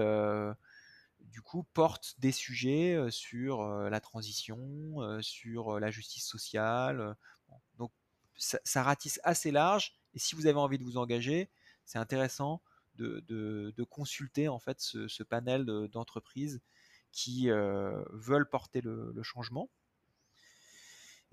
du 1.36 1.42
coup, 1.42 1.64
porte 1.74 2.16
des 2.18 2.32
sujets 2.32 2.98
sur 3.12 3.68
la 3.68 4.00
transition, 4.00 5.20
sur 5.22 5.82
la 5.82 5.92
justice 5.92 6.26
sociale. 6.26 7.18
Donc, 7.78 7.92
ça, 8.38 8.84
ratisse 8.84 9.20
assez 9.26 9.52
large. 9.52 9.92
Et 10.14 10.20
si 10.20 10.34
vous 10.34 10.48
avez 10.48 10.58
envie 10.58 10.78
de 10.78 10.86
vous 10.86 10.96
engager, 10.96 11.50
c'est 11.84 12.00
intéressant 12.00 12.62
de, 12.96 13.84
consulter 13.90 14.48
en 14.48 14.60
fait 14.60 14.80
ce, 14.80 15.24
panel 15.24 15.66
d'entreprises 15.92 16.62
qui 17.12 17.50
veulent 17.50 18.50
porter 18.50 18.80
le, 18.80 19.22
changement. 19.22 19.70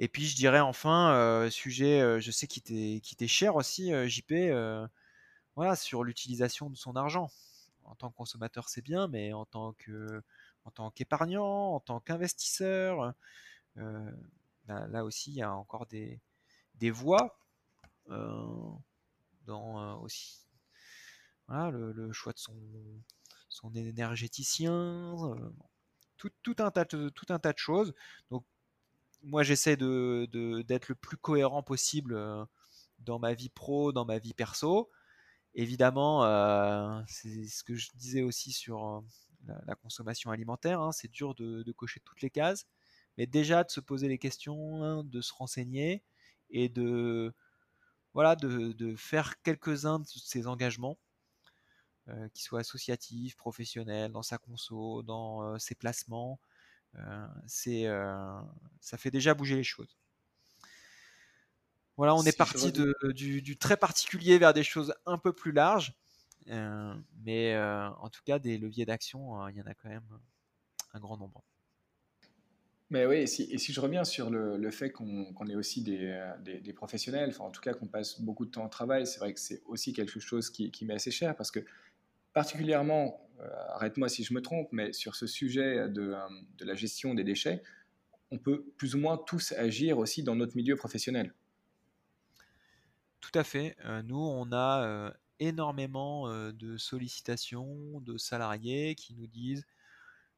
Et 0.01 0.09
puis 0.09 0.27
je 0.27 0.35
dirais 0.35 0.59
enfin, 0.59 1.49
sujet, 1.49 2.21
je 2.21 2.31
sais 2.33 2.49
qui 2.49 2.61
t'est 2.61 3.29
cher 3.29 3.55
aussi, 3.55 3.93
JP, 4.09 4.33
voilà, 5.55 5.77
sur 5.77 6.03
l'utilisation 6.03 6.71
de 6.71 6.77
son 6.77 6.97
argent. 6.97 7.31
En 7.93 7.95
tant 7.95 8.11
que 8.11 8.17
consommateur, 8.17 8.69
c'est 8.71 8.81
bien, 8.83 9.07
mais 9.07 9.33
en 9.35 9.45
tant 9.45 9.75
tant 10.75 10.91
qu'épargnant, 10.91 11.75
en 11.75 11.81
tant 11.81 12.01
qu'investisseur, 12.01 13.15
bah, 13.77 14.87
là 14.89 15.05
aussi, 15.05 15.31
il 15.33 15.37
y 15.37 15.43
a 15.43 15.55
encore 15.55 15.87
des, 15.87 16.21
des 16.77 16.91
voies 16.91 17.39
dans 19.47 20.01
aussi 20.01 20.47
le, 21.49 22.13
choix 22.13 22.33
de 22.33 22.39
son, 22.39 22.57
son 23.51 23.75
énergéticien, 23.75 25.17
tout, 26.17 26.31
tout, 26.43 26.57
un 26.61 26.71
tas 26.71 26.87
de, 26.87 27.11
tout 27.11 27.27
un 27.29 27.39
tas 27.39 27.53
de 27.53 27.59
choses. 27.59 27.95
Donc, 28.31 28.45
moi, 29.23 29.43
j'essaie 29.43 29.77
de, 29.77 30.27
d'être 30.67 30.89
le 30.89 30.95
plus 30.95 31.19
cohérent 31.19 31.63
possible 31.63 32.19
dans 33.01 33.19
ma 33.19 33.35
vie 33.35 33.51
pro, 33.51 33.93
dans 33.93 34.07
ma 34.07 34.19
vie 34.19 34.33
perso. 34.33 34.91
Évidemment, 35.55 36.23
c'est 37.07 37.47
ce 37.47 37.63
que 37.65 37.75
je 37.75 37.89
disais 37.95 38.23
aussi 38.23 38.53
sur 38.53 39.05
la, 39.67 39.75
consommation 39.75 40.31
alimentaire, 40.31 40.81
hein, 40.81 40.93
c'est 40.93 41.11
dur 41.11 41.35
de, 41.35 41.73
cocher 41.73 42.01
toutes 42.01 42.23
les 42.23 42.31
cases, 42.31 42.67
mais 43.19 43.27
déjà 43.27 43.65
de 43.65 43.71
se 43.71 43.81
poser 43.81 44.09
les 44.09 44.19
questions, 44.19 44.83
hein, 44.83 45.05
de 45.05 45.21
se 45.21 45.33
renseigner 45.35 46.03
et 46.51 46.69
de, 46.69 47.35
voilà, 48.15 48.37
de, 48.37 48.95
faire 48.97 49.41
quelques-uns 49.43 50.01
de 50.01 50.07
ces 50.07 50.47
engagements, 50.47 50.99
euh, 52.09 52.29
qui 52.35 52.43
soient 52.43 52.61
associatifs, 52.61 53.37
professionnels, 53.37 54.11
dans 54.11 54.23
sa 54.23 54.39
conso, 54.39 55.03
dans 55.03 55.43
euh, 55.43 55.59
ses 55.59 55.77
placements. 55.77 56.41
Euh, 56.97 58.43
ça 58.81 58.99
fait 58.99 59.11
déjà 59.11 59.35
bouger 59.35 59.57
les 59.57 59.63
choses. 59.63 59.97
Voilà, 61.97 62.15
on 62.15 62.23
est 62.23 62.37
parti 62.37 62.73
du, 62.73 63.57
très 63.59 63.77
particulier 63.77 64.39
vers 64.39 64.55
des 64.55 64.65
choses 64.65 64.95
un 65.07 65.19
peu 65.19 65.33
plus 65.33 65.53
larges. 65.53 65.93
mais 66.47 67.57
en 67.57 68.09
tout 68.09 68.23
cas, 68.25 68.39
des 68.39 68.59
leviers 68.59 68.87
d'action, 68.87 69.49
il 69.49 69.57
y 69.57 69.63
en 69.63 69.67
a 69.67 69.75
quand 69.75 69.89
même 69.89 70.09
un 70.95 71.01
grand 71.01 71.17
nombre. 71.17 71.43
Mais 72.93 73.07
oui, 73.07 73.17
et 73.17 73.27
si, 73.27 73.73
je 73.73 73.81
reviens 73.81 74.05
sur 74.05 74.29
le, 74.29 74.71
fait 74.71 74.91
qu'on 74.91 75.47
ait 75.49 75.55
aussi 75.55 75.83
euh, 75.89 76.37
des, 76.43 76.73
professionnels, 76.75 77.31
enfin 77.31 77.45
en 77.45 77.51
tout 77.51 77.63
cas 77.63 77.73
qu'on 77.73 77.87
passe 77.87 78.21
beaucoup 78.21 78.45
de 78.45 78.51
temps 78.51 78.67
au 78.67 78.69
travail, 78.69 79.07
c'est 79.07 79.19
vrai 79.19 79.33
que 79.33 79.41
c'est 79.41 79.63
aussi 79.65 79.95
quelque 79.95 80.21
chose 80.21 80.51
qui, 80.51 80.71
m'est 80.85 80.93
assez 80.93 81.11
cher 81.11 81.35
parce 81.35 81.51
que 81.51 81.61
particulièrement, 82.35 83.27
euh, 83.41 83.49
arrête-moi 83.69 84.11
si 84.11 84.25
je 84.25 84.35
me 84.35 84.43
trompe, 84.43 84.69
mais 84.73 84.93
sur 84.93 85.15
ce 85.17 85.27
sujet 85.27 85.89
de, 85.89 86.13
euh, 86.13 86.19
de, 86.59 86.67
la 86.67 86.75
gestion 86.75 87.15
des 87.15 87.25
déchets, 87.25 87.63
on 88.31 88.37
peut 88.37 88.63
plus 88.77 88.95
ou 88.95 88.99
moins 88.99 89.17
tous 89.17 89.53
agir 89.53 89.97
aussi 89.97 90.23
dans 90.23 90.37
notre 90.37 90.55
milieu 90.55 90.77
professionnel. 90.77 91.33
Tout 93.33 93.39
à 93.39 93.45
fait. 93.45 93.77
nous, 94.05 94.19
on 94.19 94.53
a 94.53 95.15
énormément 95.39 96.29
de 96.53 96.77
sollicitations 96.77 97.99
de 98.03 98.19
salariés 98.19 98.95
qui 98.95 99.15
nous 99.15 99.27
disent 99.27 99.65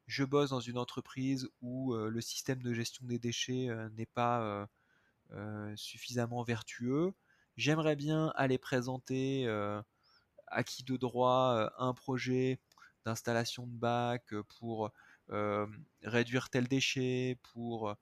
je 0.07 0.23
bosse 0.23 0.51
dans 0.51 0.61
une 0.61 0.77
entreprise 0.77 1.49
où 1.61 1.93
le 1.93 2.21
système 2.21 2.63
de 2.63 2.73
gestion 2.73 3.05
des 3.05 3.19
déchets 3.19 3.67
n'est 3.97 4.05
pas 4.05 4.69
suffisamment 5.75 6.43
vertueux. 6.43 7.11
J'aimerais 7.57 7.97
bien 7.97 8.31
aller 8.35 8.57
présenter 8.57 9.45
à 10.47 10.63
qui 10.63 10.83
de 10.83 10.95
droit 10.95 11.69
un 11.77 11.93
projet 11.93 12.59
d'installation 13.03 13.67
de 13.67 13.75
bac 13.75 14.33
pour 14.57 14.91
réduire 16.01 16.49
tel 16.49 16.69
déchet, 16.69 17.37
pour 17.43 17.93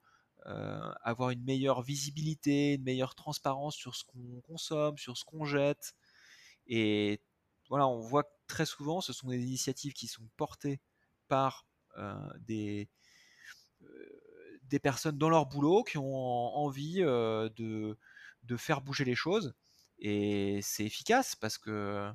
avoir 0.44 1.30
une 1.30 1.42
meilleure 1.42 1.82
visibilité, 1.82 2.74
une 2.74 2.82
meilleure 2.82 3.14
transparence 3.14 3.74
sur 3.76 3.96
ce 3.96 4.04
qu'on 4.04 4.40
consomme, 4.42 4.98
sur 4.98 5.16
ce 5.16 5.24
qu'on 5.24 5.44
jette. 5.44 5.94
Et 6.66 7.20
voilà, 7.68 7.88
on 7.88 8.00
voit 8.00 8.24
que 8.24 8.28
très 8.46 8.66
souvent, 8.66 9.00
ce 9.00 9.12
sont 9.12 9.28
des 9.28 9.42
initiatives 9.42 9.92
qui 9.92 10.06
sont 10.06 10.28
portées 10.36 10.80
par 11.28 11.66
euh, 11.96 12.14
des, 12.40 12.88
euh, 13.82 14.60
des 14.64 14.78
personnes 14.78 15.18
dans 15.18 15.30
leur 15.30 15.46
boulot 15.46 15.84
qui 15.84 15.98
ont 15.98 16.14
envie 16.56 17.02
euh, 17.02 17.48
de, 17.56 17.98
de 18.42 18.56
faire 18.56 18.80
bouger 18.80 19.04
les 19.04 19.14
choses. 19.14 19.54
Et 19.98 20.60
c'est 20.62 20.84
efficace 20.84 21.36
parce 21.36 21.56
que, 21.56 22.10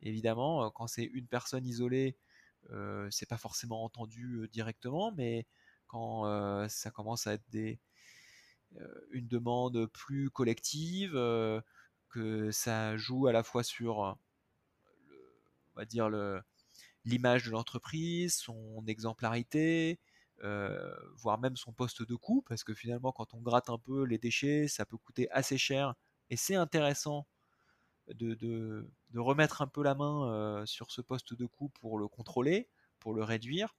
évidemment, 0.00 0.70
quand 0.70 0.86
c'est 0.88 1.04
une 1.04 1.26
personne 1.28 1.64
isolée, 1.64 2.16
c'est 3.10 3.28
pas 3.28 3.38
forcément 3.38 3.84
entendu 3.84 4.48
directement, 4.52 5.12
mais 5.12 5.46
quand 5.92 6.68
ça 6.68 6.90
commence 6.90 7.26
à 7.26 7.34
être 7.34 7.48
des, 7.50 7.78
une 9.10 9.28
demande 9.28 9.86
plus 9.86 10.30
collective, 10.30 11.12
que 12.08 12.50
ça 12.50 12.96
joue 12.96 13.26
à 13.26 13.32
la 13.32 13.42
fois 13.42 13.62
sur, 13.62 13.98
on 13.98 14.16
va 15.76 15.84
dire, 15.84 16.10
l'image 17.04 17.44
de 17.44 17.50
l'entreprise, 17.50 18.34
son 18.34 18.84
exemplarité, 18.86 20.00
euh, 20.44 20.92
voire 21.16 21.38
même 21.38 21.56
son 21.56 21.72
poste 21.72 22.02
de 22.02 22.16
coût, 22.16 22.44
parce 22.48 22.64
que 22.64 22.74
finalement, 22.74 23.12
quand 23.12 23.32
on 23.34 23.40
gratte 23.40 23.70
un 23.70 23.78
peu 23.78 24.04
les 24.04 24.18
déchets, 24.18 24.66
ça 24.66 24.84
peut 24.84 24.98
coûter 24.98 25.30
assez 25.30 25.56
cher, 25.56 25.94
et 26.30 26.36
c'est 26.36 26.56
intéressant 26.56 27.28
de, 28.08 28.90
remettre 29.14 29.62
un 29.62 29.68
peu 29.68 29.82
la 29.84 29.94
main 29.94 30.32
euh, 30.32 30.66
sur 30.66 30.90
ce 30.90 31.00
poste 31.00 31.34
de 31.34 31.46
coût 31.46 31.68
pour 31.68 31.98
le 31.98 32.08
contrôler, 32.08 32.68
pour 32.98 33.14
le 33.14 33.22
réduire. 33.22 33.76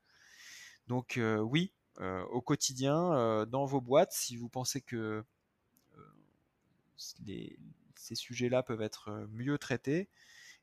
Donc 0.88 1.18
euh, 1.18 1.40
oui, 1.40 1.74
au 2.00 2.42
quotidien, 2.42 3.46
dans 3.46 3.66
vos 3.66 3.82
boîtes, 3.82 4.14
si 4.14 4.36
vous 4.36 4.50
pensez 4.50 4.82
que 4.82 5.24
ces 6.98 8.16
sujets-là 8.16 8.64
peuvent 8.64 8.82
être 8.82 9.28
mieux 9.32 9.58
traités, 9.58 10.10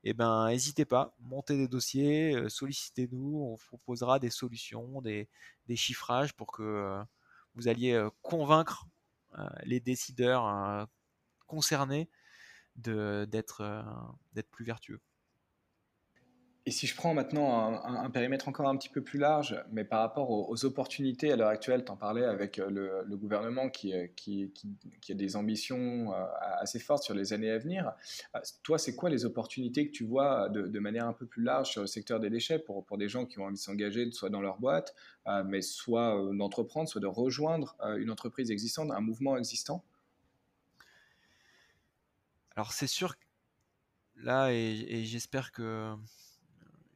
eh 0.04 0.14
ben, 0.14 0.48
n'hésitez 0.48 0.84
pas, 0.86 1.14
montez 1.20 1.56
des 1.56 1.68
dossiers, 1.68 2.34
euh, 2.34 2.48
sollicitez-nous, 2.48 3.38
on 3.42 3.54
vous 3.54 3.66
proposera 3.66 4.18
des 4.18 4.30
solutions, 4.30 5.02
des, 5.02 5.28
chiffrages 5.76 6.32
pour 6.32 6.52
que 6.52 6.62
euh, 6.62 7.02
vous 7.54 7.68
alliez 7.68 7.92
euh, 7.92 8.10
convaincre 8.22 8.86
les 9.62 9.78
décideurs 9.78 10.88
concernés 11.46 12.10
d'être 12.74 13.62
plus 14.50 14.64
vertueux. 14.64 15.00
Et 16.66 16.72
si 16.72 16.86
je 16.86 16.94
prends 16.94 17.14
maintenant 17.14 17.82
un, 17.84 18.10
périmètre 18.10 18.46
encore 18.46 18.68
un 18.68 18.76
petit 18.76 18.90
peu 18.90 19.02
plus 19.02 19.18
large, 19.18 19.58
mais 19.72 19.82
par 19.82 20.00
rapport 20.00 20.30
aux, 20.30 20.64
opportunités 20.66 21.32
à 21.32 21.36
l'heure 21.36 21.48
actuelle, 21.48 21.86
tu 21.86 21.90
en 21.90 21.96
parlais 21.96 22.24
avec 22.24 22.58
euh, 22.58 23.02
le, 23.06 23.16
gouvernement 23.16 23.70
qui, 23.70 23.94
euh, 23.94 24.06
qui, 24.14 24.52
a 25.08 25.14
des 25.14 25.36
ambitions 25.36 26.12
euh, 26.12 26.26
assez 26.60 26.78
fortes 26.78 27.02
sur 27.02 27.14
les 27.14 27.32
années 27.32 27.50
à 27.50 27.56
venir. 27.56 27.90
Toi, 28.62 28.78
c'est 28.78 28.94
quoi 28.94 29.08
les 29.08 29.24
opportunités 29.24 29.86
que 29.86 29.92
tu 29.92 30.04
vois 30.04 30.50
de, 30.50 30.78
manière 30.78 31.06
un 31.06 31.14
peu 31.14 31.24
plus 31.24 31.42
large 31.42 31.70
sur 31.70 31.80
le 31.80 31.86
secteur 31.86 32.20
des 32.20 32.28
déchets 32.28 32.58
pour 32.58 32.98
des 32.98 33.08
gens 33.08 33.24
qui 33.24 33.38
ont 33.38 33.44
envie 33.44 33.54
de 33.54 33.58
s'engager, 33.58 34.10
soit 34.12 34.28
dans 34.28 34.42
leur 34.42 34.58
boîte, 34.58 34.94
mais 35.46 35.62
soit 35.62 36.14
d'entreprendre, 36.34 36.88
soit 36.88 37.00
de 37.00 37.06
rejoindre 37.06 37.76
une 37.96 38.10
entreprise 38.10 38.50
existante, 38.50 38.90
un 38.90 39.00
mouvement 39.00 39.36
existant? 39.38 39.82
Alors 42.54 42.72
c'est 42.72 42.86
sûr, 42.86 43.14
là, 44.16 44.50
et 44.50 45.04
j'espère 45.04 45.52
que 45.52 45.96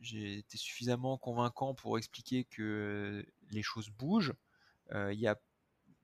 j'ai 0.04 0.38
été 0.38 0.58
suffisamment 0.58 1.16
convaincant 1.18 1.74
pour 1.74 1.98
expliquer 1.98 2.44
que 2.44 3.24
les 3.50 3.62
choses 3.62 3.88
bougent. 3.90 4.34
Euh, 4.92 5.12
il 5.12 5.18
y 5.18 5.26
a 5.26 5.40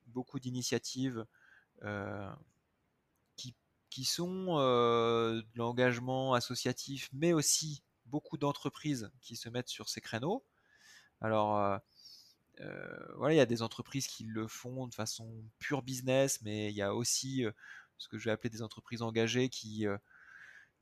beaucoup 0.07 0.41
d'initiatives 0.41 1.27
euh, 1.83 2.31
qui, 3.37 3.55
qui, 3.91 4.05
sont 4.05 4.59
euh, 4.59 5.43
de 5.43 5.59
l'engagement 5.59 6.35
associatif, 6.35 7.09
mais 7.13 7.33
aussi 7.33 7.83
beaucoup 8.07 8.39
d'entreprises 8.39 9.11
qui 9.21 9.37
se 9.37 9.49
mettent 9.49 9.69
sur 9.69 9.89
ces 9.89 10.01
créneaux. 10.01 10.45
Alors, 11.21 11.79
voilà, 13.17 13.35
il 13.35 13.37
y 13.37 13.41
a 13.41 13.47
des 13.47 13.63
entreprises 13.63 14.07
qui 14.07 14.25
le 14.25 14.47
font 14.49 14.87
de 14.87 14.95
façon 14.95 15.31
pure 15.59 15.83
business, 15.83 16.41
mais 16.43 16.71
il 16.71 16.75
y 16.75 16.83
a 16.83 16.95
aussi 16.95 17.45
ce 17.99 18.09
que 18.09 18.19
je 18.19 18.25
vais 18.25 18.31
appeler 18.31 18.51
des 18.51 18.63
entreprises 18.63 19.03
engagées 19.03 19.51
qui 19.51 19.87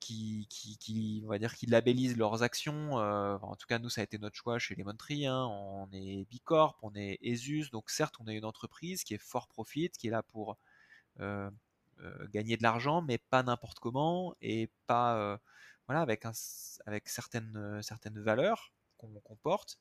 qui, 0.01 0.47
qui, 0.49 1.23
on 1.25 1.29
va 1.29 1.39
dire, 1.39 1.55
qui 1.55 1.67
labellisent 1.67 2.17
leurs 2.17 2.43
actions. 2.43 2.99
Euh, 2.99 3.37
en 3.43 3.57
tout 3.57 3.67
cas, 3.67 3.79
nous, 3.79 3.89
ça 3.89 4.01
a 4.01 4.05
été 4.05 4.19
notre 4.19 4.37
choix 4.37 4.59
chez 4.59 4.75
Lemon 4.75 4.95
Tree. 4.95 5.27
Hein. 5.27 5.47
On 5.47 5.89
est 5.93 6.25
Bicorp, 6.31 6.79
on 6.83 6.95
est 6.95 7.19
ESUS. 7.23 7.71
Donc, 7.71 7.91
certes, 7.91 8.17
on 8.21 8.27
est 8.29 8.37
une 8.37 8.45
entreprise 8.45 9.05
qui 9.05 9.15
est 9.15 9.23
fort 9.23 9.49
profit, 9.49 9.91
qui 9.91 10.09
est 10.09 10.11
là 10.11 10.23
pour 10.23 10.57
euh, 11.21 11.51
euh, 12.01 12.29
gagner 12.29 12.57
de 12.57 12.63
l'argent, 12.63 13.03
mais 13.03 13.19
pas 13.19 13.43
n'importe 13.43 13.79
comment 13.81 14.35
et 14.41 14.71
pas 14.87 15.39
voilà, 15.87 16.03
avec, 16.03 16.25
un, 16.27 16.33
avec 16.87 17.09
certaines, 17.09 17.81
certaines 17.83 18.21
valeurs 18.21 18.73
qu'on 18.99 19.37
porte. 19.43 19.79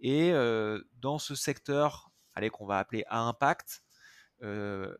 Et 0.00 0.32
dans 0.96 1.18
ce 1.18 1.34
secteur, 1.34 2.10
allez, 2.34 2.50
qu'on 2.50 2.66
va 2.66 2.78
appeler 2.78 3.04
à 3.08 3.20
impact, 3.20 3.82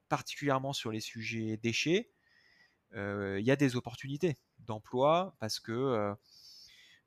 particulièrement 0.09 0.72
sur 0.72 0.90
les 0.90 1.00
sujets 1.00 1.59
déchets, 1.59 2.11
il 2.95 3.45
y 3.45 3.51
a 3.51 3.57
des 3.57 3.76
opportunités 3.76 4.39
d'emploi 4.68 5.34
parce 5.41 5.59
que, 5.61 5.72
euh, 5.72 6.14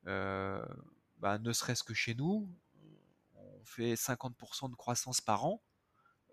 euh, 0.07 0.65
bah, 1.17 1.37
ne 1.37 1.53
serait-ce 1.53 1.83
que 1.83 1.93
chez 1.93 2.15
nous, 2.15 2.49
on 3.35 3.63
fait 3.63 3.95
50% 3.95 4.69
de 4.69 4.75
croissance 4.75 5.21
par 5.21 5.45
an, 5.45 5.63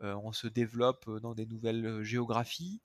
euh, 0.02 0.14
on 0.16 0.32
se 0.32 0.46
développe 0.46 1.08
dans 1.20 1.34
des 1.34 1.46
nouvelles 1.46 2.02
géographies, 2.02 2.82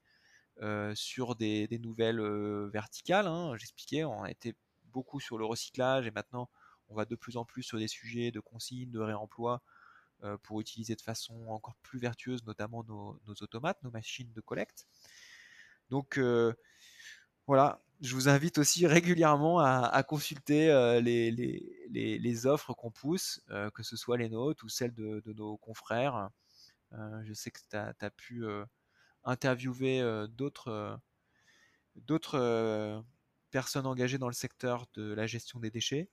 sur 0.94 1.36
des, 1.36 1.68
nouvelles 1.82 2.22
verticales. 2.70 3.28
Hein. 3.28 3.58
J'expliquais, 3.58 4.04
on 4.04 4.24
été 4.26 4.56
beaucoup 4.86 5.20
sur 5.20 5.40
le 5.40 5.46
recyclage 5.46 6.06
et 6.06 6.12
maintenant 6.12 6.48
on 6.90 6.96
va 6.96 7.06
de 7.06 7.16
plus 7.16 7.38
en 7.38 7.46
plus 7.46 7.64
sur 7.64 7.80
des 7.80 7.88
sujets 7.88 8.30
de 8.30 8.40
consigne, 8.40 8.92
de 8.92 9.00
réemploi, 9.00 9.64
pour 10.44 10.62
utiliser 10.62 10.96
de 10.96 11.02
façon 11.02 11.48
encore 11.48 11.76
plus 11.82 12.00
vertueuse, 12.00 12.46
notamment 12.46 12.84
nos, 12.84 13.20
automates, 13.42 13.82
nos 13.84 13.92
machines 13.92 14.32
de 14.32 14.42
collecte. 14.42 14.86
Donc 15.94 16.20
voilà, 17.46 17.80
je 18.02 18.16
vous 18.16 18.28
invite 18.28 18.58
aussi 18.58 18.88
régulièrement 18.88 19.60
à, 19.60 20.02
consulter 20.02 20.70
les, 21.04 21.30
les, 21.92 22.46
offres 22.48 22.74
qu'on 22.74 22.90
pousse, 22.90 23.42
que 23.76 23.84
ce 23.84 23.96
soit 23.96 24.18
les 24.18 24.28
nôtres 24.28 24.64
ou 24.66 24.70
celles 24.70 24.96
de, 24.96 25.22
nos 25.34 25.58
confrères. 25.58 26.32
je 26.92 27.32
sais 27.34 27.52
que 27.52 27.60
tu 27.70 27.78
as, 27.78 28.10
pu 28.10 28.44
interviewer 29.24 30.02
d'autres 30.30 31.00
personnes 33.52 33.86
engagées 33.86 34.18
dans 34.18 34.30
le 34.30 34.34
secteur 34.34 34.88
de 34.96 35.14
la 35.14 35.28
gestion 35.28 35.60
des 35.60 35.70
déchets. 35.70 36.10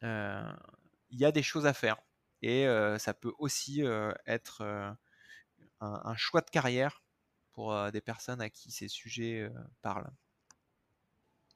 Il 0.00 1.18
y 1.18 1.26
a 1.26 1.32
des 1.32 1.42
choses 1.42 1.66
à 1.66 1.74
faire 1.74 1.98
et 2.40 2.64
ça 2.96 3.12
peut 3.12 3.34
aussi 3.38 3.82
être 4.24 4.96
un, 5.82 6.16
choix 6.16 6.40
de 6.40 6.48
carrière 6.48 7.02
pour 7.52 7.74
des 7.92 8.00
personnes 8.00 8.40
à 8.40 8.50
qui 8.50 8.70
ces 8.70 8.88
sujets 8.88 9.50
parlent. 9.82 10.10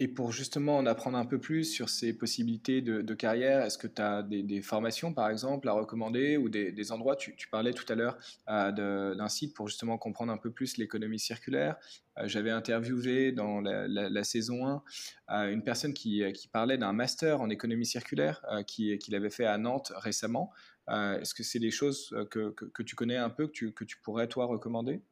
Et 0.00 0.08
pour 0.08 0.32
justement 0.32 0.76
en 0.76 0.86
apprendre 0.86 1.16
un 1.16 1.24
peu 1.24 1.38
plus 1.38 1.64
sur 1.64 1.88
ces 1.88 2.12
possibilités 2.12 2.82
de, 2.82 3.14
carrière, 3.14 3.64
est-ce 3.64 3.78
que 3.78 3.86
tu 3.86 4.02
as 4.02 4.24
des, 4.24 4.60
formations 4.60 5.14
par 5.14 5.30
exemple 5.30 5.68
à 5.68 5.72
recommander 5.72 6.36
ou 6.36 6.48
des, 6.48 6.92
endroits? 6.92 7.14
Tu, 7.14 7.36
parlais 7.48 7.72
tout 7.72 7.84
à 7.92 7.94
l'heure 7.94 8.18
d'un 8.48 9.28
site 9.28 9.54
pour 9.54 9.68
justement 9.68 9.96
comprendre 9.96 10.32
un 10.32 10.36
peu 10.36 10.50
plus 10.50 10.78
l'économie 10.78 11.20
circulaire. 11.20 11.76
J'avais 12.24 12.50
interviewé 12.50 13.30
dans 13.30 13.60
la, 13.60 14.24
saison 14.24 14.82
1 15.28 15.52
une 15.52 15.62
personne 15.62 15.94
qui, 15.94 16.24
parlait 16.52 16.78
d'un 16.78 16.92
master 16.92 17.40
en 17.40 17.48
économie 17.48 17.86
circulaire 17.86 18.44
qu'il 18.66 18.98
qui 18.98 19.14
avait 19.14 19.30
fait 19.30 19.46
à 19.46 19.58
Nantes 19.58 19.92
récemment. 19.94 20.50
est-ce 20.88 21.34
que 21.34 21.44
c'est 21.44 21.60
des 21.60 21.70
choses 21.70 22.12
que, 22.32 22.50
que, 22.50 22.82
tu 22.82 22.96
connais 22.96 23.16
un 23.16 23.30
peu, 23.30 23.46
que 23.46 23.52
tu, 23.52 23.72
que 23.72 23.84
tu 23.84 23.96
pourrais 23.98 24.26
toi 24.26 24.46
recommander? 24.46 25.02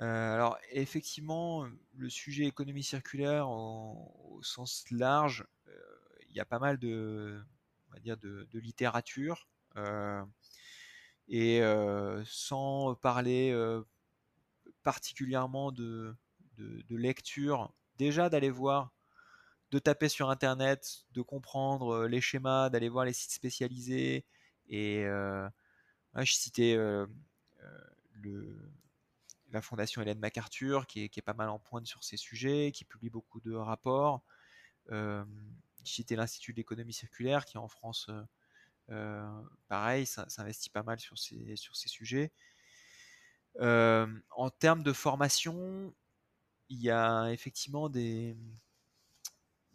Euh, 0.00 0.34
alors 0.34 0.58
effectivement, 0.70 1.66
le 1.94 2.08
sujet 2.08 2.44
économie 2.44 2.82
circulaire 2.82 3.50
au 3.50 4.40
sens 4.42 4.84
large, 4.90 5.46
euh, 5.68 5.72
il 6.28 6.34
y 6.34 6.40
a 6.40 6.46
pas 6.46 6.58
mal 6.58 6.78
de, 6.78 7.42
on 7.88 7.92
va 7.92 8.00
dire 8.00 8.16
de, 8.16 8.46
littérature. 8.54 9.48
Euh, 9.76 10.24
et 11.28 11.60
sans 12.24 12.96
parler 12.96 13.54
particulièrement 14.82 15.70
de, 15.70 16.16
de, 16.56 16.96
lecture, 16.96 17.72
déjà 17.98 18.28
d'aller 18.28 18.50
voir, 18.50 18.92
de 19.70 19.78
taper 19.78 20.08
sur 20.08 20.30
Internet, 20.30 21.04
de 21.12 21.22
comprendre 21.22 22.06
les 22.06 22.20
schémas, 22.20 22.68
d'aller 22.70 22.88
voir 22.88 23.04
les 23.04 23.12
sites 23.12 23.30
spécialisés. 23.30 24.24
Et 24.68 25.04
je 25.04 26.32
citais 26.32 26.74
le, 26.74 28.72
la 29.50 29.62
fondation 29.62 30.02
Hélène 30.02 30.18
MacArthur, 30.18 30.86
qui 30.86 31.04
est, 31.04 31.22
pas 31.22 31.34
mal 31.34 31.48
en 31.48 31.58
pointe 31.58 31.86
sur 31.86 32.04
ces 32.04 32.16
sujets, 32.16 32.72
qui 32.72 32.84
publie 32.84 33.10
beaucoup 33.10 33.40
de 33.40 33.54
rapports. 33.54 34.22
Euh, 34.90 35.24
cité 35.84 36.16
l'Institut 36.16 36.52
de 36.52 36.58
l'économie 36.58 36.92
circulaire, 36.92 37.44
qui 37.44 37.58
en 37.58 37.68
France, 37.68 38.06
euh, 38.08 38.22
euh, 38.90 39.42
pareil, 39.68 40.06
s'investit 40.06 40.70
pas 40.70 40.82
mal 40.82 40.98
sur 41.00 41.18
ces, 41.18 41.56
sur 41.56 41.76
ces 41.76 41.88
sujets. 41.88 42.32
Euh, 43.60 44.06
en 44.30 44.50
termes 44.50 44.82
de 44.82 44.92
formation, 44.92 45.94
il 46.68 46.80
y 46.80 46.90
a 46.90 47.30
effectivement 47.30 47.88
des 47.88 48.36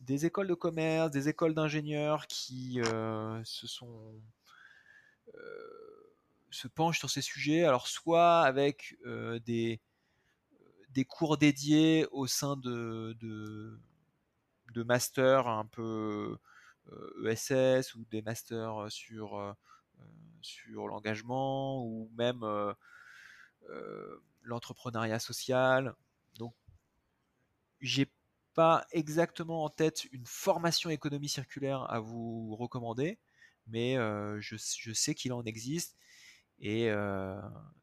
écoles 0.08 0.48
de 0.48 0.54
commerce, 0.54 1.12
des 1.12 1.30
écoles 1.30 1.54
d'ingénieurs 1.54 2.28
qui 2.28 2.80
se 3.44 3.68
sont 3.68 4.22
se 6.56 6.68
penche 6.68 7.00
sur 7.00 7.10
ces 7.10 7.22
sujets, 7.22 7.64
alors 7.66 7.88
soit 7.88 8.42
avec 8.42 8.98
euh, 9.06 9.40
des, 9.40 9.82
cours 11.08 11.38
dédiés 11.38 12.08
au 12.12 12.26
sein 12.26 12.56
de, 12.56 13.16
de, 13.20 14.84
masters 14.84 15.48
un 15.48 15.66
peu 15.66 16.38
ESS 17.24 17.52
euh, 17.52 17.82
e 17.82 17.98
ou 17.98 18.06
des 18.06 18.22
masters 18.22 18.92
sur, 18.92 19.38
euh, 19.38 19.54
sur 20.42 20.88
l'engagement 20.88 21.84
ou 21.84 22.10
même 22.18 22.46
l'entrepreneuriat 24.44 25.20
social. 25.20 25.96
Donc, 26.38 26.54
j'ai 27.82 28.10
pas 28.54 28.86
exactement 28.92 29.66
en 29.66 29.70
tête 29.70 30.06
une 30.12 30.26
formation 30.26 30.90
économie 30.90 31.30
circulaire 31.30 31.90
à 31.92 32.00
vous 32.00 32.56
recommander, 32.56 33.20
mais 33.68 33.96
je, 34.40 34.94
sais 34.94 35.16
qu'il 35.16 35.34
en 35.34 35.44
existe 35.44 35.98
et 36.60 36.90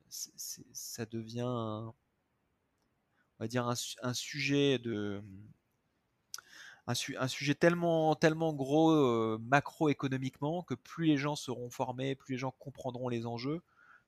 ça 0.08 1.06
devient, 1.06 1.42
on 1.42 1.94
va 3.38 3.48
dire, 3.48 3.66
un, 3.66 4.14
sujet 4.14 4.78
de 4.78 5.22
un, 6.86 6.94
sujet 6.94 7.54
tellement, 7.54 8.14
tellement 8.14 8.52
gros 8.52 9.38
macroéconomiquement 9.38 10.62
que 10.62 10.74
plus 10.74 11.06
les 11.06 11.16
gens 11.16 11.36
seront 11.36 11.70
formés, 11.70 12.14
plus 12.14 12.34
les 12.34 12.38
gens 12.38 12.52
comprendront 12.58 13.08
les 13.08 13.26
enjeux, 13.26 13.62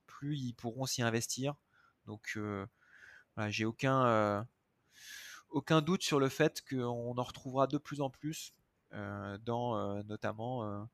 plus 0.06 0.38
ils 0.38 0.54
pourront 0.54 0.86
s'y 0.86 1.02
investir. 1.02 1.54
Donc, 2.06 2.38
j'ai 3.48 3.64
aucun, 3.64 4.46
aucun 5.50 5.82
doute 5.82 6.02
sur 6.02 6.20
le 6.20 6.28
fait 6.28 6.62
qu'on 6.68 7.16
en 7.16 7.22
retrouvera 7.22 7.66
de 7.66 7.78
plus 7.78 8.00
en 8.00 8.10
plus 8.10 8.54
dans 8.92 10.02
notamment 10.04 10.88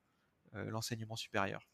l'enseignement 0.52 1.16
supérieur. 1.16 1.69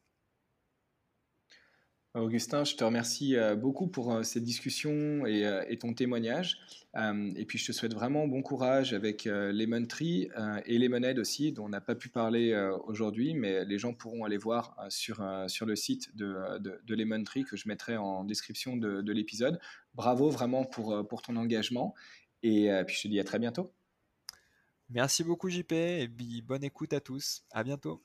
Augustin, 2.21 2.65
je 2.65 2.77
te 2.77 2.85
remercie 2.85 3.37
euh, 3.37 3.57
beaucoup 3.57 3.89
pour 3.89 4.13
euh, 4.13 4.23
cette 4.23 4.43
discussion 4.43 5.27
et, 5.27 5.47
euh, 5.47 5.63
ton 5.79 5.93
témoignage. 5.93 6.59
et 6.95 7.45
puis, 7.45 7.59
je 7.59 7.67
te 7.67 7.73
souhaite 7.73 7.93
vraiment 7.93 8.27
bon 8.27 8.41
courage 8.41 8.95
avec 8.95 9.25
Lemon 9.27 9.85
Tree 9.85 10.31
et 10.65 10.79
Lemonade 10.79 11.19
aussi, 11.19 11.53
dont 11.53 11.67
on 11.67 11.69
n'a 11.69 11.83
pas 11.83 11.95
pu 11.95 12.09
parler 12.09 12.57
aujourd'hui, 12.87 13.35
mais 13.35 13.67
les 13.67 13.79
gens 13.79 13.93
pourront 13.93 14.25
aller 14.25 14.39
voir 14.39 14.75
sur, 14.89 15.23
sur 15.47 15.67
le 15.67 15.77
site 15.77 16.17
de, 16.17 16.59
de, 16.59 16.95
Lemon 16.95 17.23
Tree 17.23 17.45
que 17.45 17.59
je 17.59 17.69
mettrai 17.69 17.99
en 17.99 18.25
description 18.25 18.79
de, 18.79 19.03
de 19.03 19.13
l'épisode. 19.13 19.61
Bravo 19.93 20.31
vraiment 20.31 20.65
pour, 20.65 21.07
pour 21.07 21.21
ton 21.21 21.37
engagement. 21.37 21.95
Et 22.43 22.71
puis, 22.87 22.97
je 22.97 23.03
te 23.03 23.09
dis 23.09 23.21
à 23.21 23.25
très 23.25 23.39
bientôt. 23.39 23.75
Merci 24.89 25.23
beaucoup, 25.23 25.51
JP, 25.51 25.73
et 25.73 26.09
bonne 26.43 26.65
écoute 26.65 26.95
à 26.95 27.01
tous. 27.01 27.45
À 27.51 27.63
bientôt. 27.63 28.03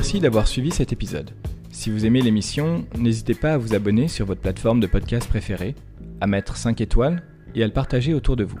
Merci 0.00 0.18
d'avoir 0.18 0.48
suivi 0.48 0.70
cet 0.70 0.94
épisode. 0.94 1.32
Si 1.70 1.90
vous 1.90 2.06
aimez 2.06 2.22
l'émission, 2.22 2.86
n'hésitez 2.96 3.34
pas 3.34 3.52
à 3.52 3.58
vous 3.58 3.74
abonner 3.74 4.08
sur 4.08 4.24
votre 4.24 4.40
plateforme 4.40 4.80
de 4.80 4.86
podcast 4.86 5.28
préférée, 5.28 5.74
à 6.22 6.26
mettre 6.26 6.56
5 6.56 6.80
étoiles 6.80 7.22
et 7.54 7.62
à 7.62 7.66
le 7.66 7.72
partager 7.74 8.14
autour 8.14 8.34
de 8.34 8.44
vous. 8.44 8.58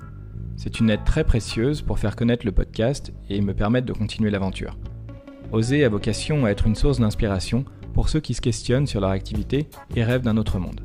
C'est 0.58 0.80
une 0.80 0.90
aide 0.90 1.02
très 1.06 1.24
précieuse 1.24 1.80
pour 1.80 1.98
faire 1.98 2.14
connaître 2.14 2.44
le 2.44 2.52
podcast 2.52 3.14
et 3.30 3.40
me 3.40 3.54
permettre 3.54 3.86
de 3.86 3.94
continuer 3.94 4.28
l'aventure. 4.28 4.76
Oser 5.50 5.82
a 5.82 5.88
vocation 5.88 6.44
à 6.44 6.50
être 6.50 6.66
une 6.66 6.74
source 6.74 7.00
d'inspiration 7.00 7.64
pour 7.94 8.10
ceux 8.10 8.20
qui 8.20 8.34
se 8.34 8.42
questionnent 8.42 8.86
sur 8.86 9.00
leur 9.00 9.08
activité 9.08 9.66
et 9.96 10.04
rêvent 10.04 10.20
d'un 10.20 10.36
autre 10.36 10.58
monde. 10.58 10.82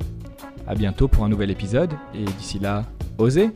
A 0.66 0.74
bientôt 0.74 1.06
pour 1.06 1.24
un 1.24 1.28
nouvel 1.28 1.50
épisode 1.50 1.92
et 2.14 2.24
d'ici 2.24 2.58
là, 2.60 2.86
osez 3.18 3.50